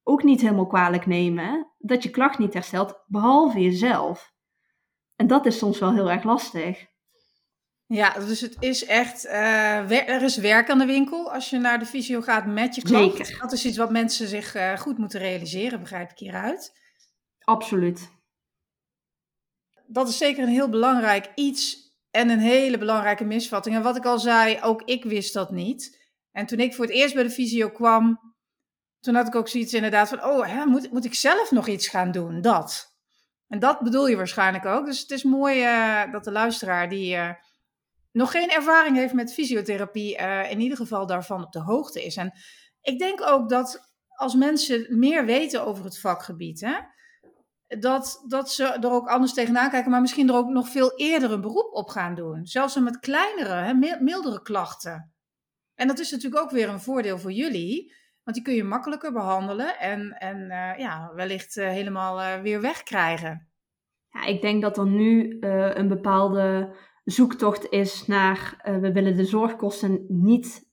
ook 0.03 0.23
niet 0.23 0.41
helemaal 0.41 0.67
kwalijk 0.67 1.07
nemen 1.07 1.73
dat 1.79 2.03
je 2.03 2.11
klacht 2.11 2.39
niet 2.39 2.55
herstelt, 2.55 3.03
behalve 3.07 3.61
jezelf. 3.61 4.37
En 5.19 5.27
dat 5.27 5.47
is 5.47 5.59
soms 5.59 5.79
wel 5.79 5.93
heel 5.93 6.11
erg 6.11 6.25
lastig. 6.25 6.87
Ja, 7.87 8.13
dus 8.13 8.41
het 8.41 8.57
is 8.61 8.85
echt, 8.85 9.25
uh, 9.25 10.09
er 10.09 10.23
is 10.23 10.37
werk 10.37 10.71
aan 10.71 10.79
de 10.79 10.87
winkel 10.87 11.33
als 11.33 11.51
je 11.51 11.59
naar 11.59 11.79
de 11.79 11.87
fysio 11.87 12.21
gaat 12.21 12.47
met 12.47 12.75
je. 12.75 12.89
Zeker. 12.89 13.37
Dat 13.39 13.53
is 13.53 13.65
iets 13.65 13.77
wat 13.77 13.91
mensen 13.91 14.29
zich 14.29 14.55
uh, 14.55 14.79
goed 14.79 14.99
moeten 14.99 15.21
realiseren, 15.21 15.81
begrijp 15.81 16.11
ik 16.11 16.19
hieruit. 16.19 16.73
Absoluut. 17.39 18.11
Dat 19.87 20.09
is 20.09 20.19
zeker 20.19 20.43
een 20.43 20.49
heel 20.49 20.69
belangrijk 20.69 21.31
iets 21.35 21.93
en 22.11 22.29
een 22.29 22.39
hele 22.39 22.79
belangrijke 22.79 23.25
misvatting. 23.25 23.75
En 23.75 23.83
wat 23.83 23.97
ik 23.97 24.05
al 24.05 24.19
zei, 24.19 24.59
ook 24.63 24.83
ik 24.83 25.05
wist 25.05 25.33
dat 25.33 25.51
niet. 25.51 25.99
En 26.33 26.47
toen 26.47 26.61
ik 26.61 26.75
voor 26.75 26.85
het 26.85 26.95
eerst 26.95 27.15
bij 27.15 27.23
de 27.23 27.31
fysio 27.31 27.71
kwam, 27.71 28.35
toen 29.01 29.15
had 29.15 29.27
ik 29.27 29.35
ook 29.35 29.49
zoiets 29.49 29.75
inderdaad 29.75 30.09
van, 30.09 30.25
oh, 30.25 30.47
hè, 30.47 30.65
moet, 30.65 30.93
moet 30.93 31.05
ik 31.05 31.15
zelf 31.15 31.51
nog 31.51 31.69
iets 31.69 31.89
gaan 31.89 32.13
doen? 32.13 32.41
Dat. 32.41 32.88
En 33.49 33.59
dat 33.59 33.81
bedoel 33.81 34.07
je 34.07 34.17
waarschijnlijk 34.17 34.67
ook. 34.67 34.87
Dus 34.87 35.01
het 35.01 35.11
is 35.11 35.23
mooi 35.23 35.65
uh, 35.65 36.13
dat 36.13 36.25
de 36.25 36.33
luisteraar 36.33 36.89
die 36.89 37.17
uh, 37.17 37.31
nog 38.13 38.31
geen 38.31 38.51
ervaring 38.51 38.97
heeft 38.97 39.15
met 39.15 39.33
fysiotherapie, 39.33 40.19
uh, 40.19 40.51
in 40.51 40.61
ieder 40.61 40.77
geval 40.77 41.07
daarvan 41.07 41.45
op 41.45 41.53
de 41.53 41.61
hoogte 41.61 42.05
is. 42.05 42.17
En 42.17 42.33
ik 42.81 42.99
denk 42.99 43.23
ook 43.23 43.49
dat 43.49 43.91
als 44.09 44.35
mensen 44.35 44.99
meer 44.99 45.25
weten 45.25 45.67
over 45.67 45.85
het 45.85 45.99
vakgebied, 45.99 46.61
hè, 46.61 46.77
dat, 47.79 48.25
dat 48.27 48.53
ze 48.53 48.65
er 48.65 48.91
ook 48.91 49.09
anders 49.09 49.33
tegenaan 49.33 49.71
kijken, 49.71 49.91
maar 49.91 50.01
misschien 50.01 50.29
er 50.29 50.35
ook 50.35 50.49
nog 50.49 50.69
veel 50.69 50.93
eerder 50.97 51.33
een 51.33 51.41
beroep 51.41 51.73
op 51.73 51.89
gaan 51.89 52.15
doen. 52.15 52.47
Zelfs 52.47 52.77
met 52.77 52.99
kleinere, 52.99 53.53
hè, 53.53 53.75
mildere 54.01 54.43
klachten. 54.43 55.13
En 55.75 55.89
dat 55.89 55.99
is 55.99 56.11
natuurlijk 56.11 56.43
ook 56.43 56.51
weer 56.51 56.69
een 56.69 56.81
voordeel 56.81 57.19
voor 57.19 57.33
jullie, 57.33 57.95
want 58.29 58.41
die 58.41 58.47
kun 58.47 58.57
je 58.57 58.69
makkelijker 58.69 59.13
behandelen 59.13 59.79
en, 59.79 60.13
en 60.19 60.39
uh, 60.39 60.79
ja, 60.79 61.13
wellicht 61.15 61.57
uh, 61.57 61.69
helemaal 61.69 62.21
uh, 62.21 62.41
weer 62.43 62.61
wegkrijgen. 62.61 63.49
Ja, 64.11 64.25
ik 64.25 64.41
denk 64.41 64.63
dat 64.63 64.79
er 64.79 64.87
nu 64.87 65.37
een 65.41 65.89
bepaalde 65.89 66.77
zoektocht 67.05 67.71
is 67.71 68.07
naar, 68.07 68.61
we 68.81 68.93
willen 68.93 69.17
de 69.17 69.25
zorgkosten 69.25 70.05
niet, 70.09 70.69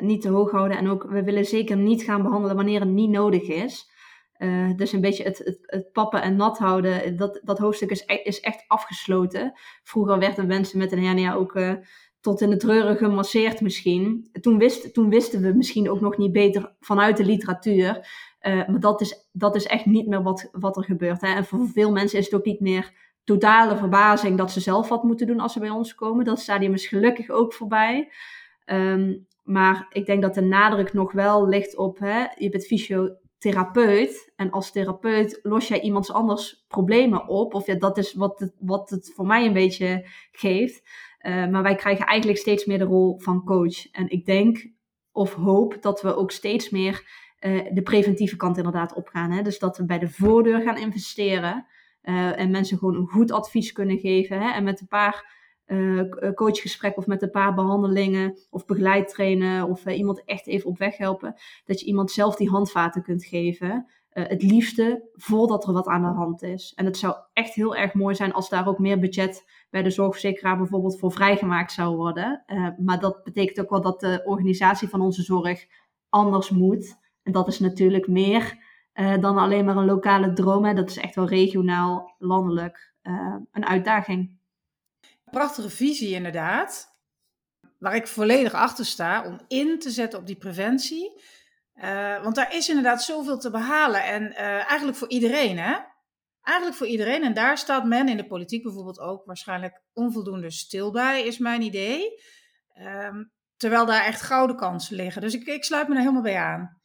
niet 0.00 0.22
te 0.22 0.28
hoog 0.28 0.50
houden 0.50 0.76
en 0.76 0.88
ook 0.88 1.02
we 1.02 1.22
willen 1.22 1.44
zeker 1.44 1.76
niet 1.76 2.02
gaan 2.02 2.22
behandelen 2.22 2.56
wanneer 2.56 2.80
het 2.80 2.88
niet 2.88 3.10
nodig 3.10 3.42
is. 3.42 3.90
Dus 4.76 4.92
een 4.92 5.00
beetje 5.00 5.24
het, 5.24 5.38
het, 5.38 5.58
het, 5.62 5.92
pappen 5.92 6.22
en 6.22 6.36
nat 6.36 6.58
houden, 6.58 7.16
dat, 7.16 7.40
dat 7.44 7.58
hoofdstuk 7.58 7.90
is, 7.90 8.02
e-, 8.06 8.22
is 8.22 8.40
echt 8.40 8.64
afgesloten. 8.66 9.52
Vroeger 9.82 10.18
werden 10.18 10.46
mensen 10.46 10.78
met 10.78 10.92
een 10.92 11.04
hernia 11.04 11.34
ook 11.34 11.58
tot 12.24 12.40
in 12.40 12.50
de 12.50 12.56
treuren 12.56 12.96
gemasseerd 12.96 13.60
misschien. 13.60 14.28
Toen, 14.40 14.58
wist, 14.58 14.94
toen 14.94 15.08
wisten 15.08 15.40
we 15.40 15.52
misschien 15.52 15.90
ook 15.90 16.00
nog 16.00 16.16
niet 16.16 16.32
beter 16.32 16.74
vanuit 16.80 17.16
de 17.16 17.24
literatuur. 17.24 18.08
Uh, 18.40 18.68
maar 18.68 18.80
dat 18.80 19.00
is, 19.00 19.28
dat 19.32 19.56
is 19.56 19.66
echt 19.66 19.86
niet 19.86 20.06
meer 20.06 20.22
wat, 20.22 20.48
wat 20.52 20.76
er 20.76 20.84
gebeurt. 20.84 21.20
Hè. 21.20 21.34
En 21.34 21.44
voor 21.44 21.66
veel 21.66 21.92
mensen 21.92 22.18
is 22.18 22.24
het 22.24 22.34
ook 22.34 22.44
niet 22.44 22.60
meer 22.60 22.92
totale 23.24 23.76
verbazing 23.76 24.38
dat 24.38 24.52
ze 24.52 24.60
zelf 24.60 24.88
wat 24.88 25.02
moeten 25.02 25.26
doen 25.26 25.40
als 25.40 25.52
ze 25.52 25.60
bij 25.60 25.70
ons 25.70 25.94
komen. 25.94 26.24
Dat 26.24 26.40
stadium 26.40 26.72
is 26.72 26.86
gelukkig 26.86 27.30
ook 27.30 27.52
voorbij. 27.52 28.12
Um, 28.66 29.26
maar 29.42 29.86
ik 29.90 30.06
denk 30.06 30.22
dat 30.22 30.34
de 30.34 30.42
nadruk 30.42 30.92
nog 30.92 31.12
wel 31.12 31.48
ligt 31.48 31.76
op, 31.76 31.98
hè, 31.98 32.24
je 32.36 32.48
bent 32.48 32.66
fysio 32.66 33.16
therapeut. 33.38 34.32
En 34.36 34.50
als 34.50 34.72
therapeut 34.72 35.40
los 35.42 35.68
jij 35.68 35.80
iemands 35.80 36.12
anders 36.12 36.64
problemen 36.68 37.28
op. 37.28 37.54
Of 37.54 37.66
ja, 37.66 37.74
dat 37.74 37.98
is 37.98 38.14
wat 38.14 38.38
het, 38.38 38.54
wat 38.58 38.90
het 38.90 39.12
voor 39.14 39.26
mij 39.26 39.46
een 39.46 39.52
beetje 39.52 40.08
geeft. 40.32 40.82
Uh, 41.26 41.46
maar 41.46 41.62
wij 41.62 41.74
krijgen 41.74 42.06
eigenlijk 42.06 42.38
steeds 42.38 42.64
meer 42.64 42.78
de 42.78 42.84
rol 42.84 43.18
van 43.18 43.44
coach. 43.44 43.90
En 43.90 44.10
ik 44.10 44.26
denk 44.26 44.72
of 45.12 45.34
hoop 45.34 45.76
dat 45.80 46.02
we 46.02 46.16
ook 46.16 46.30
steeds 46.30 46.70
meer 46.70 47.02
uh, 47.40 47.64
de 47.72 47.82
preventieve 47.82 48.36
kant 48.36 48.56
inderdaad 48.56 48.94
opgaan. 48.94 49.30
Hè? 49.30 49.42
Dus 49.42 49.58
dat 49.58 49.76
we 49.76 49.84
bij 49.84 49.98
de 49.98 50.08
voordeur 50.08 50.60
gaan 50.60 50.78
investeren. 50.78 51.66
Uh, 52.02 52.38
en 52.38 52.50
mensen 52.50 52.78
gewoon 52.78 52.94
een 52.94 53.06
goed 53.06 53.32
advies 53.32 53.72
kunnen 53.72 53.98
geven. 53.98 54.40
Hè? 54.40 54.50
En 54.50 54.64
met 54.64 54.80
een 54.80 54.86
paar 54.86 55.32
uh, 55.66 56.02
coachgesprek 56.34 56.96
of 56.96 57.06
met 57.06 57.22
een 57.22 57.30
paar 57.30 57.54
behandelingen 57.54 58.38
of 58.50 58.64
begeleidtrainen 58.64 59.68
of 59.68 59.86
uh, 59.86 59.98
iemand 59.98 60.24
echt 60.24 60.46
even 60.46 60.70
op 60.70 60.78
weg 60.78 60.96
helpen, 60.96 61.34
dat 61.64 61.80
je 61.80 61.86
iemand 61.86 62.10
zelf 62.10 62.36
die 62.36 62.48
handvaten 62.48 63.02
kunt 63.02 63.24
geven. 63.24 63.86
Het 64.10 64.42
liefste 64.42 65.08
voordat 65.12 65.66
er 65.66 65.72
wat 65.72 65.86
aan 65.86 66.02
de 66.02 66.08
hand 66.08 66.42
is. 66.42 66.72
En 66.76 66.84
het 66.84 66.96
zou 66.96 67.16
echt 67.32 67.54
heel 67.54 67.76
erg 67.76 67.94
mooi 67.94 68.14
zijn 68.14 68.32
als 68.32 68.48
daar 68.48 68.68
ook 68.68 68.78
meer 68.78 68.98
budget 68.98 69.44
bij 69.74 69.82
de 69.82 69.90
zorgverzekeraar 69.90 70.56
bijvoorbeeld 70.56 70.98
voor 70.98 71.12
vrijgemaakt 71.12 71.72
zou 71.72 71.96
worden. 71.96 72.44
maar 72.78 73.00
dat 73.00 73.24
betekent 73.24 73.60
ook 73.60 73.70
wel 73.70 73.80
dat 73.80 74.00
de 74.00 74.22
organisatie 74.24 74.88
van 74.88 75.00
onze 75.00 75.22
zorg 75.22 75.66
anders 76.08 76.50
moet. 76.50 76.98
En 77.22 77.32
dat 77.32 77.48
is 77.48 77.58
natuurlijk 77.58 78.08
meer 78.08 78.58
dan 78.96 79.38
alleen 79.38 79.64
maar 79.64 79.76
een 79.76 79.84
lokale 79.84 80.32
droom. 80.32 80.64
Hè. 80.64 80.74
Dat 80.74 80.90
is 80.90 80.96
echt 80.96 81.14
wel 81.14 81.28
regionaal, 81.28 82.14
landelijk 82.18 82.94
een 83.52 83.66
uitdaging 83.66 84.38
prachtige 85.30 85.70
visie 85.70 86.14
inderdaad. 86.14 86.96
Waar 87.78 87.94
ik 87.94 88.06
volledig 88.06 88.52
achter 88.52 88.84
sta 88.84 89.24
om 89.24 89.40
in 89.48 89.78
te 89.78 89.90
zetten 89.90 90.18
op 90.18 90.26
die 90.26 90.36
preventie. 90.36 91.20
Want 92.22 92.34
daar 92.34 92.54
is 92.54 92.68
inderdaad 92.68 93.02
zoveel 93.02 93.38
te 93.38 93.50
behalen. 93.50 94.04
En 94.04 94.34
eigenlijk 94.66 94.96
voor 94.96 95.08
iedereen, 95.08 95.58
hè? 95.58 95.76
Eigenlijk 96.44 96.78
voor 96.78 96.86
iedereen. 96.86 97.22
En 97.22 97.34
daar 97.34 97.58
staat 97.58 97.84
men 97.84 98.08
in 98.08 98.16
de 98.16 98.26
politiek 98.26 98.62
bijvoorbeeld 98.62 98.98
ook 98.98 99.24
waarschijnlijk 99.24 99.82
onvoldoende 99.92 100.50
stil 100.50 100.92
bij, 100.92 101.22
is 101.22 101.38
mijn 101.38 101.62
idee. 101.62 102.22
Um, 102.78 103.32
terwijl 103.56 103.86
daar 103.86 104.04
echt 104.04 104.22
gouden 104.22 104.56
kansen 104.56 104.96
liggen. 104.96 105.22
Dus 105.22 105.34
ik, 105.34 105.46
ik 105.46 105.64
sluit 105.64 105.88
me 105.88 105.94
daar 105.94 106.02
helemaal 106.02 106.22
bij 106.22 106.38
aan. 106.38 106.82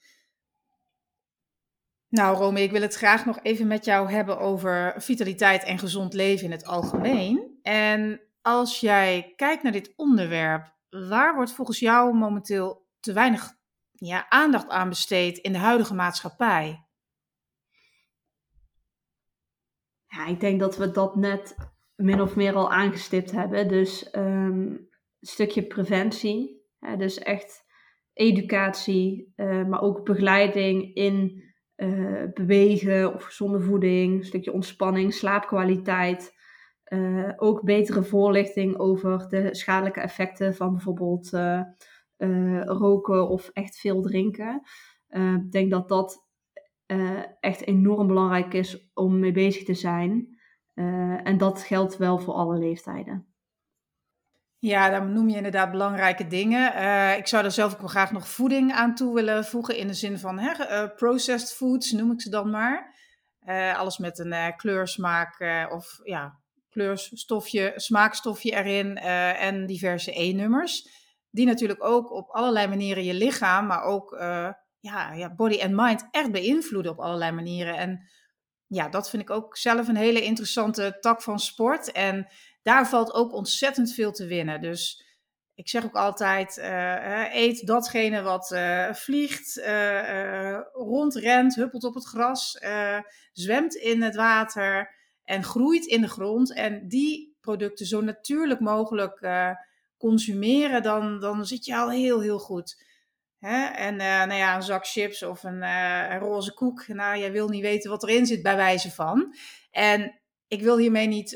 Nou, 2.09 2.37
Romy, 2.37 2.59
ik 2.59 2.71
wil 2.71 2.81
het 2.81 2.95
graag 2.95 3.25
nog 3.25 3.39
even 3.41 3.67
met 3.67 3.85
jou 3.85 4.11
hebben 4.11 4.39
over 4.39 4.93
vitaliteit 4.97 5.63
en 5.63 5.79
gezond 5.79 6.13
leven 6.13 6.45
in 6.45 6.51
het 6.51 6.65
algemeen. 6.65 7.59
En 7.61 8.21
als 8.41 8.79
jij 8.79 9.33
kijkt 9.35 9.63
naar 9.63 9.71
dit 9.71 9.93
onderwerp, 9.95 10.73
waar 10.89 11.35
wordt 11.35 11.51
volgens 11.51 11.79
jou 11.79 12.13
momenteel 12.13 12.87
te 12.99 13.13
weinig 13.13 13.53
ja, 13.91 14.29
aandacht 14.29 14.69
aan 14.69 14.89
besteed 14.89 15.37
in 15.37 15.51
de 15.51 15.57
huidige 15.57 15.93
maatschappij? 15.93 16.88
Ja, 20.09 20.27
ik 20.27 20.39
denk 20.39 20.59
dat 20.59 20.77
we 20.77 20.91
dat 20.91 21.15
net 21.15 21.55
min 21.95 22.21
of 22.21 22.35
meer 22.35 22.53
al 22.53 22.71
aangestipt 22.71 23.31
hebben. 23.31 23.67
Dus 23.67 24.15
um, 24.15 24.67
een 25.19 25.27
stukje 25.27 25.67
preventie. 25.67 26.67
dus 26.97 27.19
echt 27.19 27.67
educatie, 28.13 29.33
uh, 29.35 29.65
maar 29.65 29.81
ook 29.81 30.05
begeleiding 30.05 30.95
in 30.95 31.43
uh, 31.75 32.23
bewegen 32.33 33.13
of 33.13 33.23
gezonde 33.23 33.59
voeding. 33.61 34.17
Een 34.17 34.25
stukje 34.25 34.53
ontspanning, 34.53 35.13
slaapkwaliteit. 35.13 36.37
Uh, 36.93 37.31
ook 37.35 37.63
betere 37.63 38.03
voorlichting 38.03 38.77
over 38.77 39.27
de 39.27 39.55
schadelijke 39.55 39.99
effecten 39.99 40.55
van 40.55 40.71
bijvoorbeeld 40.71 41.29
roken 42.65 43.29
of 43.29 43.49
echt 43.53 43.79
veel 43.79 44.01
drinken. 44.01 44.61
Ik 45.09 45.51
denk 45.51 45.71
dat 45.71 45.89
dat 45.89 46.28
echt 47.39 47.65
enorm 47.65 48.07
belangrijk 48.07 48.53
is 48.53 48.91
om 48.93 49.19
mee 49.19 49.31
bezig 49.31 49.63
te 49.63 49.73
zijn. 49.73 50.37
en 51.23 51.37
dat 51.37 51.61
geldt 51.61 51.97
wel 51.97 52.19
voor 52.19 52.33
alle 52.33 52.57
leeftijden. 52.57 53.27
Ja, 54.59 54.89
dan 54.89 55.13
noem 55.13 55.29
je 55.29 55.35
inderdaad 55.35 55.71
belangrijke 55.71 56.27
dingen. 56.27 56.67
ik 57.17 57.27
zou 57.27 57.45
er 57.45 57.51
zelf 57.51 57.73
ook 57.73 57.79
wel 57.79 57.87
graag 57.87 58.11
nog 58.11 58.27
voeding 58.27 58.71
aan 58.73 58.95
toe 58.95 59.13
willen 59.13 59.45
voegen 59.45 59.77
in 59.77 59.87
de 59.87 59.93
zin 59.93 60.19
van 60.19 60.39
hè, 60.39 60.89
processed 60.89 61.53
foods, 61.53 61.91
noem 61.91 62.11
ik 62.11 62.21
ze 62.21 62.29
dan 62.29 62.49
maar. 62.49 62.95
alles 63.75 63.97
met 63.97 64.19
een 64.19 64.55
kleursmaak 64.55 65.39
of 65.71 65.99
ja, 66.03 66.39
kleurstofje, 66.69 67.73
smaakstofje 67.75 68.51
erin 68.51 68.97
en 69.37 69.65
diverse 69.65 70.19
E-nummers. 70.19 70.97
Die 71.31 71.45
natuurlijk 71.45 71.83
ook 71.83 72.11
op 72.11 72.29
allerlei 72.29 72.67
manieren 72.67 73.03
je 73.03 73.13
lichaam, 73.13 73.65
maar 73.65 73.83
ook 73.83 74.17
ja, 74.79 75.13
ja, 75.13 75.35
body 75.35 75.57
en 75.57 75.75
mind 75.75 76.07
echt 76.11 76.31
beïnvloeden 76.31 76.91
op 76.91 76.99
allerlei 76.99 77.31
manieren. 77.31 77.77
En 77.77 78.09
ja, 78.67 78.89
dat 78.89 79.09
vind 79.09 79.21
ik 79.21 79.29
ook 79.29 79.57
zelf 79.57 79.87
een 79.87 79.95
hele 79.95 80.21
interessante 80.21 80.97
tak 80.99 81.21
van 81.21 81.39
sport. 81.39 81.91
En 81.91 82.27
daar 82.61 82.87
valt 82.87 83.13
ook 83.13 83.33
ontzettend 83.33 83.93
veel 83.93 84.11
te 84.11 84.25
winnen. 84.25 84.61
Dus 84.61 85.07
ik 85.53 85.69
zeg 85.69 85.85
ook 85.85 85.95
altijd: 85.95 86.57
uh, 86.57 87.35
eet 87.35 87.67
datgene 87.67 88.21
wat 88.21 88.51
uh, 88.51 88.93
vliegt, 88.93 89.57
uh, 89.57 90.59
rondrent, 90.71 91.55
huppelt 91.55 91.83
op 91.83 91.93
het 91.93 92.05
gras, 92.05 92.57
zwemt 93.33 93.75
in 93.75 94.01
het 94.01 94.15
water 94.15 94.95
en 95.23 95.43
groeit 95.43 95.85
in 95.85 96.01
de 96.01 96.09
grond. 96.09 96.53
En 96.53 96.87
die 96.87 97.37
producten 97.41 97.85
zo 97.85 98.01
natuurlijk 98.01 98.59
mogelijk 98.59 99.27
consumeren, 99.97 100.83
dan, 100.83 101.19
dan 101.19 101.45
zit 101.45 101.65
je 101.65 101.75
al 101.75 101.91
heel, 101.91 102.21
heel 102.21 102.39
goed. 102.39 102.88
Hè? 103.39 103.65
En 103.65 103.93
uh, 103.93 103.99
nou 103.99 104.33
ja, 104.33 104.55
een 104.55 104.63
zak 104.63 104.87
chips 104.87 105.23
of 105.23 105.43
een, 105.43 105.61
uh, 105.61 106.09
een, 106.09 106.19
roze 106.19 106.53
koek. 106.53 106.87
Nou, 106.87 107.17
jij 107.17 107.31
wil 107.31 107.47
niet 107.47 107.61
weten 107.61 107.89
wat 107.89 108.03
erin 108.03 108.25
zit 108.25 108.43
bij 108.43 108.55
wijze 108.55 108.91
van. 108.91 109.35
En 109.71 110.19
ik 110.47 110.61
wil 110.61 110.77
hiermee 110.77 111.07
niet 111.07 111.29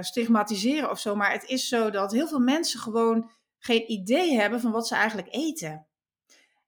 stigmatiseren 0.00 0.90
of 0.90 0.98
zo, 0.98 1.14
maar 1.14 1.32
het 1.32 1.44
is 1.44 1.68
zo 1.68 1.90
dat 1.90 2.12
heel 2.12 2.28
veel 2.28 2.40
mensen 2.40 2.80
gewoon 2.80 3.30
geen 3.58 3.90
idee 3.90 4.34
hebben 4.40 4.60
van 4.60 4.70
wat 4.72 4.86
ze 4.86 4.94
eigenlijk 4.94 5.28
eten. 5.30 5.86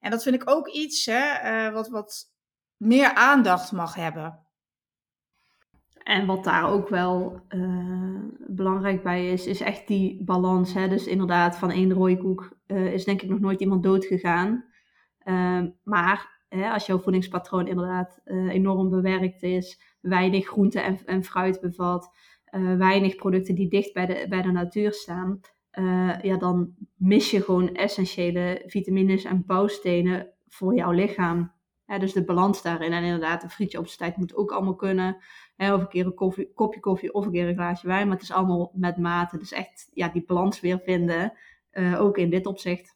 En 0.01 0.11
dat 0.11 0.23
vind 0.23 0.35
ik 0.35 0.51
ook 0.51 0.69
iets 0.69 1.07
hè, 1.07 1.71
wat, 1.71 1.89
wat 1.89 2.33
meer 2.77 3.15
aandacht 3.15 3.73
mag 3.73 3.95
hebben. 3.95 4.47
En 6.03 6.27
wat 6.27 6.45
daar 6.45 6.69
ook 6.69 6.89
wel 6.89 7.41
belangrijk 8.47 9.03
bij 9.03 9.33
is, 9.33 9.47
is 9.47 9.61
echt 9.61 9.87
die 9.87 10.25
balans. 10.25 10.73
Hè? 10.73 10.89
Dus 10.89 11.07
inderdaad, 11.07 11.57
van 11.57 11.71
één 11.71 11.93
rooikoek 11.93 12.56
uh, 12.67 12.93
is 12.93 13.05
denk 13.05 13.23
ik 13.23 13.29
nog 13.29 13.41
nooit 13.41 13.61
iemand 13.61 13.83
dood 13.83 14.05
gegaan. 14.05 14.65
Uh, 15.25 15.63
maar 15.83 16.45
hè, 16.49 16.71
als 16.71 16.87
jouw 16.87 16.99
voedingspatroon 16.99 17.69
inderdaad 17.69 18.21
enorm 18.25 18.91
bewerkt 18.91 19.43
is, 19.43 19.81
weinig 20.01 20.47
groente 20.47 20.81
en, 20.81 20.99
en 21.05 21.25
fruit 21.25 21.61
bevat, 21.61 22.11
weinig 22.79 23.17
producten 23.17 23.55
die 23.55 23.69
dicht 23.69 23.93
bij 23.93 24.07
de, 24.07 24.27
bij 24.29 24.43
de 24.43 24.51
natuur 24.51 24.93
staan, 24.93 25.41
ja, 26.23 26.37
dan 26.39 26.75
mis 26.97 27.31
je 27.31 27.43
gewoon 27.43 27.75
essentiële 27.75 28.63
vitamines 28.67 29.25
en 29.25 29.45
bouwstenen 29.47 30.31
voor 30.49 30.75
jouw 30.75 30.91
lichaam. 30.91 31.53
dus 31.99 32.13
de 32.13 32.25
balans 32.25 32.63
daarin. 32.63 32.93
En 32.93 33.05
inderdaad, 33.05 33.43
een 33.43 33.51
frietje 33.51 33.79
op 33.79 33.87
zijn 33.87 33.99
tijd 33.99 34.17
moet 34.17 34.37
ook 34.37 34.51
allemaal 34.51 34.77
kunnen. 34.77 35.17
Hè, 35.57 35.75
of 35.75 35.81
een 35.81 35.89
keer 35.89 36.07
een 36.07 36.15
kopje 36.55 36.81
koffie 36.81 37.15
of 37.15 37.27
een 37.27 37.33
keer 37.33 37.49
een 37.49 37.55
glaasje 37.55 37.87
wijn. 37.87 38.07
Maar 38.07 38.17
het 38.17 38.25
is 38.25 38.33
allemaal 38.33 38.73
met 38.75 38.97
mate. 38.97 39.39
Dus 39.39 39.53
echt 39.53 39.91
ja, 39.93 40.09
die 40.09 40.25
balans 40.27 40.61
weer 40.61 40.81
vinden. 40.85 41.33
Uh, 41.79 42.01
ook 42.01 42.17
in 42.19 42.31
dit 42.31 42.47
opzicht. 42.47 42.95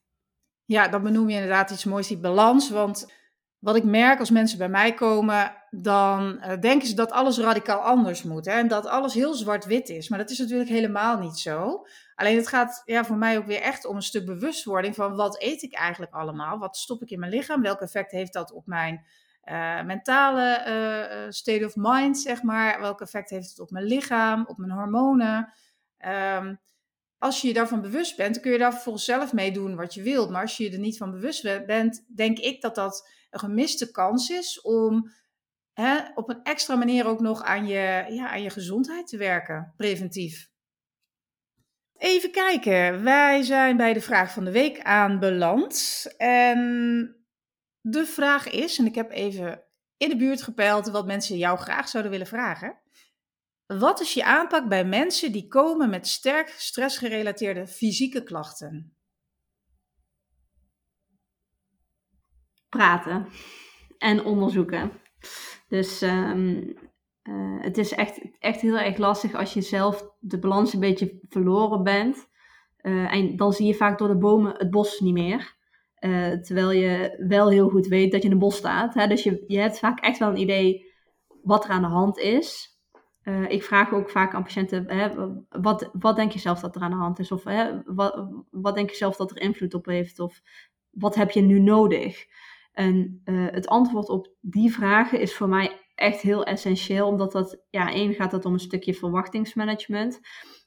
Ja, 0.65 0.89
dat 0.89 1.03
benoem 1.03 1.29
je 1.29 1.35
inderdaad 1.35 1.71
iets 1.71 1.85
moois, 1.85 2.07
die 2.07 2.19
balans. 2.19 2.71
Want 2.71 3.13
wat 3.59 3.77
ik 3.77 3.85
merk 3.85 4.19
als 4.19 4.31
mensen 4.31 4.59
bij 4.59 4.69
mij 4.69 4.95
komen, 4.95 5.55
dan 5.71 6.41
uh, 6.41 6.59
denken 6.61 6.89
ze 6.89 6.95
dat 6.95 7.11
alles 7.11 7.39
radicaal 7.39 7.81
anders 7.81 8.23
moet. 8.23 8.45
Hè? 8.45 8.53
En 8.53 8.69
dat 8.69 8.87
alles 8.87 9.15
heel 9.15 9.35
zwart-wit 9.35 9.89
is. 9.89 10.09
Maar 10.09 10.19
dat 10.19 10.31
is 10.31 10.39
natuurlijk 10.39 10.71
helemaal 10.71 11.19
niet 11.19 11.39
zo. 11.39 11.87
Alleen 12.15 12.37
het 12.37 12.49
gaat 12.49 12.83
ja, 12.85 13.05
voor 13.05 13.17
mij 13.17 13.39
ook 13.39 13.47
weer 13.47 13.61
echt 13.61 13.87
om 13.87 13.97
een 13.97 14.03
stuk 14.03 14.27
bewustwording 14.27 14.95
van 14.95 15.17
wat 15.17 15.43
eet 15.43 15.63
ik 15.63 15.75
eigenlijk 15.75 16.13
allemaal? 16.13 16.59
Wat 16.59 16.77
stop 16.77 17.03
ik 17.03 17.11
in 17.11 17.19
mijn 17.19 17.33
lichaam? 17.33 17.63
Welk 17.63 17.81
effect 17.81 18.11
heeft 18.11 18.33
dat 18.33 18.53
op 18.53 18.67
mijn 18.67 19.05
uh, 19.45 19.83
mentale 19.83 21.27
state 21.29 21.65
of 21.65 21.77
mind, 21.77 22.19
zeg 22.19 22.43
maar. 22.43 22.81
Welk 22.81 23.01
effect 23.01 23.31
heeft 23.31 23.49
het 23.49 23.61
op 23.61 23.71
mijn 23.71 23.85
lichaam, 23.85 24.45
op 24.47 24.59
mijn 24.59 24.73
hormonen? 24.73 25.53
Um, 26.07 26.61
als 27.21 27.41
je 27.41 27.49
je 27.49 27.55
daarvan 27.55 27.81
bewust 27.81 28.17
bent, 28.17 28.35
dan 28.35 28.43
kun 28.43 28.53
je 28.53 28.59
daar 28.59 28.73
vervolgens 28.73 29.05
zelf 29.05 29.33
mee 29.33 29.53
doen 29.53 29.77
wat 29.77 29.95
je 29.95 30.03
wilt. 30.03 30.31
Maar 30.31 30.43
als 30.43 30.57
je 30.57 30.65
je 30.65 30.71
er 30.71 30.79
niet 30.79 30.97
van 30.97 31.11
bewust 31.11 31.67
bent, 31.67 32.05
denk 32.17 32.39
ik 32.39 32.61
dat 32.61 32.75
dat 32.75 33.09
een 33.31 33.41
gemiste 33.41 33.91
kans 33.91 34.29
is 34.31 34.61
om 34.61 35.13
hè, 35.73 35.99
op 36.15 36.29
een 36.29 36.43
extra 36.43 36.77
manier 36.77 37.07
ook 37.07 37.21
nog 37.21 37.43
aan 37.43 37.67
je, 37.67 38.05
ja, 38.09 38.29
aan 38.31 38.43
je 38.43 38.51
gezondheid 38.51 39.07
te 39.07 39.17
werken, 39.17 39.75
preventief. 39.77 40.49
Even 41.97 42.31
kijken, 42.31 43.03
wij 43.05 43.43
zijn 43.43 43.77
bij 43.77 43.93
de 43.93 44.01
vraag 44.01 44.33
van 44.33 44.45
de 44.45 44.53
week 44.53 44.83
aanbeland. 44.83 46.05
En 46.17 47.17
de 47.81 48.07
vraag 48.07 48.51
is, 48.51 48.79
en 48.79 48.87
ik 48.87 48.95
heb 48.95 49.11
even 49.11 49.63
in 49.97 50.09
de 50.09 50.17
buurt 50.17 50.43
gepeild 50.43 50.89
wat 50.89 51.07
mensen 51.07 51.37
jou 51.37 51.59
graag 51.59 51.89
zouden 51.89 52.13
willen 52.13 52.27
vragen. 52.27 52.79
Wat 53.79 54.01
is 54.01 54.15
je 54.15 54.25
aanpak 54.25 54.69
bij 54.69 54.85
mensen 54.85 55.33
die 55.33 55.49
komen 55.49 55.91
met 55.91 56.07
sterk 56.07 56.49
stressgerelateerde 56.49 57.67
fysieke 57.67 58.23
klachten? 58.23 58.95
Praten 62.69 63.27
en 63.99 64.25
onderzoeken. 64.25 64.93
Dus 65.69 66.03
um, 66.03 66.77
uh, 67.23 67.63
het 67.63 67.79
is 67.79 67.93
echt, 67.93 68.21
echt 68.39 68.61
heel 68.61 68.79
erg 68.79 68.97
lastig 68.97 69.35
als 69.35 69.53
je 69.53 69.61
zelf 69.61 70.15
de 70.19 70.39
balans 70.39 70.73
een 70.73 70.81
beetje 70.81 71.21
verloren 71.29 71.83
bent. 71.83 72.29
Uh, 72.83 73.15
en 73.15 73.37
dan 73.37 73.53
zie 73.53 73.67
je 73.67 73.75
vaak 73.75 73.99
door 73.99 74.09
de 74.09 74.19
bomen 74.19 74.55
het 74.57 74.71
bos 74.71 75.01
niet 75.01 75.15
meer. 75.15 75.57
Uh, 76.01 76.33
terwijl 76.33 76.71
je 76.71 77.25
wel 77.29 77.51
heel 77.51 77.69
goed 77.69 77.87
weet 77.87 78.13
dat 78.13 78.23
je 78.23 78.27
in 78.29 78.35
een 78.35 78.41
bos 78.41 78.57
staat. 78.57 78.95
Hè? 78.95 79.07
Dus 79.07 79.23
je, 79.23 79.45
je 79.47 79.59
hebt 79.59 79.79
vaak 79.79 80.01
echt 80.01 80.19
wel 80.19 80.29
een 80.29 80.41
idee 80.41 80.87
wat 81.43 81.65
er 81.65 81.71
aan 81.71 81.83
de 81.83 81.89
hand 81.89 82.19
is. 82.19 82.70
Uh, 83.25 83.51
ik 83.51 83.63
vraag 83.63 83.93
ook 83.93 84.11
vaak 84.11 84.35
aan 84.35 84.43
patiënten, 84.43 84.91
hè, 84.91 85.09
wat, 85.49 85.91
wat 85.93 86.17
denk 86.17 86.33
je 86.33 86.39
zelf 86.39 86.61
dat 86.61 86.77
er 86.77 86.83
aan 86.83 86.91
de 86.91 86.97
hand 86.97 87.19
is? 87.19 87.33
Of 87.33 87.45
hè, 87.45 87.83
wat, 88.51 88.75
denk 88.75 88.91
je 88.91 88.97
zelf 88.97 89.17
dat 89.17 89.31
er 89.31 89.41
invloed 89.41 89.75
op 89.75 89.87
heeft? 89.87 90.19
Of 90.19 90.41
wat 90.91 91.15
heb 91.15 91.31
je 91.31 91.41
nu 91.41 91.59
nodig? 91.59 92.25
En 92.73 93.23
uh, 93.25 93.47
het 93.51 93.67
antwoord 93.67 94.09
op 94.09 94.35
die 94.41 94.73
vragen 94.73 95.21
is 95.21 95.35
voor 95.35 95.49
mij 95.49 95.81
echt 95.95 96.21
heel 96.21 96.45
essentieel, 96.45 97.07
omdat 97.07 97.33
dat, 97.33 97.63
ja, 97.71 97.93
één 97.93 98.15
gaat 98.15 98.33
het 98.33 98.45
om 98.45 98.53
een 98.53 98.59
stukje 98.59 98.95
verwachtingsmanagement. 98.95 100.21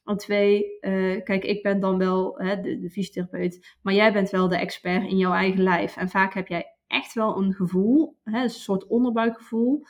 En 0.04 0.16
twee, 0.16 0.78
uh, 0.80 1.22
kijk, 1.22 1.44
ik 1.44 1.62
ben 1.62 1.80
dan 1.80 1.98
wel 1.98 2.38
hè, 2.38 2.60
de, 2.60 2.78
de 2.78 2.90
fysiotherapeut, 2.90 3.76
maar 3.82 3.94
jij 3.94 4.12
bent 4.12 4.30
wel 4.30 4.48
de 4.48 4.56
expert 4.56 5.02
in 5.02 5.16
jouw 5.16 5.32
eigen 5.32 5.62
lijf. 5.62 5.96
En 5.96 6.08
vaak 6.08 6.34
heb 6.34 6.48
jij 6.48 6.76
echt 6.86 7.14
wel 7.14 7.36
een 7.36 7.52
gevoel, 7.52 8.16
hè, 8.22 8.42
een 8.42 8.50
soort 8.50 8.86
onderbuikgevoel, 8.86 9.86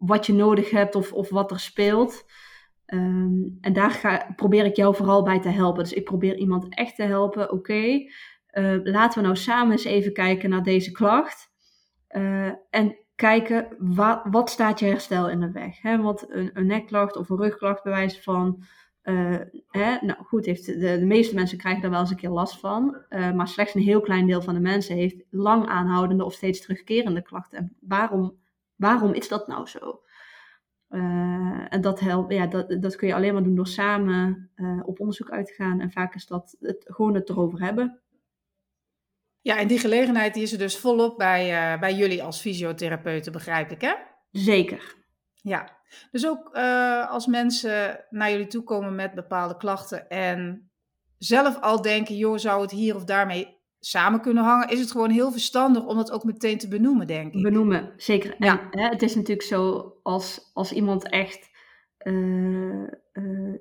wat 0.00 0.26
je 0.26 0.32
nodig 0.32 0.70
hebt 0.70 0.94
of, 0.94 1.12
of 1.12 1.30
wat 1.30 1.50
er 1.50 1.60
speelt. 1.60 2.24
Um, 2.86 3.58
en 3.60 3.72
daar 3.72 3.90
ga, 3.90 4.32
probeer 4.36 4.64
ik 4.64 4.76
jou 4.76 4.94
vooral 4.94 5.22
bij 5.22 5.40
te 5.40 5.48
helpen. 5.48 5.82
Dus 5.82 5.92
ik 5.92 6.04
probeer 6.04 6.36
iemand 6.36 6.74
echt 6.74 6.96
te 6.96 7.02
helpen. 7.02 7.52
Oké, 7.52 7.82
uh, 8.52 8.78
laten 8.82 9.20
we 9.20 9.24
nou 9.24 9.36
samen 9.36 9.72
eens 9.72 9.84
even 9.84 10.12
kijken 10.12 10.50
naar 10.50 10.62
deze 10.62 10.90
klacht. 10.90 11.50
Uh, 12.08 12.52
en 12.70 12.96
kijken 13.14 13.68
wat, 13.78 14.20
wat 14.30 14.50
staat 14.50 14.78
je 14.78 14.86
herstel 14.86 15.30
in 15.30 15.40
de 15.40 15.50
weg. 15.50 15.82
Hè? 15.82 15.98
Want 16.02 16.30
een, 16.30 16.50
een 16.54 16.66
nekklacht 16.66 17.16
of 17.16 17.28
een 17.28 17.40
rugklacht 17.40 17.82
bewijst 17.82 18.22
van. 18.22 18.64
Uh, 19.02 19.36
hè, 19.68 19.96
nou 20.00 20.24
goed, 20.24 20.46
heeft 20.46 20.66
de, 20.66 20.78
de, 20.78 21.06
meeste 21.06 21.34
mensen 21.34 21.58
krijgen 21.58 21.82
daar 21.82 21.90
wel 21.90 22.00
eens 22.00 22.10
een 22.10 22.16
keer 22.16 22.30
last 22.30 22.60
van. 22.60 22.96
Maar 23.08 23.48
slechts 23.48 23.74
een 23.74 23.82
heel 23.82 24.00
klein 24.00 24.26
deel 24.26 24.42
van 24.42 24.54
de 24.54 24.60
mensen 24.60 24.96
heeft 24.96 25.24
lang 25.30 25.66
aanhoudende 25.66 26.24
of 26.24 26.32
steeds 26.32 26.60
terugkerende 26.60 27.22
klachten. 27.22 27.58
En 27.58 27.76
waarom, 27.80 28.39
waarom 28.80 29.12
is 29.12 29.28
dat 29.28 29.46
nou 29.46 29.66
zo? 29.66 30.02
Uh, 30.88 31.66
en 31.68 31.80
dat, 31.80 32.00
helpt, 32.00 32.32
ja, 32.32 32.46
dat, 32.46 32.82
dat 32.82 32.96
kun 32.96 33.08
je 33.08 33.14
alleen 33.14 33.32
maar 33.32 33.42
doen 33.42 33.54
door 33.54 33.66
samen 33.66 34.50
op 34.84 35.00
onderzoek 35.00 35.30
uit 35.30 35.46
te 35.46 35.52
gaan. 35.52 35.80
En 35.80 35.90
vaak 35.90 36.14
is 36.14 36.26
dat 36.26 36.56
het, 36.60 36.84
gewoon 36.88 37.14
het 37.14 37.28
erover 37.28 37.60
hebben. 37.60 38.00
Ja, 39.40 39.58
en 39.58 39.68
die 39.68 39.78
gelegenheid 39.78 40.34
die 40.34 40.42
is 40.42 40.52
er 40.52 40.58
dus 40.58 40.78
volop 40.78 41.18
bij, 41.18 41.72
uh, 41.74 41.80
bij 41.80 41.94
jullie 41.94 42.22
als 42.22 42.40
fysiotherapeuten, 42.40 43.32
begrijp 43.32 43.70
ik, 43.70 43.80
hè? 43.80 43.94
Zeker. 44.30 44.94
Ja, 45.34 45.78
dus 46.10 46.26
ook 46.26 46.50
als 47.08 47.26
mensen 47.26 48.04
naar 48.10 48.30
jullie 48.30 48.46
toe 48.46 48.62
komen 48.62 48.94
met 48.94 49.14
bepaalde 49.14 49.56
klachten 49.56 50.08
en 50.08 50.70
zelf 51.18 51.60
al 51.60 51.82
denken, 51.82 52.16
joh, 52.16 52.38
zou 52.38 52.62
het 52.62 52.70
hier 52.70 52.94
of 52.94 53.04
daarmee 53.04 53.59
samen 53.80 54.20
kunnen 54.20 54.44
hangen, 54.44 54.68
is 54.68 54.80
het 54.80 54.90
gewoon 54.90 55.10
heel 55.10 55.30
verstandig 55.30 55.86
om 55.86 55.96
dat 55.96 56.10
ook 56.10 56.24
meteen 56.24 56.58
te 56.58 56.68
benoemen, 56.68 57.06
denk 57.06 57.34
ik. 57.34 57.42
Benoemen, 57.42 57.92
zeker. 57.96 58.34
Ja. 58.38 58.68
Hè, 58.70 58.88
het 58.88 59.02
is 59.02 59.14
natuurlijk 59.14 59.46
zo, 59.46 59.92
als, 60.02 60.50
als 60.54 60.72
iemand 60.72 61.08
echt 61.08 61.50
uh, 62.02 62.84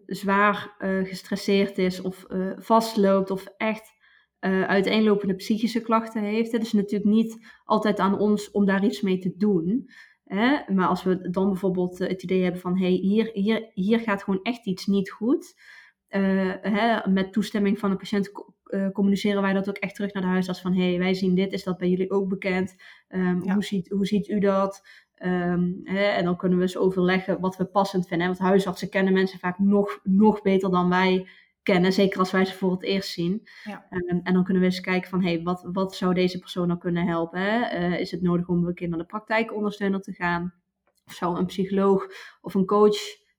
zwaar 0.05 0.75
gestresseerd 1.03 1.77
is 1.77 2.01
of 2.01 2.25
vastloopt 2.57 3.31
of 3.31 3.45
echt 3.57 3.97
uiteenlopende 4.67 5.35
psychische 5.35 5.81
klachten 5.81 6.23
heeft. 6.23 6.51
Het 6.51 6.61
is 6.61 6.73
natuurlijk 6.73 7.11
niet 7.11 7.37
altijd 7.65 7.99
aan 7.99 8.19
ons 8.19 8.51
om 8.51 8.65
daar 8.65 8.85
iets 8.85 9.01
mee 9.01 9.17
te 9.17 9.33
doen. 9.37 9.89
Hè? 10.23 10.73
Maar 10.73 10.87
als 10.87 11.03
we 11.03 11.29
dan 11.29 11.47
bijvoorbeeld 11.47 11.97
het 11.97 12.23
idee 12.23 12.43
hebben 12.43 12.61
van 12.61 12.77
hey, 12.77 12.91
hier, 12.91 13.29
hier, 13.33 13.71
hier 13.73 13.99
gaat 13.99 14.23
gewoon 14.23 14.41
echt 14.43 14.65
iets 14.65 14.85
niet 14.85 15.11
goed. 15.11 15.55
Hè, 16.07 17.09
met 17.09 17.33
toestemming 17.33 17.79
van 17.79 17.89
de 17.89 17.95
patiënt 17.95 18.31
uh, 18.69 18.89
communiceren 18.89 19.41
wij 19.41 19.53
dat 19.53 19.69
ook 19.69 19.77
echt 19.77 19.95
terug 19.95 20.13
naar 20.13 20.23
de 20.23 20.29
huisarts 20.29 20.61
van 20.61 20.75
hey, 20.75 20.97
wij 20.97 21.13
zien 21.13 21.35
dit, 21.35 21.53
is 21.53 21.63
dat 21.63 21.77
bij 21.77 21.89
jullie 21.89 22.11
ook 22.11 22.29
bekend? 22.29 22.75
Um, 23.09 23.43
ja. 23.43 23.53
hoe, 23.53 23.63
ziet, 23.63 23.89
hoe 23.89 24.05
ziet 24.05 24.27
u 24.27 24.39
dat? 24.39 24.87
Um, 25.23 25.81
hè, 25.83 26.03
en 26.03 26.23
dan 26.23 26.37
kunnen 26.37 26.57
we 26.57 26.63
eens 26.63 26.77
overleggen 26.77 27.39
wat 27.39 27.57
we 27.57 27.65
passend 27.65 28.07
vinden. 28.07 28.27
Want 28.27 28.39
huisartsen 28.39 28.89
kennen 28.89 29.13
mensen 29.13 29.39
vaak 29.39 29.59
nog, 29.59 29.99
nog 30.03 30.41
beter 30.41 30.71
dan 30.71 30.89
wij 30.89 31.27
kennen, 31.63 31.93
zeker 31.93 32.19
als 32.19 32.31
wij 32.31 32.45
ze 32.45 32.53
voor 32.53 32.71
het 32.71 32.83
eerst 32.83 33.09
zien. 33.09 33.47
Ja. 33.63 33.85
Um, 33.89 34.19
en 34.23 34.33
dan 34.33 34.43
kunnen 34.43 34.61
we 34.61 34.69
eens 34.69 34.81
kijken 34.81 35.09
van, 35.09 35.23
hey, 35.23 35.41
wat, 35.41 35.69
wat 35.71 35.95
zou 35.95 36.13
deze 36.13 36.39
persoon 36.39 36.67
nou 36.67 36.79
kunnen 36.79 37.07
helpen? 37.07 37.41
Uh, 37.41 37.99
is 37.99 38.11
het 38.11 38.21
nodig 38.21 38.47
om 38.47 38.67
een 38.67 38.73
keer 38.73 38.89
naar 38.89 38.99
de 38.99 39.05
praktijkondersteuner 39.05 40.01
te 40.01 40.13
gaan? 40.13 40.53
Of 41.05 41.13
zou 41.13 41.37
een 41.37 41.45
psycholoog 41.45 42.07
of 42.41 42.53
een 42.53 42.65
coach 42.65 42.97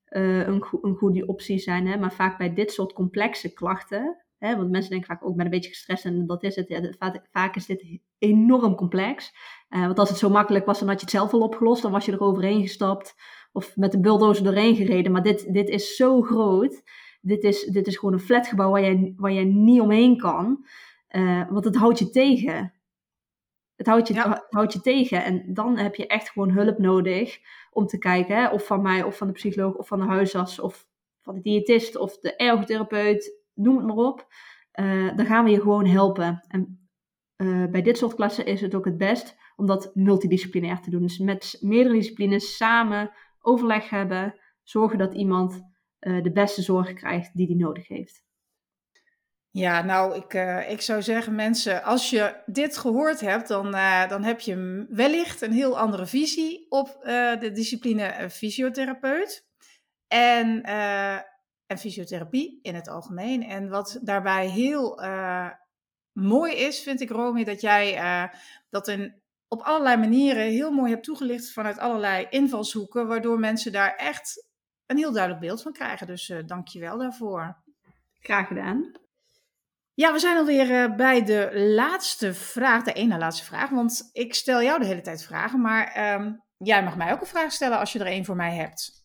uh, 0.09 0.47
een, 0.47 0.63
go 0.63 0.79
een 0.81 0.95
goede 0.95 1.25
optie 1.25 1.57
zijn? 1.57 1.87
Hè? 1.87 1.97
Maar 1.97 2.13
vaak 2.13 2.37
bij 2.37 2.53
dit 2.53 2.71
soort 2.71 2.93
complexe 2.93 3.53
klachten, 3.53 4.23
hè, 4.41 4.55
want 4.55 4.69
mensen 4.69 4.91
denken 4.91 5.07
vaak 5.07 5.25
ook 5.25 5.35
met 5.35 5.45
een 5.45 5.51
beetje 5.51 5.69
gestrest 5.69 6.05
en 6.05 6.27
dat 6.27 6.43
is 6.43 6.55
het. 6.55 6.67
Ja, 6.67 6.93
vaak, 7.31 7.55
is 7.55 7.65
dit 7.65 7.99
enorm 8.17 8.75
complex. 8.75 9.33
Uh, 9.69 9.85
want 9.85 9.99
als 9.99 10.09
het 10.09 10.17
zo 10.17 10.29
makkelijk 10.29 10.65
was, 10.65 10.79
dan 10.79 10.87
had 10.87 10.99
je 10.99 11.05
het 11.05 11.15
zelf 11.15 11.33
al 11.33 11.41
opgelost. 11.41 11.81
Dan 11.81 11.91
was 11.91 12.05
je 12.05 12.11
er 12.11 12.21
overheen 12.21 12.61
gestapt 12.61 13.15
of 13.51 13.75
met 13.75 13.91
de 13.91 13.99
bulldozer 13.99 14.43
doorheen 14.43 14.75
gereden. 14.75 15.11
Maar 15.11 15.23
dit, 15.23 15.53
dit 15.53 15.69
is 15.69 15.95
zo 15.95 16.21
groot 16.21 16.83
dit 17.21 17.43
is, 17.43 17.63
dit 17.63 17.87
is 17.87 17.97
gewoon 17.97 18.13
een 18.13 18.19
flatgebouw 18.19 18.71
waar 18.71 18.81
jij, 18.81 19.13
waar 19.17 19.31
jij 19.31 19.43
niet 19.43 19.81
omheen 19.81 20.17
kan. 20.17 20.65
Uh, 21.11 21.49
want 21.49 21.65
het 21.65 21.75
houdt 21.75 21.99
je 21.99 22.09
tegen. 22.09 22.73
Het 23.75 23.87
houdt 23.87 24.07
je, 24.07 24.13
ja. 24.13 24.45
houdt 24.49 24.73
je 24.73 24.81
tegen. 24.81 25.23
En 25.23 25.53
dan 25.53 25.77
heb 25.77 25.95
je 25.95 26.07
echt 26.07 26.29
gewoon 26.29 26.51
hulp 26.51 26.77
nodig 26.77 27.39
om 27.71 27.85
te 27.85 27.97
kijken, 27.97 28.35
hè, 28.35 28.47
of 28.49 28.65
van 28.65 28.81
mij, 28.81 29.03
of 29.03 29.17
van 29.17 29.27
de 29.27 29.33
psycholoog, 29.33 29.75
of 29.75 29.87
van 29.87 29.99
de 29.99 30.05
huisarts, 30.05 30.59
of 30.59 30.87
van 31.21 31.35
de 31.35 31.41
diëtist, 31.41 31.97
of 31.97 32.17
de 32.17 32.35
ergotherapeut, 32.35 33.40
noem 33.53 33.77
het 33.77 33.85
maar 33.85 34.05
op. 34.05 34.27
Uh, 34.79 35.15
dan 35.15 35.25
gaan 35.25 35.43
we 35.43 35.49
je 35.49 35.61
gewoon 35.61 35.85
helpen. 35.85 36.45
En 36.47 36.89
uh, 37.37 37.65
bij 37.65 37.81
dit 37.81 37.97
soort 37.97 38.15
klassen 38.15 38.45
is 38.45 38.61
het 38.61 38.75
ook 38.75 38.85
het 38.85 38.97
best 38.97 39.35
om 39.55 39.65
dat 39.65 39.91
multidisciplinair 39.93 40.79
te 40.79 40.89
doen. 40.89 41.01
Dus 41.01 41.17
met 41.17 41.57
meerdere 41.59 41.95
disciplines 41.95 42.57
samen 42.57 43.11
overleg 43.39 43.89
hebben, 43.89 44.35
zorgen 44.63 44.97
dat 44.97 45.13
iemand 45.13 45.61
uh, 45.99 46.23
de 46.23 46.31
beste 46.31 46.61
zorg 46.61 46.93
krijgt 46.93 47.35
die 47.35 47.47
hij 47.47 47.55
nodig 47.55 47.87
heeft. 47.87 48.23
Ja, 49.49 49.81
nou, 49.81 50.15
ik, 50.15 50.33
ik 50.69 50.81
zou 50.81 51.01
zeggen, 51.01 51.35
mensen, 51.35 51.83
als 51.83 52.09
je 52.09 52.41
dit 52.45 52.77
gehoord 52.77 53.19
hebt, 53.19 53.47
dan, 53.47 53.71
dan 54.07 54.23
heb 54.23 54.39
je 54.39 54.85
wellicht 54.89 55.41
een 55.41 55.51
heel 55.51 55.79
andere 55.79 56.05
visie 56.05 56.65
op 56.69 56.99
de 57.39 57.49
discipline 57.53 58.29
fysiotherapeut. 58.29 59.47
En, 60.07 60.61
en 61.71 61.77
fysiotherapie 61.77 62.59
in 62.61 62.75
het 62.75 62.87
algemeen. 62.89 63.43
En 63.43 63.69
wat 63.69 63.99
daarbij 64.01 64.47
heel 64.47 65.01
mooi 66.11 66.53
is, 66.55 66.83
vind 66.83 67.01
ik, 67.01 67.09
Romy, 67.09 67.43
dat 67.43 67.61
jij 67.61 68.29
dat 68.69 68.87
in, 68.87 69.21
op 69.47 69.61
allerlei 69.61 69.97
manieren 69.97 70.43
heel 70.43 70.71
mooi 70.71 70.91
hebt 70.91 71.03
toegelicht 71.03 71.51
vanuit 71.51 71.77
allerlei 71.77 72.27
invalshoeken, 72.29 73.07
waardoor 73.07 73.39
mensen 73.39 73.71
daar 73.71 73.95
echt 73.95 74.49
een 74.85 74.97
heel 74.97 75.11
duidelijk 75.11 75.41
beeld 75.45 75.61
van 75.61 75.71
krijgen. 75.71 76.07
Dus 76.07 76.29
uh, 76.29 76.39
dank 76.45 76.67
je 76.67 76.79
wel 76.79 76.97
daarvoor. 76.97 77.63
Graag 78.19 78.47
gedaan. 78.47 78.91
Ja, 79.93 80.13
we 80.13 80.19
zijn 80.19 80.37
alweer 80.37 80.95
bij 80.95 81.23
de 81.23 81.51
laatste 81.75 82.33
vraag, 82.33 82.83
de 82.83 82.93
ene 82.93 83.17
laatste 83.17 83.45
vraag. 83.45 83.69
Want 83.69 84.09
ik 84.11 84.33
stel 84.33 84.61
jou 84.61 84.79
de 84.79 84.85
hele 84.85 85.01
tijd 85.01 85.23
vragen, 85.23 85.61
maar 85.61 86.13
um, 86.13 86.43
jij 86.57 86.83
mag 86.83 86.97
mij 86.97 87.11
ook 87.11 87.21
een 87.21 87.27
vraag 87.27 87.51
stellen 87.51 87.79
als 87.79 87.93
je 87.93 87.99
er 87.99 88.11
een 88.11 88.25
voor 88.25 88.35
mij 88.35 88.55
hebt. 88.55 89.00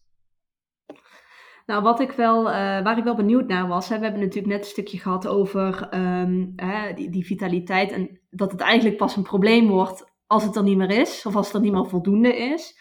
Nou, 1.66 1.82
wat 1.82 2.00
ik 2.00 2.10
wel, 2.10 2.40
uh, 2.46 2.52
waar 2.54 2.98
ik 2.98 3.04
wel 3.04 3.14
benieuwd 3.14 3.46
naar 3.46 3.68
was, 3.68 3.88
hè, 3.88 3.96
we 3.96 4.04
hebben 4.04 4.20
natuurlijk 4.20 4.52
net 4.52 4.64
een 4.64 4.70
stukje 4.70 4.98
gehad 4.98 5.26
over 5.26 5.94
um, 5.94 6.52
hè, 6.56 6.94
die, 6.94 7.10
die, 7.10 7.26
vitaliteit 7.26 7.92
en 7.92 8.20
dat 8.30 8.52
het 8.52 8.60
eigenlijk 8.60 8.96
pas 8.96 9.16
een 9.16 9.22
probleem 9.22 9.68
wordt 9.68 10.14
als 10.26 10.44
het 10.44 10.56
er 10.56 10.62
niet 10.62 10.76
meer 10.76 10.90
is, 10.90 11.26
of 11.26 11.36
als 11.36 11.46
het 11.46 11.54
er 11.54 11.60
niet 11.60 11.72
meer 11.72 11.88
voldoende 11.88 12.36
is. 12.36 12.78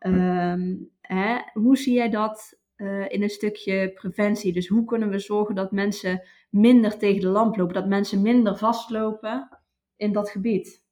Um, 0.00 0.90
hè, 1.00 1.38
hoe 1.52 1.76
zie 1.76 1.94
jij 1.94 2.10
dat 2.10 2.58
uh, 2.76 3.08
in 3.08 3.22
een 3.22 3.30
stukje 3.30 3.92
preventie? 3.92 4.52
Dus 4.52 4.68
hoe 4.68 4.84
kunnen 4.84 5.08
we 5.08 5.18
zorgen 5.18 5.54
dat 5.54 5.72
mensen 5.72 6.22
minder 6.50 6.98
tegen 6.98 7.20
de 7.20 7.28
lamp 7.28 7.56
lopen, 7.56 7.74
dat 7.74 7.86
mensen 7.86 8.22
minder 8.22 8.56
vastlopen 8.56 9.58
in 9.96 10.12
dat 10.12 10.30
gebied? 10.30 10.82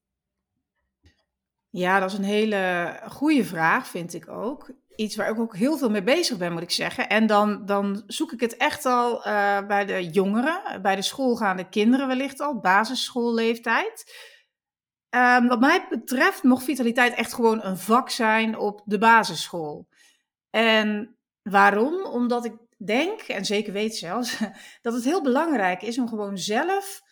Ja, 1.70 2.00
dat 2.00 2.12
is 2.12 2.18
een 2.18 2.24
hele 2.24 3.00
goede 3.08 3.44
vraag, 3.44 3.86
vind 3.86 4.14
ik 4.14 4.28
ook. 4.28 4.70
Iets 4.96 5.16
waar 5.16 5.30
ik 5.30 5.38
ook 5.38 5.56
heel 5.56 5.76
veel 5.76 5.90
mee 5.90 6.02
bezig 6.02 6.38
ben, 6.38 6.52
moet 6.52 6.62
ik 6.62 6.70
zeggen. 6.70 7.08
En 7.08 7.26
dan, 7.26 7.66
dan 7.66 8.02
zoek 8.06 8.32
ik 8.32 8.40
het 8.40 8.56
echt 8.56 8.84
al 8.84 9.26
uh, 9.26 9.66
bij 9.66 9.84
de 9.84 10.10
jongeren, 10.10 10.82
bij 10.82 10.96
de 10.96 11.02
schoolgaande 11.02 11.68
kinderen 11.68 12.06
wellicht 12.06 12.40
al, 12.40 12.60
basisschoolleeftijd. 12.60 14.04
Um, 15.14 15.48
wat 15.48 15.60
mij 15.60 15.86
betreft 15.88 16.42
mocht 16.42 16.64
vitaliteit 16.64 17.14
echt 17.14 17.34
gewoon 17.34 17.64
een 17.64 17.78
vak 17.78 18.10
zijn 18.10 18.58
op 18.58 18.82
de 18.84 18.98
basisschool. 18.98 19.88
En 20.50 21.16
waarom? 21.42 22.04
Omdat 22.04 22.44
ik 22.44 22.54
denk, 22.76 23.20
en 23.20 23.44
zeker 23.44 23.72
weet 23.72 23.96
zelfs, 23.96 24.38
dat 24.82 24.94
het 24.94 25.04
heel 25.04 25.22
belangrijk 25.22 25.82
is 25.82 25.98
om 25.98 26.08
gewoon 26.08 26.38
zelf, 26.38 27.02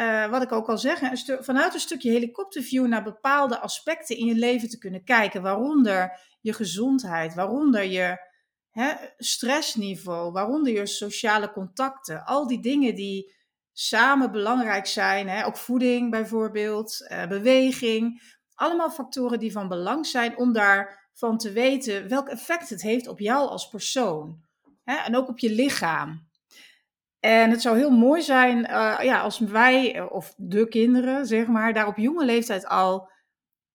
uh, 0.00 0.26
wat 0.26 0.42
ik 0.42 0.52
ook 0.52 0.68
al 0.68 0.78
zeg, 0.78 1.00
vanuit 1.40 1.74
een 1.74 1.80
stukje 1.80 2.10
helikopterview 2.10 2.86
naar 2.86 3.02
bepaalde 3.02 3.58
aspecten 3.58 4.16
in 4.16 4.26
je 4.26 4.34
leven 4.34 4.68
te 4.68 4.78
kunnen 4.78 5.04
kijken. 5.04 5.42
Waaronder 5.42 6.20
je 6.40 6.52
gezondheid, 6.52 7.34
waaronder 7.34 7.84
je 7.84 8.28
hè, 8.70 8.92
stressniveau, 9.16 10.32
waaronder 10.32 10.72
je 10.72 10.86
sociale 10.86 11.52
contacten. 11.52 12.24
Al 12.24 12.46
die 12.46 12.60
dingen 12.60 12.94
die 12.94 13.34
samen 13.72 14.32
belangrijk 14.32 14.86
zijn. 14.86 15.28
Hè? 15.28 15.46
Ook 15.46 15.56
voeding 15.56 16.10
bijvoorbeeld, 16.10 17.06
uh, 17.08 17.26
beweging. 17.26 18.22
Allemaal 18.54 18.90
factoren 18.90 19.38
die 19.38 19.52
van 19.52 19.68
belang 19.68 20.06
zijn 20.06 20.36
om 20.36 20.52
daarvan 20.52 21.38
te 21.38 21.52
weten 21.52 22.08
welk 22.08 22.28
effect 22.28 22.68
het 22.68 22.82
heeft 22.82 23.08
op 23.08 23.18
jou 23.18 23.48
als 23.48 23.68
persoon. 23.68 24.40
Hè? 24.84 24.96
En 24.96 25.16
ook 25.16 25.28
op 25.28 25.38
je 25.38 25.50
lichaam. 25.50 26.28
En 27.20 27.50
het 27.50 27.60
zou 27.60 27.76
heel 27.76 27.90
mooi 27.90 28.22
zijn 28.22 28.58
uh, 28.58 28.98
ja, 29.02 29.20
als 29.20 29.38
wij, 29.38 29.94
eh, 29.94 30.12
of 30.12 30.34
de 30.36 30.68
kinderen, 30.68 31.26
zeg 31.26 31.46
maar, 31.46 31.72
daar 31.72 31.86
op 31.86 31.96
jonge 31.96 32.24
leeftijd 32.24 32.66
al 32.66 33.10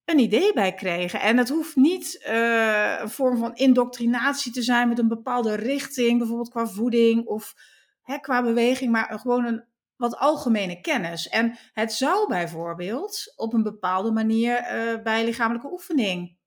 een 0.06 0.20
idee 0.20 0.54
bij 0.54 0.74
kregen. 0.74 1.20
En 1.20 1.38
het 1.38 1.50
hoeft 1.50 1.76
niet 1.76 2.26
uh, 2.28 3.00
een 3.00 3.10
vorm 3.10 3.38
van 3.38 3.56
indoctrinatie 3.56 4.52
te 4.52 4.62
zijn 4.62 4.88
met 4.89 5.00
een 5.00 5.08
bepaalde 5.08 5.56
richting, 5.56 6.18
bijvoorbeeld 6.18 6.50
qua 6.50 6.68
voeding 6.68 7.26
of 7.26 7.54
hè, 8.02 8.18
qua 8.18 8.43
beweging, 8.43 8.91
maar 8.91 9.20
gewoon 9.20 9.46
een 9.46 9.64
wat 9.96 10.18
algemene 10.18 10.82
kennis. 10.82 11.28
En 11.30 11.58
het 11.74 11.93
zou 11.93 12.28
bijvoorbeeld 12.28 13.34
op 13.36 13.54
een 13.54 13.64
bepaalde 13.64 14.12
manier 14.12 14.62
bij 15.04 15.26
lichamelijke 15.26 15.72
oefening 15.72 16.38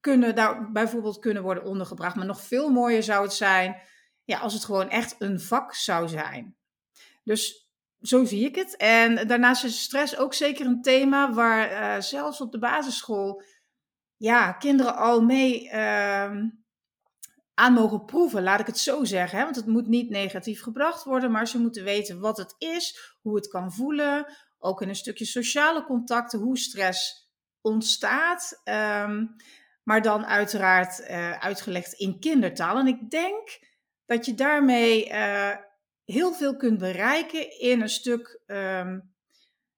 kunnen 0.00 0.34
daar 0.34 0.72
bijvoorbeeld 0.72 1.18
kunnen 1.18 1.42
worden 1.42 1.64
ondergebracht. 1.64 2.16
Maar 2.16 2.26
nog 2.26 2.40
veel 2.40 2.70
mooier 2.70 3.02
zou 3.02 3.22
het 3.22 3.32
zijn 3.32 3.76
ja, 4.24 4.38
als 4.38 4.52
het 4.52 4.64
gewoon 4.64 4.88
echt 4.88 5.14
een 5.18 5.40
vak 5.40 5.74
zou 5.74 6.08
zijn. 6.08 6.56
Dus 7.24 7.68
zo 8.00 8.24
zie 8.24 8.44
ik 8.44 8.54
het. 8.54 8.76
En 8.76 9.28
daarnaast 9.28 9.64
is 9.64 9.82
stress 9.82 10.16
ook 10.16 10.34
zeker 10.34 10.66
een 10.66 10.82
thema 10.82 11.32
waar 11.32 11.70
uh, 11.70 12.02
zelfs 12.02 12.40
op 12.40 12.52
de 12.52 12.58
basisschool 12.58 13.42
ja, 14.16 14.52
kinderen 14.52 14.96
al 14.96 15.22
mee 15.22 15.70
ehm, 15.70 16.48
aan 17.54 17.72
mogen 17.72 18.04
proeven, 18.04 18.42
laat 18.42 18.60
ik 18.60 18.66
het 18.66 18.78
zo 18.78 19.04
zeggen. 19.04 19.38
Hè? 19.38 19.44
Want 19.44 19.56
het 19.56 19.66
moet 19.66 19.86
niet 19.86 20.10
negatief 20.10 20.62
gebracht 20.62 21.04
worden, 21.04 21.30
maar 21.30 21.48
ze 21.48 21.58
moeten 21.58 21.84
weten 21.84 22.20
wat 22.20 22.36
het 22.36 22.54
is, 22.58 23.16
hoe 23.22 23.36
het 23.36 23.48
kan 23.48 23.72
voelen. 23.72 24.32
Ook 24.58 24.82
in 24.82 24.88
een 24.88 24.96
stukje 24.96 25.24
sociale 25.24 25.84
contacten, 25.84 26.38
hoe 26.38 26.58
stress 26.58 27.30
ontstaat. 27.60 28.60
Um, 28.64 29.36
maar 29.82 30.02
dan 30.02 30.26
uiteraard 30.26 31.00
uh, 31.00 31.38
uitgelegd 31.38 31.92
in 31.92 32.20
kindertaal. 32.20 32.78
En 32.78 32.86
ik 32.86 33.10
denk 33.10 33.58
dat 34.06 34.26
je 34.26 34.34
daarmee 34.34 35.08
uh, 35.10 35.56
heel 36.04 36.32
veel 36.32 36.56
kunt 36.56 36.78
bereiken 36.78 37.60
in 37.60 37.80
een 37.80 37.88
stuk 37.88 38.42
um, 38.46 39.14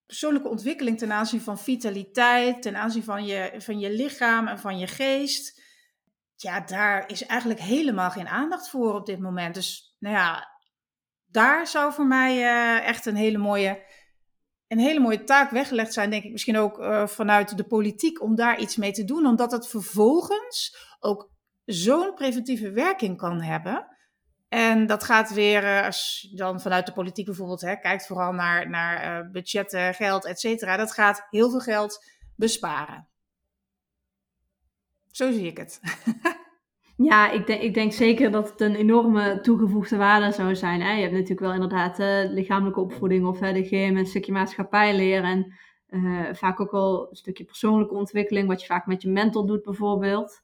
persoonlijke 0.06 0.48
ontwikkeling 0.48 0.98
ten 0.98 1.12
aanzien 1.12 1.40
van 1.40 1.58
vitaliteit, 1.58 2.62
ten 2.62 2.76
aanzien 2.76 3.04
van 3.04 3.26
je, 3.26 3.54
van 3.58 3.78
je 3.78 3.90
lichaam 3.90 4.46
en 4.46 4.58
van 4.58 4.78
je 4.78 4.86
geest 4.86 5.64
ja, 6.36 6.60
daar 6.60 7.10
is 7.10 7.26
eigenlijk 7.26 7.60
helemaal 7.60 8.10
geen 8.10 8.28
aandacht 8.28 8.68
voor 8.70 8.94
op 8.94 9.06
dit 9.06 9.20
moment. 9.20 9.54
Dus 9.54 9.96
nou 9.98 10.16
ja, 10.16 10.48
daar 11.26 11.66
zou 11.66 11.92
voor 11.92 12.06
mij 12.06 12.36
uh, 12.36 12.86
echt 12.86 13.06
een 13.06 13.16
hele 13.16 13.38
mooie, 13.38 13.84
een 14.68 14.78
hele 14.78 15.00
mooie 15.00 15.24
taak 15.24 15.50
weggelegd 15.50 15.92
zijn, 15.92 16.10
denk 16.10 16.24
ik 16.24 16.32
misschien 16.32 16.56
ook 16.56 16.78
uh, 16.78 17.06
vanuit 17.06 17.56
de 17.56 17.66
politiek, 17.66 18.22
om 18.22 18.34
daar 18.34 18.58
iets 18.60 18.76
mee 18.76 18.92
te 18.92 19.04
doen. 19.04 19.26
Omdat 19.26 19.52
het 19.52 19.68
vervolgens 19.68 20.76
ook 21.00 21.30
zo'n 21.64 22.14
preventieve 22.14 22.70
werking 22.70 23.16
kan 23.16 23.42
hebben. 23.42 23.95
En 24.56 24.86
dat 24.86 25.04
gaat 25.04 25.34
weer, 25.34 25.62
uh, 25.62 25.84
als 25.84 26.28
je 26.30 26.36
dan 26.36 26.60
vanuit 26.60 26.86
de 26.86 26.92
politiek 26.92 27.24
bijvoorbeeld 27.24 27.60
hè, 27.60 27.76
kijkt, 27.76 28.06
vooral 28.06 28.32
naar, 28.32 28.70
naar 28.70 29.30
budgetten, 29.30 29.94
geld, 29.94 30.26
et 30.26 30.40
cetera, 30.40 30.76
dat 30.76 30.92
gaat 30.92 31.26
heel 31.30 31.50
veel 31.50 31.60
geld 31.60 32.04
besparen. 32.36 33.08
Zo 35.10 35.32
zie 35.32 35.46
ik 35.46 35.56
het. 35.56 35.80
ja, 37.10 37.30
ik 37.30 37.46
denk, 37.46 37.62
ik 37.62 37.74
denk 37.74 37.92
zeker 37.92 38.30
dat 38.30 38.50
het 38.50 38.60
een 38.60 38.74
enorme 38.74 39.40
toegevoegde 39.40 39.96
waarde 39.96 40.32
zou 40.32 40.54
zijn. 40.54 40.80
Hè? 40.80 40.92
Je 40.92 41.00
hebt 41.00 41.12
natuurlijk 41.12 41.40
wel 41.40 41.52
inderdaad 41.52 42.00
uh, 42.00 42.32
lichamelijke 42.32 42.80
opvoeding 42.80 43.26
of 43.26 43.38
de 43.38 43.64
gym, 43.64 43.96
een 43.96 44.06
stukje 44.06 44.32
maatschappij 44.32 44.96
leren. 44.96 45.24
En 45.90 46.36
vaak 46.36 46.60
ook 46.60 46.70
wel 46.70 47.06
een 47.10 47.16
stukje 47.16 47.44
persoonlijke 47.44 47.94
ontwikkeling, 47.94 48.48
wat 48.48 48.60
je 48.60 48.66
vaak 48.66 48.86
met 48.86 49.02
je 49.02 49.10
mentor 49.10 49.46
doet 49.46 49.62
bijvoorbeeld. 49.62 50.42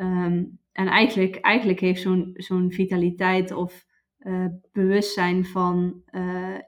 Um, 0.00 0.60
en 0.72 0.86
eigenlijk, 0.86 1.36
eigenlijk 1.36 1.80
heeft 1.80 2.02
zo'n 2.02 2.30
zo'n 2.34 2.72
vitaliteit 2.72 3.52
of 3.52 3.86
bewustzijn 4.72 5.44
van 5.44 6.02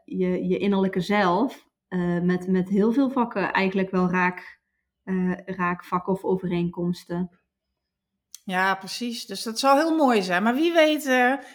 je, 0.05 0.47
je 0.49 0.59
innerlijke 0.59 1.01
zelf 1.01 1.68
met, 2.22 2.49
met 2.49 2.68
heel 2.68 2.93
veel 2.93 3.11
vakken 3.11 3.53
eigenlijk 3.53 3.91
wel 3.91 4.11
raak 4.11 4.61
uh, 5.05 5.37
raakvakken 5.45 6.12
of 6.12 6.24
overeenkomsten. 6.24 7.41
Ja, 8.45 8.74
precies. 8.74 9.26
Dus 9.26 9.43
dat 9.43 9.59
zou 9.59 9.78
heel 9.78 9.97
mooi 9.97 10.22
zijn. 10.22 10.43
Maar 10.43 10.55
wie 10.55 10.72
weet 10.72 11.05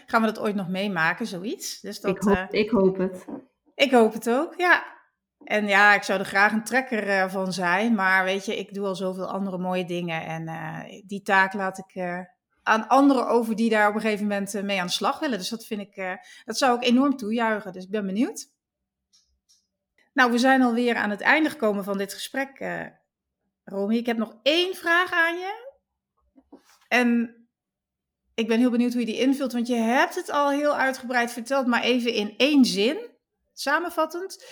gaan 0.05 0.21
we 0.21 0.28
dat 0.28 0.39
ooit 0.39 0.55
nog 0.55 0.67
meemaken, 0.67 1.26
zoiets. 1.28 1.82
Dus 1.82 2.01
dat, 2.01 2.15
ik, 2.15 2.21
hoop, 2.21 2.47
ik 2.49 2.69
hoop 2.69 2.97
het. 2.97 3.26
Ik 3.76 3.91
hoop 3.91 4.13
het 4.13 4.30
ook, 4.30 4.53
ja. 4.57 4.94
En 5.45 5.67
ja, 5.67 5.93
ik 5.93 6.03
zou 6.03 6.19
er 6.19 6.25
graag 6.25 6.51
een 6.51 6.63
trekker 6.63 7.29
van 7.29 7.53
zijn. 7.53 7.95
Maar 7.95 8.23
weet 8.23 8.45
je, 8.45 8.57
ik 8.57 8.73
doe 8.73 8.85
al 8.85 8.95
zoveel 8.95 9.27
andere 9.27 9.57
mooie 9.57 9.85
dingen. 9.85 10.25
En 10.25 10.45
die 11.07 11.21
taak 11.21 11.53
laat 11.53 11.77
ik 11.77 12.25
aan 12.63 12.87
anderen 12.87 13.27
over 13.27 13.55
die 13.55 13.69
daar 13.69 13.89
op 13.89 13.95
een 13.95 14.01
gegeven 14.01 14.27
moment 14.27 14.63
mee 14.63 14.79
aan 14.79 14.85
de 14.85 14.91
slag 14.91 15.19
willen. 15.19 15.37
Dus 15.37 15.49
dat 15.49 15.65
vind 15.65 15.81
ik, 15.81 16.19
dat 16.45 16.57
zou 16.57 16.75
ik 16.75 16.83
enorm 16.83 17.17
toejuichen. 17.17 17.73
Dus 17.73 17.83
ik 17.83 17.89
ben 17.89 18.05
benieuwd. 18.05 18.53
Nou, 20.13 20.31
we 20.31 20.37
zijn 20.37 20.61
alweer 20.61 20.95
aan 20.95 21.09
het 21.09 21.21
einde 21.21 21.49
gekomen 21.49 21.83
van 21.83 21.97
dit 21.97 22.13
gesprek, 22.13 22.65
Romy, 23.63 23.95
ik 23.95 24.05
heb 24.05 24.17
nog 24.17 24.35
één 24.43 24.75
vraag 24.75 25.11
aan 25.11 25.35
je. 25.35 25.73
En 26.87 27.35
ik 28.33 28.47
ben 28.47 28.59
heel 28.59 28.69
benieuwd 28.69 28.91
hoe 28.91 28.99
je 28.99 29.05
die 29.05 29.19
invult, 29.19 29.53
want 29.53 29.67
je 29.67 29.75
hebt 29.75 30.15
het 30.15 30.29
al 30.29 30.49
heel 30.49 30.75
uitgebreid 30.75 31.31
verteld, 31.31 31.67
maar 31.67 31.81
even 31.81 32.13
in 32.13 32.33
één 32.37 32.65
zin, 32.65 32.97
samenvattend. 33.53 34.45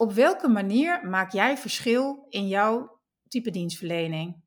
Op 0.00 0.12
welke 0.12 0.48
manier 0.48 1.08
maak 1.08 1.32
jij 1.32 1.56
verschil 1.56 2.26
in 2.28 2.48
jouw 2.48 3.00
type 3.28 3.50
dienstverlening? 3.50 4.42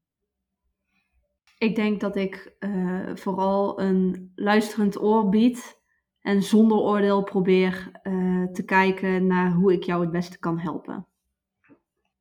Ik 1.57 1.75
denk 1.75 1.99
dat 1.99 2.15
ik 2.15 2.55
uh, 2.59 3.15
vooral 3.15 3.79
een 3.79 4.31
luisterend 4.35 5.01
oor 5.01 5.29
bied 5.29 5.81
en 6.21 6.43
zonder 6.43 6.77
oordeel 6.77 7.23
probeer 7.23 7.91
uh, 8.03 8.47
te 8.51 8.63
kijken 8.65 9.27
naar 9.27 9.51
hoe 9.51 9.73
ik 9.73 9.83
jou 9.83 10.01
het 10.01 10.11
beste 10.11 10.39
kan 10.39 10.59
helpen. 10.59 11.07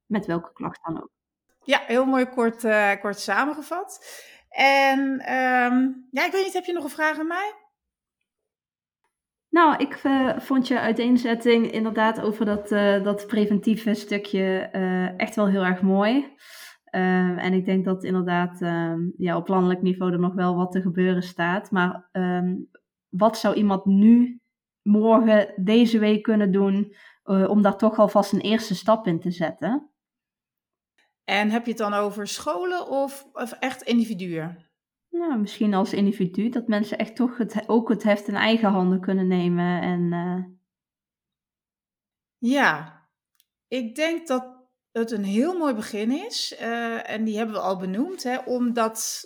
Met 0.06 0.26
welke 0.26 0.52
klacht 0.52 0.80
dan 0.84 1.02
ook. 1.02 1.10
Ja, 1.64 1.82
heel 1.86 2.04
mooi 2.04 2.26
kort, 2.26 2.64
uh, 2.64 3.00
kort 3.00 3.18
samengevat. 3.18 4.04
En 4.48 5.00
um, 5.34 6.08
ja, 6.10 6.26
ik 6.26 6.32
weet 6.32 6.44
niet, 6.44 6.52
heb 6.52 6.64
je 6.64 6.72
nog 6.72 6.84
een 6.84 6.90
vraag 6.90 7.18
aan 7.18 7.26
mij? 7.26 7.61
Nou, 9.52 9.76
ik 9.76 10.04
uh, 10.04 10.38
vond 10.38 10.68
je 10.68 10.80
uiteenzetting 10.80 11.70
inderdaad 11.70 12.20
over 12.20 12.44
dat, 12.44 12.72
uh, 12.72 13.02
dat 13.02 13.26
preventieve 13.26 13.94
stukje 13.94 14.68
uh, 14.72 15.18
echt 15.18 15.34
wel 15.34 15.48
heel 15.48 15.64
erg 15.64 15.82
mooi. 15.82 16.36
Ehm, 16.84 17.38
en 17.38 17.52
ik 17.52 17.64
denk 17.64 17.84
dat 17.84 18.04
inderdaad 18.04 18.60
um, 18.60 19.12
ja, 19.16 19.36
op 19.36 19.48
landelijk 19.48 19.82
niveau 19.82 20.12
er 20.12 20.18
nog 20.18 20.34
wel 20.34 20.56
wat 20.56 20.72
te 20.72 20.80
gebeuren 20.80 21.22
staat. 21.22 21.70
Maar 21.70 22.08
um, 22.12 22.68
wat 23.08 23.38
zou 23.38 23.54
iemand 23.54 23.84
nu, 23.84 24.40
morgen, 24.82 25.52
deze 25.56 25.98
week 25.98 26.22
kunnen 26.22 26.52
doen 26.52 26.94
om 27.24 27.62
daar 27.62 27.76
toch 27.76 27.98
alvast 27.98 28.32
een 28.32 28.40
eerste 28.40 28.74
stap 28.74 29.06
in 29.06 29.20
te 29.20 29.30
zetten? 29.30 29.90
En 31.24 31.50
heb 31.50 31.64
je 31.64 31.70
het 31.70 31.80
dan 31.80 31.94
over 31.94 32.26
scholen 32.26 32.88
of, 32.88 33.26
of 33.32 33.52
echt 33.52 33.82
individuen? 33.82 34.71
Nou, 35.12 35.38
misschien 35.38 35.74
als 35.74 35.92
individu, 35.92 36.48
dat 36.48 36.68
mensen 36.68 36.98
echt 36.98 37.16
toch 37.16 37.38
het, 37.38 37.68
ook 37.68 37.88
het 37.88 38.02
heft 38.02 38.28
in 38.28 38.34
eigen 38.34 38.68
handen 38.68 39.00
kunnen 39.00 39.26
nemen. 39.26 39.82
En, 39.82 40.12
uh... 40.12 40.44
Ja, 42.38 43.00
ik 43.68 43.94
denk 43.94 44.26
dat 44.26 44.68
het 44.92 45.10
een 45.10 45.24
heel 45.24 45.58
mooi 45.58 45.74
begin 45.74 46.10
is. 46.10 46.54
Uh, 46.60 47.10
en 47.10 47.24
die 47.24 47.36
hebben 47.36 47.54
we 47.54 47.60
al 47.60 47.78
benoemd, 47.78 48.22
hè, 48.22 48.38
om 48.38 48.72
dat 48.72 49.24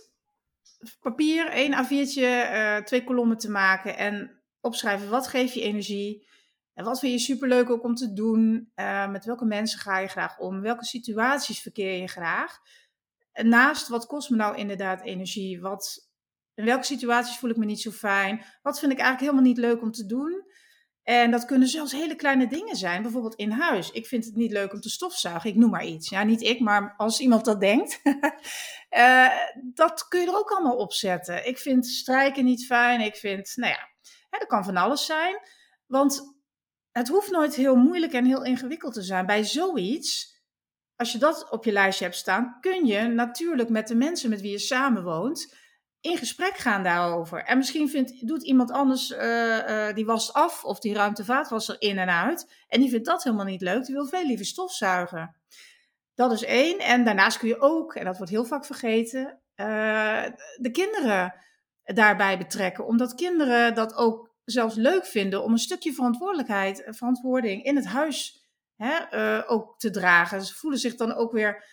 papier, 1.00 1.48
één 1.48 1.84
A4'tje, 1.84 2.52
uh, 2.52 2.76
twee 2.76 3.04
kolommen 3.04 3.38
te 3.38 3.50
maken 3.50 3.96
en 3.96 4.42
opschrijven 4.60 5.10
wat 5.10 5.26
geeft 5.26 5.54
je 5.54 5.62
energie. 5.62 6.28
En 6.74 6.84
wat 6.84 6.98
vind 6.98 7.12
je 7.12 7.18
superleuk 7.18 7.70
ook 7.70 7.84
om 7.84 7.94
te 7.94 8.12
doen? 8.12 8.72
Met 9.10 9.24
welke 9.24 9.44
mensen 9.44 9.78
ga 9.78 9.98
je 9.98 10.08
graag 10.08 10.38
om? 10.38 10.60
Welke 10.60 10.84
situaties 10.84 11.60
verkeer 11.60 12.00
je 12.00 12.06
graag? 12.06 12.58
Naast 13.42 13.88
wat 13.88 14.06
kost 14.06 14.30
me 14.30 14.36
nou 14.36 14.56
inderdaad 14.56 15.02
energie? 15.02 15.60
Wat, 15.60 16.10
in 16.54 16.64
welke 16.64 16.84
situaties 16.84 17.38
voel 17.38 17.50
ik 17.50 17.56
me 17.56 17.64
niet 17.64 17.80
zo 17.80 17.90
fijn? 17.90 18.44
Wat 18.62 18.78
vind 18.78 18.92
ik 18.92 18.98
eigenlijk 18.98 19.30
helemaal 19.30 19.52
niet 19.52 19.64
leuk 19.64 19.82
om 19.82 19.92
te 19.92 20.06
doen? 20.06 20.44
En 21.06 21.30
dat 21.30 21.44
kunnen 21.44 21.68
zelfs 21.68 21.92
hele 21.92 22.14
kleine 22.14 22.46
dingen 22.46 22.76
zijn, 22.76 23.02
bijvoorbeeld 23.02 23.34
in 23.34 23.50
huis. 23.50 23.90
Ik 23.90 24.06
vind 24.06 24.24
het 24.24 24.34
niet 24.34 24.50
leuk 24.50 24.72
om 24.72 24.80
te 24.80 24.90
stofzuigen, 24.90 25.50
ik 25.50 25.56
noem 25.56 25.70
maar 25.70 25.84
iets. 25.84 26.08
Ja, 26.08 26.22
niet 26.22 26.42
ik, 26.42 26.60
maar 26.60 26.94
als 26.96 27.20
iemand 27.20 27.44
dat 27.44 27.60
denkt. 27.60 28.00
uh, 28.90 29.28
dat 29.74 30.08
kun 30.08 30.20
je 30.20 30.26
er 30.26 30.38
ook 30.38 30.50
allemaal 30.50 30.76
op 30.76 30.92
zetten. 30.92 31.46
Ik 31.46 31.58
vind 31.58 31.86
strijken 31.86 32.44
niet 32.44 32.66
fijn, 32.66 33.00
ik 33.00 33.16
vind, 33.16 33.52
nou 33.56 33.72
ja, 33.72 33.88
hè, 34.30 34.38
dat 34.38 34.48
kan 34.48 34.64
van 34.64 34.76
alles 34.76 35.06
zijn. 35.06 35.40
Want 35.86 36.36
het 36.92 37.08
hoeft 37.08 37.30
nooit 37.30 37.54
heel 37.54 37.76
moeilijk 37.76 38.12
en 38.12 38.24
heel 38.24 38.44
ingewikkeld 38.44 38.94
te 38.94 39.02
zijn. 39.02 39.26
Bij 39.26 39.44
zoiets, 39.44 40.35
als 40.96 41.12
je 41.12 41.18
dat 41.18 41.50
op 41.50 41.64
je 41.64 41.72
lijstje 41.72 42.04
hebt 42.04 42.16
staan, 42.16 42.56
kun 42.60 42.86
je 42.86 43.00
natuurlijk 43.02 43.68
met 43.68 43.88
de 43.88 43.94
mensen 43.94 44.30
met 44.30 44.40
wie 44.40 44.50
je 44.50 44.58
samenwoont 44.58 45.54
in 46.00 46.16
gesprek 46.16 46.56
gaan 46.56 46.82
daarover. 46.82 47.44
En 47.44 47.56
misschien 47.56 47.88
vindt, 47.88 48.26
doet 48.26 48.42
iemand 48.42 48.70
anders, 48.70 49.10
uh, 49.10 49.18
uh, 49.18 49.94
die 49.94 50.06
wast 50.06 50.32
af 50.32 50.64
of 50.64 50.78
die 50.78 50.94
ruimt 50.94 51.16
de 51.16 51.24
vaatwasser 51.24 51.76
in 51.78 51.98
en 51.98 52.08
uit. 52.08 52.52
En 52.68 52.80
die 52.80 52.90
vindt 52.90 53.06
dat 53.06 53.24
helemaal 53.24 53.44
niet 53.44 53.60
leuk. 53.60 53.84
Die 53.84 53.94
wil 53.94 54.06
veel 54.06 54.26
liever 54.26 54.46
stofzuigen. 54.46 55.36
Dat 56.14 56.32
is 56.32 56.44
één. 56.44 56.78
En 56.78 57.04
daarnaast 57.04 57.38
kun 57.38 57.48
je 57.48 57.60
ook, 57.60 57.94
en 57.94 58.04
dat 58.04 58.16
wordt 58.16 58.32
heel 58.32 58.44
vaak 58.44 58.64
vergeten, 58.64 59.40
uh, 59.56 60.24
de 60.56 60.70
kinderen 60.72 61.34
daarbij 61.84 62.38
betrekken. 62.38 62.86
Omdat 62.86 63.14
kinderen 63.14 63.74
dat 63.74 63.94
ook 63.94 64.34
zelfs 64.44 64.74
leuk 64.74 65.06
vinden 65.06 65.42
om 65.42 65.52
een 65.52 65.58
stukje 65.58 65.92
verantwoordelijkheid, 65.92 66.82
verantwoording 66.86 67.64
in 67.64 67.76
het 67.76 67.86
huis 67.86 68.45
hè, 68.76 69.16
uh, 69.38 69.50
ook 69.50 69.78
te 69.78 69.90
dragen. 69.90 70.42
Ze 70.42 70.54
voelen 70.54 70.78
zich 70.78 70.96
dan 70.96 71.14
ook 71.14 71.32
weer 71.32 71.64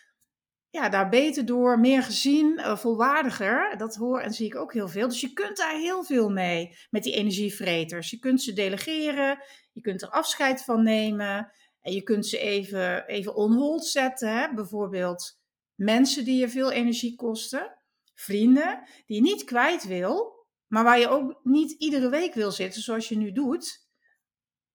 ja, 0.70 0.90
daar 0.90 1.10
beter 1.10 1.46
door, 1.46 1.80
meer 1.80 2.04
gezien, 2.04 2.60
uh, 2.60 2.78
volwaardiger. 2.78 3.78
Dat 3.78 3.96
hoor 3.96 4.20
en 4.20 4.34
zie 4.34 4.46
ik 4.46 4.56
ook 4.56 4.74
heel 4.74 4.88
veel. 4.88 5.08
Dus 5.08 5.22
je 5.22 5.34
kunt 5.34 5.58
daar 5.58 5.76
heel 5.76 6.04
veel 6.04 6.30
mee 6.30 6.78
met 6.90 7.04
die 7.04 7.14
energievreters. 7.14 8.10
Je 8.10 8.20
kunt 8.20 8.42
ze 8.42 8.54
delegeren, 8.54 9.40
je 9.72 9.82
kunt 9.82 10.02
er 10.02 10.10
afscheid 10.10 10.64
van 10.64 10.84
nemen. 10.84 11.52
En 11.82 11.94
je 11.94 12.02
kunt 12.02 12.28
ze 12.28 12.38
even, 12.38 13.08
even 13.08 13.36
on 13.36 13.54
hold 13.54 13.86
zetten. 13.86 14.38
Hè? 14.38 14.54
Bijvoorbeeld 14.54 15.40
mensen 15.76 16.26
die 16.26 16.40
je 16.40 16.50
veel 16.50 16.72
energie 16.72 17.16
kosten. 17.16 17.78
Vrienden 18.14 18.84
die 19.06 19.16
je 19.16 19.22
niet 19.22 19.44
kwijt 19.44 19.88
wil, 19.88 20.46
maar 20.68 20.84
waar 20.84 21.00
je 21.00 21.08
ook 21.08 21.40
niet 21.44 21.72
iedere 21.72 22.10
week 22.10 22.34
wil 22.34 22.52
zitten 22.52 22.82
zoals 22.82 23.10
je 23.10 23.18
nu 23.18 23.32
doet. 23.32 23.83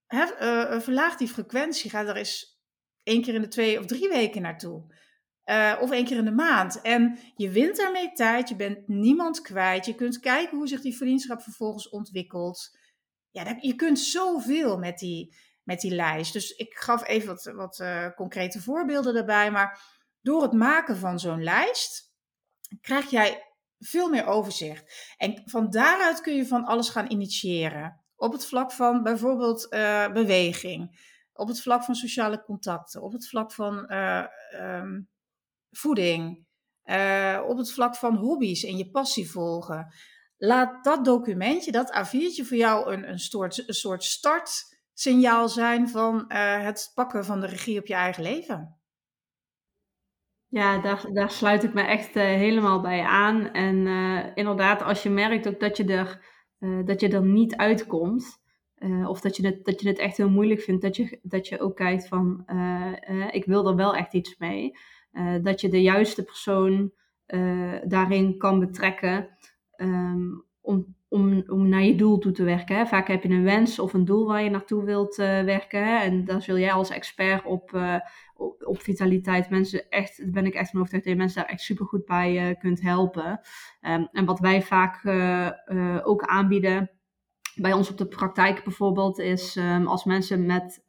Uh, 0.08 0.80
verlaag 0.80 1.16
die 1.16 1.28
frequentie. 1.28 1.90
Ga 1.90 2.06
er 2.06 2.16
eens 2.16 2.60
één 3.02 3.22
keer 3.22 3.34
in 3.34 3.40
de 3.40 3.48
twee 3.48 3.78
of 3.78 3.86
drie 3.86 4.08
weken 4.08 4.42
naartoe. 4.42 4.96
Uh, 5.44 5.76
of 5.80 5.90
één 5.90 6.04
keer 6.04 6.16
in 6.16 6.24
de 6.24 6.30
maand. 6.30 6.80
En 6.80 7.18
je 7.36 7.50
wint 7.50 7.76
daarmee 7.76 8.12
tijd. 8.12 8.48
Je 8.48 8.56
bent 8.56 8.88
niemand 8.88 9.40
kwijt. 9.40 9.86
Je 9.86 9.94
kunt 9.94 10.20
kijken 10.20 10.56
hoe 10.56 10.68
zich 10.68 10.80
die 10.80 10.96
vriendschap 10.96 11.42
vervolgens 11.42 11.88
ontwikkelt. 11.88 12.78
Ja, 13.30 13.56
je 13.60 13.74
kunt 13.74 13.98
zoveel 13.98 14.78
met 14.78 14.98
die, 14.98 15.36
met 15.62 15.80
die 15.80 15.94
lijst. 15.94 16.32
Dus 16.32 16.50
ik 16.50 16.74
gaf 16.74 17.06
even 17.06 17.28
wat, 17.28 17.52
wat 17.54 17.78
uh, 17.78 18.10
concrete 18.14 18.60
voorbeelden 18.60 19.14
daarbij. 19.14 19.50
Maar 19.50 19.80
door 20.20 20.42
het 20.42 20.52
maken 20.52 20.96
van 20.96 21.18
zo'n 21.18 21.42
lijst 21.42 22.12
krijg 22.80 23.10
jij 23.10 23.46
veel 23.78 24.08
meer 24.08 24.26
overzicht. 24.26 25.14
En 25.16 25.42
van 25.44 25.70
daaruit 25.70 26.20
kun 26.20 26.34
je 26.34 26.46
van 26.46 26.64
alles 26.64 26.88
gaan 26.88 27.10
initiëren. 27.10 28.04
Op 28.18 28.32
het 28.32 28.46
vlak 28.46 28.72
van 28.72 29.02
bijvoorbeeld 29.02 29.66
uh, 29.70 30.12
beweging, 30.12 31.00
op 31.32 31.48
het 31.48 31.62
vlak 31.62 31.84
van 31.84 31.94
sociale 31.94 32.42
contacten, 32.42 33.02
op 33.02 33.12
het 33.12 33.28
vlak 33.28 33.52
van 33.52 33.92
uh, 33.92 34.24
um, 34.52 35.08
voeding, 35.70 36.46
uh, 36.84 37.44
op 37.46 37.58
het 37.58 37.72
vlak 37.72 37.96
van 37.96 38.16
hobby's 38.16 38.64
en 38.64 38.76
je 38.76 38.90
passie 38.90 39.30
volgen. 39.30 39.94
Laat 40.36 40.84
dat 40.84 41.04
documentje, 41.04 41.72
dat 41.72 42.06
A4'tje 42.06 42.46
voor 42.46 42.56
jou 42.56 42.92
een, 42.92 43.08
een, 43.08 43.18
soort, 43.18 43.68
een 43.68 43.74
soort 43.74 44.04
startsignaal 44.04 45.48
zijn 45.48 45.88
van 45.88 46.32
het 46.32 46.90
pakken 46.94 47.24
van 47.24 47.40
de 47.40 47.46
regie 47.46 47.78
op 47.78 47.86
je 47.86 47.94
eigen 47.94 48.22
leven. 48.22 48.80
Ja, 50.46 50.80
daar, 50.80 51.12
daar 51.12 51.30
sluit 51.30 51.64
ik 51.64 51.74
me 51.74 51.82
echt 51.82 52.14
helemaal 52.14 52.80
bij 52.80 53.02
aan. 53.02 53.52
En 53.52 53.86
inderdaad, 54.34 54.82
als 54.82 55.02
je 55.02 55.10
merkt 55.10 55.48
ook 55.48 55.60
dat 55.60 55.76
je 55.76 55.84
er, 55.84 56.24
uh, 56.60 56.84
dat 56.84 57.00
je 57.00 57.08
er 57.08 57.24
niet 57.24 57.56
uitkomt, 57.56 58.46
of 59.06 59.20
dat 59.20 59.36
je, 59.36 59.46
het, 59.46 59.64
dat 59.64 59.80
je 59.80 59.88
het 59.88 59.98
echt 59.98 60.16
heel 60.16 60.30
moeilijk 60.30 60.60
vindt, 60.60 60.82
dat 60.82 60.96
je, 60.96 61.18
dat 61.22 61.48
je 61.48 61.60
ook 61.60 61.76
kijkt 61.76 62.08
van, 62.08 62.44
ik 63.30 63.44
wil 63.44 63.68
er 63.68 63.76
wel 63.76 63.94
echt 63.94 64.14
iets 64.14 64.36
mee. 64.38 64.72
dat 65.42 65.60
je 65.60 65.68
de 65.68 65.82
juiste 65.82 66.24
persoon 66.24 66.92
daarin 67.84 68.36
kan 68.36 68.58
betrekken 68.58 69.28
um, 69.76 70.44
om 70.60 70.96
om, 71.08 71.42
om 71.46 71.68
naar 71.68 71.82
je 71.82 71.94
doel 71.94 72.18
toe 72.18 72.32
te 72.32 72.42
werken. 72.42 72.76
Hè. 72.76 72.86
Vaak 72.86 73.08
heb 73.08 73.22
je 73.22 73.28
een 73.28 73.44
wens 73.44 73.78
of 73.78 73.94
een 73.94 74.04
doel 74.04 74.26
waar 74.26 74.42
je 74.42 74.50
naartoe 74.50 74.84
wilt 74.84 75.16
werken. 75.16 75.84
Hè. 75.84 75.98
En 75.98 76.24
daar 76.24 76.42
zul 76.42 76.58
jij 76.58 76.72
als 76.72 76.90
expert 76.90 77.44
op, 77.44 77.70
op, 78.38 78.80
vitaliteit 78.80 79.50
mensen 79.50 79.88
echt, 79.88 80.32
ben 80.32 80.46
ik 80.46 80.54
echt 80.54 80.70
van 80.70 80.78
overtuigd 80.80 81.06
dat 81.06 81.14
je 81.14 81.20
mensen 81.20 81.42
daar 81.42 81.50
echt 81.50 81.60
super 81.60 81.86
goed 81.86 82.04
bij 82.04 82.48
uh, 82.48 82.58
kunt 82.58 82.80
helpen. 82.80 83.40
Um, 83.80 84.08
en 84.12 84.24
wat 84.24 84.38
wij 84.38 84.62
vaak 84.62 85.06
ook 86.04 86.22
aanbieden 86.22 86.90
bij 87.54 87.72
ons 87.72 87.90
op 87.90 87.98
de 87.98 88.06
praktijk 88.06 88.64
bijvoorbeeld 88.64 89.18
is 89.18 89.56
um, 89.56 89.86
als 89.86 90.04
mensen 90.04 90.46
met 90.46 90.84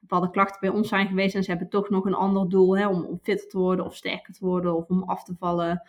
bepaalde 0.00 0.30
klachten 0.30 0.60
bij 0.60 0.70
ons 0.70 0.88
zijn 0.88 1.08
geweest 1.08 1.34
en 1.34 1.42
ze 1.42 1.50
hebben 1.50 1.68
toch 1.68 1.88
nog 1.88 2.04
een 2.04 2.14
ander 2.14 2.48
doel 2.48 2.76
hè, 2.78 2.88
om, 2.88 3.04
om 3.04 3.18
fitter 3.22 3.48
te 3.48 3.58
worden 3.58 3.84
of 3.84 3.96
sterker 3.96 4.32
te 4.34 4.44
worden 4.44 4.76
of 4.76 4.88
om 4.88 5.02
af 5.02 5.24
te 5.24 5.34
vallen. 5.38 5.82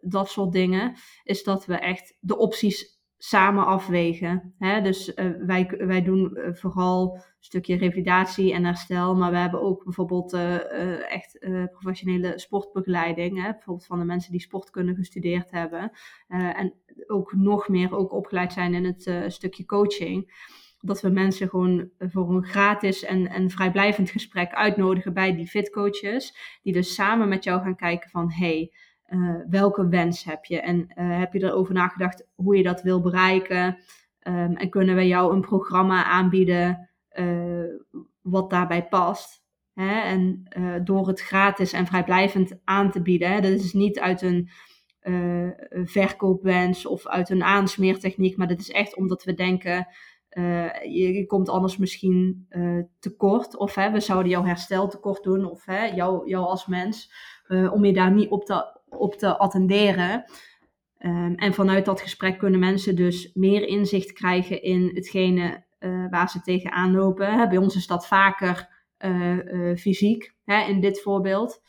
Dat 0.00 0.28
soort 0.28 0.52
dingen, 0.52 0.94
is 1.22 1.42
dat 1.42 1.66
we 1.66 1.74
echt 1.74 2.16
de 2.20 2.36
opties 2.36 2.93
samen 3.18 3.66
afwegen. 3.66 4.54
Hè? 4.58 4.82
Dus 4.82 5.08
uh, 5.08 5.30
wij, 5.46 5.74
wij 5.78 6.02
doen 6.02 6.30
uh, 6.34 6.54
vooral 6.54 7.14
een 7.14 7.22
stukje 7.38 7.76
revalidatie 7.76 8.52
en 8.52 8.64
herstel, 8.64 9.16
maar 9.16 9.30
we 9.30 9.36
hebben 9.36 9.62
ook 9.62 9.84
bijvoorbeeld 9.84 10.32
echt 11.08 11.38
professionele 11.70 12.38
sportbegeleiding. 12.38 13.42
Hè? 13.42 13.50
Bijvoorbeeld 13.50 13.86
van 13.86 13.98
de 13.98 14.04
mensen 14.04 14.32
die 14.32 14.40
sportkunde 14.40 14.94
gestudeerd 14.94 15.50
hebben. 15.50 15.90
en 16.28 16.74
ook 17.06 17.32
nog 17.32 17.68
meer 17.68 17.96
ook 17.96 18.12
opgeleid 18.12 18.52
zijn 18.52 18.74
in 18.74 18.84
het 18.84 19.32
stukje 19.32 19.64
coaching 19.64 20.32
dat 20.84 21.00
we 21.00 21.08
mensen 21.08 21.48
gewoon 21.48 21.90
voor 21.98 22.34
een 22.34 22.44
gratis 22.44 23.04
en, 23.04 23.28
en 23.28 23.50
vrijblijvend 23.50 24.10
gesprek 24.10 24.52
uitnodigen 24.52 25.14
bij 25.14 25.36
die 25.36 25.46
fitcoaches. 25.46 26.36
Die 26.62 26.72
dus 26.72 26.94
samen 26.94 27.28
met 27.28 27.44
jou 27.44 27.62
gaan 27.62 27.76
kijken 27.76 28.10
van, 28.10 28.32
hey, 28.32 28.72
uh, 29.08 29.36
welke 29.48 29.88
wens 29.88 30.24
heb 30.24 30.44
je? 30.44 30.60
En 30.60 30.78
uh, 30.78 31.18
heb 31.18 31.32
je 31.32 31.42
erover 31.42 31.74
nagedacht 31.74 32.26
hoe 32.34 32.56
je 32.56 32.62
dat 32.62 32.82
wil 32.82 33.00
bereiken? 33.00 33.78
Um, 34.26 34.56
en 34.56 34.70
kunnen 34.70 34.96
we 34.96 35.06
jou 35.06 35.34
een 35.34 35.40
programma 35.40 36.04
aanbieden 36.04 36.90
uh, 37.12 37.64
wat 38.20 38.50
daarbij 38.50 38.88
past. 38.88 39.42
Hè? 39.72 40.00
En 40.00 40.42
door 40.84 41.08
het 41.08 41.20
gratis 41.20 41.72
en 41.72 41.86
vrijblijvend 41.86 42.60
aan 42.64 42.90
te 42.90 43.02
bieden. 43.02 43.32
Hè? 43.32 43.40
Dat 43.40 43.50
is 43.52 43.72
niet 43.72 44.00
uit 44.00 44.22
een 44.22 44.50
verkoopwens 45.84 46.86
of 46.86 47.06
uit 47.06 47.30
een 47.30 47.42
aansmeertechniek, 47.42 48.36
maar 48.36 48.48
dat 48.48 48.58
is 48.58 48.70
echt 48.70 48.96
omdat 48.96 49.24
we 49.24 49.34
denken. 49.34 49.86
Je, 50.82 51.12
je, 51.12 51.26
komt 51.26 51.48
anders 51.48 51.76
misschien 51.76 52.48
tekort. 52.98 53.56
Of 53.56 53.74
hè, 53.74 53.90
we 53.90 54.00
zouden 54.00 54.30
jouw 54.30 54.44
herstel 54.44 54.88
tekort 54.88 55.22
doen. 55.22 55.44
Of 55.50 55.64
hè, 55.64 55.84
jou 55.84 56.34
als 56.34 56.66
mens. 56.66 57.12
om 57.48 57.84
je 57.84 57.92
daar 57.92 58.12
niet 58.12 58.30
op 58.30 58.44
te, 58.44 58.74
op 58.98 59.14
te 59.14 59.38
attenderen. 59.38 60.24
Um, 60.98 61.34
en 61.34 61.54
vanuit 61.54 61.84
dat 61.84 62.00
gesprek 62.00 62.38
kunnen 62.38 62.60
mensen 62.60 62.96
dus 62.96 63.30
meer 63.34 63.66
inzicht 63.68 64.12
krijgen 64.12 64.62
in 64.62 64.90
hetgene 64.94 65.64
uh, 65.80 66.06
waar 66.10 66.30
ze 66.30 66.40
tegenaan 66.40 66.92
lopen. 66.92 67.48
Bij 67.48 67.58
ons 67.58 67.76
is 67.76 67.86
dat 67.86 68.06
vaker 68.06 68.68
uh, 68.98 69.44
uh, 69.44 69.76
fysiek, 69.76 70.34
hè, 70.44 70.66
in 70.66 70.80
dit 70.80 71.02
voorbeeld. 71.02 71.62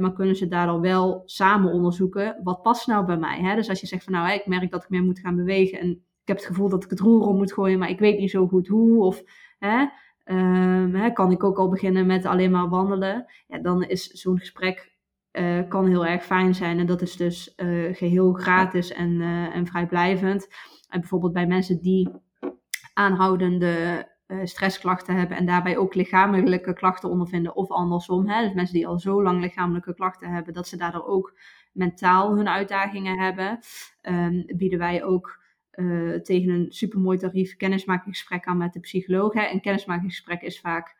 maar 0.00 0.12
kunnen 0.12 0.36
ze 0.36 0.48
daardoor 0.48 0.80
wel 0.80 1.22
samen 1.24 1.72
onderzoeken, 1.72 2.40
wat 2.42 2.62
past 2.62 2.86
nou 2.86 3.06
bij 3.06 3.16
mij? 3.16 3.40
Hè? 3.40 3.54
Dus 3.54 3.68
als 3.68 3.80
je 3.80 3.86
zegt 3.86 4.04
van 4.04 4.12
nou, 4.12 4.32
ik 4.32 4.46
merk 4.46 4.70
dat 4.70 4.82
ik 4.82 4.88
meer 4.88 5.02
moet 5.02 5.18
gaan 5.18 5.36
bewegen 5.36 5.78
en 5.78 5.90
ik 5.90 6.30
heb 6.30 6.36
het 6.36 6.46
gevoel 6.46 6.68
dat 6.68 6.84
ik 6.84 6.90
het 6.90 7.00
roer 7.00 7.26
om 7.26 7.36
moet 7.36 7.52
gooien, 7.52 7.78
maar 7.78 7.90
ik 7.90 7.98
weet 7.98 8.18
niet 8.18 8.30
zo 8.30 8.46
goed 8.46 8.68
hoe. 8.68 9.04
Of 9.04 9.22
hè, 9.58 9.86
um, 10.24 10.94
hè, 10.94 11.10
kan 11.10 11.30
ik 11.30 11.44
ook 11.44 11.58
al 11.58 11.68
beginnen 11.68 12.06
met 12.06 12.26
alleen 12.26 12.50
maar 12.50 12.68
wandelen? 12.68 13.26
Ja, 13.46 13.58
dan 13.58 13.82
is 13.82 14.06
zo'n 14.06 14.38
gesprek 14.38 14.93
uh, 15.34 15.68
kan 15.68 15.86
heel 15.86 16.06
erg 16.06 16.24
fijn 16.24 16.54
zijn. 16.54 16.78
En 16.78 16.86
dat 16.86 17.02
is 17.02 17.16
dus 17.16 17.52
uh, 17.56 17.94
geheel 17.94 18.32
gratis 18.32 18.92
en, 18.92 19.10
uh, 19.10 19.56
en 19.56 19.66
vrijblijvend. 19.66 20.48
En 20.88 21.00
bijvoorbeeld 21.00 21.32
bij 21.32 21.46
mensen 21.46 21.80
die 21.80 22.10
aanhoudende 22.94 24.12
stressklachten 24.44 25.16
hebben 25.16 25.36
en 25.36 25.46
daarbij 25.46 25.76
ook 25.76 25.94
lichamelijke 25.94 26.72
klachten 26.72 27.08
ondervinden 27.08 27.56
of 27.56 27.70
andersom. 27.70 28.28
Hè? 28.28 28.42
Dus 28.42 28.54
mensen 28.54 28.74
die 28.74 28.86
al 28.86 28.98
zo 28.98 29.22
lang 29.22 29.40
lichamelijke 29.40 29.94
klachten 29.94 30.28
hebben, 30.28 30.54
dat 30.54 30.68
ze 30.68 30.76
daardoor 30.76 31.06
ook 31.06 31.38
mentaal 31.72 32.36
hun 32.36 32.48
uitdagingen 32.48 33.18
hebben, 33.18 33.58
um, 34.02 34.44
bieden 34.56 34.78
wij 34.78 35.04
ook 35.04 35.42
tegen 36.22 36.48
een 36.48 36.66
supermooi 36.68 37.18
tarief 37.18 37.56
kennismakingsgesprek 37.56 38.46
aan 38.46 38.56
met 38.56 38.72
de 38.72 38.80
psycholoog. 38.80 39.34
Een 39.34 39.60
kennismakingsgesprek 39.60 40.42
is 40.42 40.60
vaak 40.60 40.96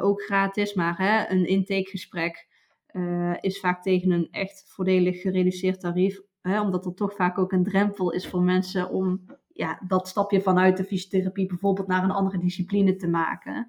ook 0.00 0.22
gratis, 0.22 0.74
maar 0.74 0.96
hè, 0.96 1.30
een 1.30 1.46
intakegesprek 1.46 2.48
uh, 2.92 3.34
is 3.40 3.60
vaak 3.60 3.82
tegen 3.82 4.10
een 4.10 4.28
echt 4.30 4.64
voordelig 4.68 5.20
gereduceerd 5.20 5.80
tarief. 5.80 6.20
Hè, 6.40 6.60
omdat 6.60 6.86
er 6.86 6.94
toch 6.94 7.14
vaak 7.14 7.38
ook 7.38 7.52
een 7.52 7.64
drempel 7.64 8.10
is 8.10 8.28
voor 8.28 8.42
mensen 8.42 8.90
om 8.90 9.24
ja, 9.52 9.80
dat 9.86 10.08
stapje 10.08 10.40
vanuit 10.40 10.76
de 10.76 10.84
fysiotherapie 10.84 11.46
bijvoorbeeld 11.46 11.86
naar 11.86 12.04
een 12.04 12.10
andere 12.10 12.38
discipline 12.38 12.96
te 12.96 13.08
maken. 13.08 13.66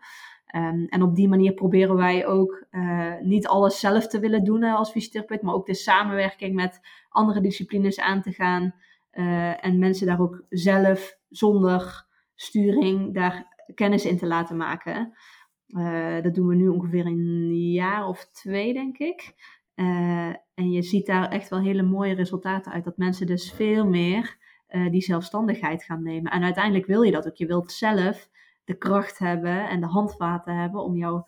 Um, 0.56 0.86
en 0.86 1.02
op 1.02 1.16
die 1.16 1.28
manier 1.28 1.54
proberen 1.54 1.96
wij 1.96 2.28
ook 2.28 2.66
uh, 2.72 3.14
niet 3.22 3.48
alles 3.48 3.80
zelf 3.80 4.08
te 4.08 4.20
willen 4.20 4.44
doen 4.44 4.64
als 4.64 4.92
fysiotherapeut, 4.92 5.42
maar 5.42 5.54
ook 5.54 5.66
de 5.66 5.74
samenwerking 5.74 6.56
met 6.56 6.80
andere 7.10 7.42
disciplines 7.42 8.00
aan 8.00 8.22
te 8.22 8.32
gaan. 8.32 8.74
En 9.62 9.80
mensen 9.80 10.08
daar 10.08 10.20
ook 10.20 10.46
zelf 10.50 11.18
zonder 11.30 12.06
sturing 12.36 13.14
daar 13.14 13.54
kennis 13.76 14.06
in 14.06 14.18
te 14.18 14.28
laten 14.28 14.58
maken. 14.58 15.14
Uh, 15.74 16.22
dat 16.22 16.36
doen 16.36 16.48
we 16.48 16.56
nu 16.56 16.68
ongeveer 16.68 17.06
een 17.06 17.72
jaar 17.72 18.08
of 18.08 18.30
twee, 18.32 18.74
denk 18.74 18.98
ik. 18.98 19.34
Uh, 19.76 20.28
en 20.54 20.72
je 20.72 20.82
ziet 20.82 21.06
daar 21.06 21.30
echt 21.30 21.50
wel 21.50 21.60
hele 21.60 21.82
mooie 21.82 22.14
resultaten 22.14 22.72
uit. 22.72 22.84
Dat 22.84 22.98
mensen 22.98 23.28
dus 23.28 23.52
veel 23.52 23.88
meer 23.88 24.38
uh, 24.70 24.92
die 24.92 25.02
zelfstandigheid 25.02 25.84
gaan 25.84 26.04
nemen. 26.04 26.32
En 26.32 26.44
uiteindelijk 26.44 26.86
wil 26.86 27.02
je 27.02 27.12
dat 27.12 27.28
ook. 27.28 27.36
Je 27.36 27.46
wilt 27.46 27.72
zelf 27.72 28.30
de 28.64 28.78
kracht 28.78 29.20
hebben 29.20 29.70
en 29.70 29.80
de 29.80 29.88
handvaten 29.88 30.56
hebben 30.56 30.84
om 30.84 30.96
jou, 30.98 31.24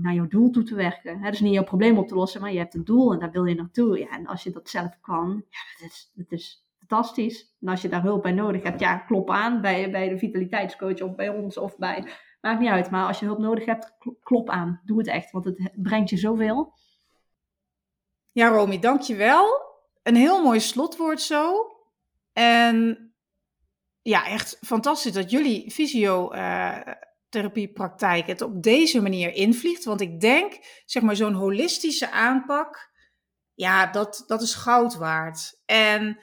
naar 0.00 0.14
jouw 0.14 0.28
doel 0.28 0.50
toe 0.50 0.62
te 0.62 0.74
werken. 0.74 1.18
Het 1.18 1.34
is 1.34 1.40
niet 1.40 1.54
jouw 1.54 1.64
probleem 1.64 1.98
op 1.98 2.08
te 2.08 2.14
lossen, 2.14 2.40
maar 2.40 2.52
je 2.52 2.58
hebt 2.58 2.74
een 2.74 2.84
doel 2.84 3.12
en 3.12 3.18
daar 3.18 3.30
wil 3.30 3.44
je 3.44 3.54
naartoe. 3.54 3.98
Ja, 3.98 4.10
en 4.10 4.26
als 4.26 4.42
je 4.42 4.50
dat 4.50 4.68
zelf 4.68 5.00
kan, 5.00 5.44
ja, 5.50 5.80
dat 5.80 5.90
is, 5.90 6.12
dat 6.14 6.32
is 6.32 6.66
fantastisch. 6.78 7.56
En 7.60 7.68
als 7.68 7.82
je 7.82 7.88
daar 7.88 8.02
hulp 8.02 8.22
bij 8.22 8.32
nodig 8.32 8.62
hebt, 8.62 8.80
ja, 8.80 8.96
klop 8.98 9.30
aan 9.30 9.60
bij, 9.60 9.90
bij 9.90 10.08
de 10.08 10.18
vitaliteitscoach 10.18 11.00
of 11.00 11.14
bij 11.14 11.28
ons 11.28 11.58
of 11.58 11.78
bij 11.78 12.04
Maakt 12.42 12.60
niet 12.60 12.70
uit, 12.70 12.90
maar 12.90 13.06
als 13.06 13.18
je 13.18 13.24
hulp 13.24 13.38
nodig 13.38 13.64
hebt, 13.64 13.92
klop 14.22 14.50
aan. 14.50 14.80
Doe 14.84 14.98
het 14.98 15.06
echt, 15.06 15.30
want 15.30 15.44
het 15.44 15.70
brengt 15.74 16.10
je 16.10 16.16
zoveel. 16.16 16.72
Ja, 18.32 18.48
Romy, 18.48 18.78
dankjewel. 18.78 19.70
Een 20.02 20.16
heel 20.16 20.42
mooi 20.42 20.60
slotwoord 20.60 21.20
zo. 21.20 21.70
En 22.32 23.06
ja, 24.02 24.26
echt 24.26 24.58
fantastisch 24.60 25.12
dat 25.12 25.30
jullie 25.30 25.70
fysiotherapiepraktijk 25.70 28.26
het 28.26 28.40
op 28.40 28.62
deze 28.62 29.02
manier 29.02 29.34
invliegt. 29.34 29.84
Want 29.84 30.00
ik 30.00 30.20
denk, 30.20 30.58
zeg 30.84 31.02
maar, 31.02 31.16
zo'n 31.16 31.34
holistische 31.34 32.10
aanpak, 32.10 32.90
ja, 33.54 33.86
dat, 33.86 34.24
dat 34.26 34.42
is 34.42 34.54
goud 34.54 34.94
waard. 34.94 35.60
En 35.64 36.18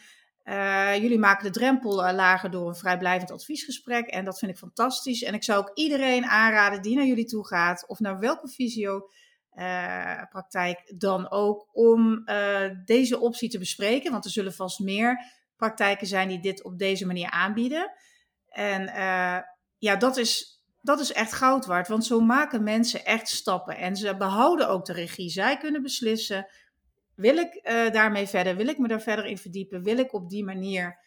uh, 0.49 0.95
jullie 0.95 1.19
maken 1.19 1.43
de 1.43 1.59
drempel 1.59 2.07
uh, 2.07 2.13
lager 2.13 2.51
door 2.51 2.67
een 2.67 2.75
vrijblijvend 2.75 3.31
adviesgesprek. 3.31 4.07
En 4.07 4.25
dat 4.25 4.39
vind 4.39 4.51
ik 4.51 4.57
fantastisch. 4.57 5.23
En 5.23 5.33
ik 5.33 5.43
zou 5.43 5.59
ook 5.59 5.71
iedereen 5.73 6.25
aanraden 6.25 6.81
die 6.81 6.95
naar 6.95 7.05
jullie 7.05 7.25
toe 7.25 7.47
gaat, 7.47 7.87
of 7.87 7.99
naar 7.99 8.19
welke 8.19 8.47
fysiopraktijk 8.47 10.79
uh, 10.79 10.97
dan 10.97 11.31
ook, 11.31 11.67
om 11.71 12.23
deze 12.85 13.19
optie 13.19 13.49
te 13.49 13.59
bespreken. 13.59 14.11
Want 14.11 14.25
er 14.25 14.31
zullen 14.31 14.53
vast 14.53 14.79
meer 14.79 15.31
praktijken 15.55 16.07
zijn 16.07 16.27
die 16.27 16.39
dit 16.39 16.63
op 16.63 16.77
deze 16.77 17.05
manier 17.05 17.29
aanbieden. 17.29 17.91
En 18.49 18.83
ja, 19.77 19.95
dat 19.95 20.17
is, 20.17 20.63
dat 20.81 20.99
is 20.99 21.11
echt 21.11 21.33
goud 21.33 21.65
waard. 21.65 21.87
Want 21.87 22.05
zo 22.05 22.19
maken 22.19 22.63
mensen 22.63 23.05
echt 23.05 23.27
stappen. 23.27 23.77
En 23.77 23.95
ze 23.95 24.17
behouden 24.17 24.69
ook 24.69 24.85
de 24.85 24.93
regie. 24.93 25.29
Zij 25.29 25.57
kunnen 25.57 25.81
beslissen 25.81 26.47
wil 27.19 27.37
ik 27.37 27.59
uh, 27.63 27.91
daarmee 27.91 28.27
verder? 28.27 28.55
Wil 28.55 28.67
ik 28.67 28.77
me 28.77 28.87
daar 28.87 29.01
verder 29.01 29.25
in 29.25 29.37
verdiepen? 29.37 29.83
Wil 29.83 29.97
ik 29.97 30.13
op 30.13 30.29
die 30.29 30.43
manier 30.43 30.99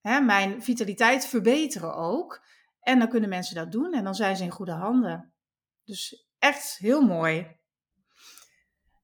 hè, 0.00 0.20
mijn 0.20 0.62
vitaliteit 0.62 1.26
verbeteren 1.26 1.94
ook? 1.94 2.44
En 2.80 2.98
dan 2.98 3.08
kunnen 3.08 3.28
mensen 3.28 3.54
dat 3.54 3.72
doen 3.72 3.92
en 3.92 4.04
dan 4.04 4.14
zijn 4.14 4.36
ze 4.36 4.44
in 4.44 4.50
goede 4.50 4.72
handen. 4.72 5.32
Dus 5.84 6.28
echt 6.38 6.76
heel 6.78 7.02
mooi. 7.02 7.46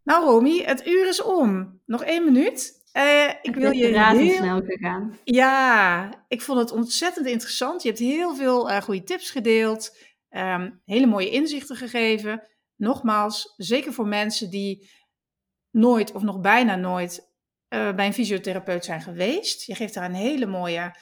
Nou, 0.02 0.24
Romy, 0.24 0.62
het 0.62 0.86
uur 0.86 1.08
is 1.08 1.22
om. 1.22 1.80
Nog 1.84 2.02
één 2.02 2.24
minuut. 2.24 2.84
Uh, 2.92 3.28
ik 3.42 3.54
wil 3.54 3.70
je 3.70 3.86
heel 3.86 4.34
snel 4.34 4.60
gegaan. 4.60 5.18
Ja, 5.24 6.10
ik 6.28 6.42
vond 6.42 6.58
het 6.58 6.70
ontzettend 6.70 7.26
interessant. 7.26 7.82
Je 7.82 7.88
hebt 7.88 8.00
heel 8.00 8.34
veel 8.34 8.70
uh, 8.70 8.80
goede 8.80 9.02
tips 9.02 9.30
gedeeld, 9.30 9.96
um, 10.30 10.82
hele 10.84 11.06
mooie 11.06 11.30
inzichten 11.30 11.76
gegeven. 11.76 12.48
Nogmaals, 12.76 13.54
zeker 13.56 13.92
voor 13.92 14.06
mensen 14.06 14.50
die 14.50 14.90
nooit 15.76 16.12
of 16.12 16.22
nog 16.22 16.40
bijna 16.40 16.76
nooit 16.76 17.32
uh, 17.68 17.94
bij 17.94 18.06
een 18.06 18.12
fysiotherapeut 18.12 18.84
zijn 18.84 19.00
geweest. 19.00 19.66
Je 19.66 19.74
geeft 19.74 19.94
daar 19.94 20.04
een 20.04 20.14
hele 20.14 20.46
mooie, 20.46 20.94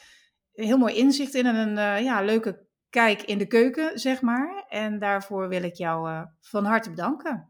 heel 0.53 0.79
mooi 0.79 0.95
inzicht 0.95 1.35
in 1.35 1.47
en 1.47 1.55
een 1.55 1.99
uh, 1.99 2.05
ja, 2.05 2.22
leuke 2.22 2.66
kijk 2.91 3.22
in 3.22 3.39
de 3.39 3.47
keuken, 3.47 3.99
zeg 3.99 4.20
maar. 4.20 4.64
En 4.68 4.99
daarvoor 4.99 5.49
wil 5.49 5.62
ik 5.62 5.75
jou 5.75 6.11
uh, 6.11 6.22
van 6.41 6.64
harte 6.64 6.91
bedanken. 6.91 7.49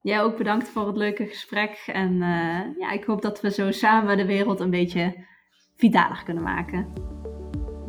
Jij 0.00 0.22
ook 0.22 0.36
bedankt 0.36 0.68
voor 0.68 0.86
het 0.86 0.96
leuke 0.96 1.26
gesprek. 1.26 1.82
En 1.86 2.18
ja, 2.78 2.90
ik 2.92 3.04
hoop 3.04 3.22
dat 3.22 3.40
we 3.40 3.50
zo 3.50 3.70
samen 3.70 4.16
de 4.16 4.26
wereld 4.26 4.60
een 4.60 4.70
beetje 4.70 5.26
vitaler 5.76 6.22
kunnen 6.24 6.42
maken. 6.42 6.92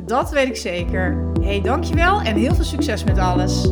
Dat 0.05 0.31
weet 0.31 0.47
ik 0.47 0.55
zeker. 0.55 1.31
hey, 1.41 1.61
dankjewel 1.61 2.21
en 2.21 2.35
heel 2.35 2.55
veel 2.55 2.63
succes 2.63 3.03
met 3.03 3.17
alles. 3.17 3.71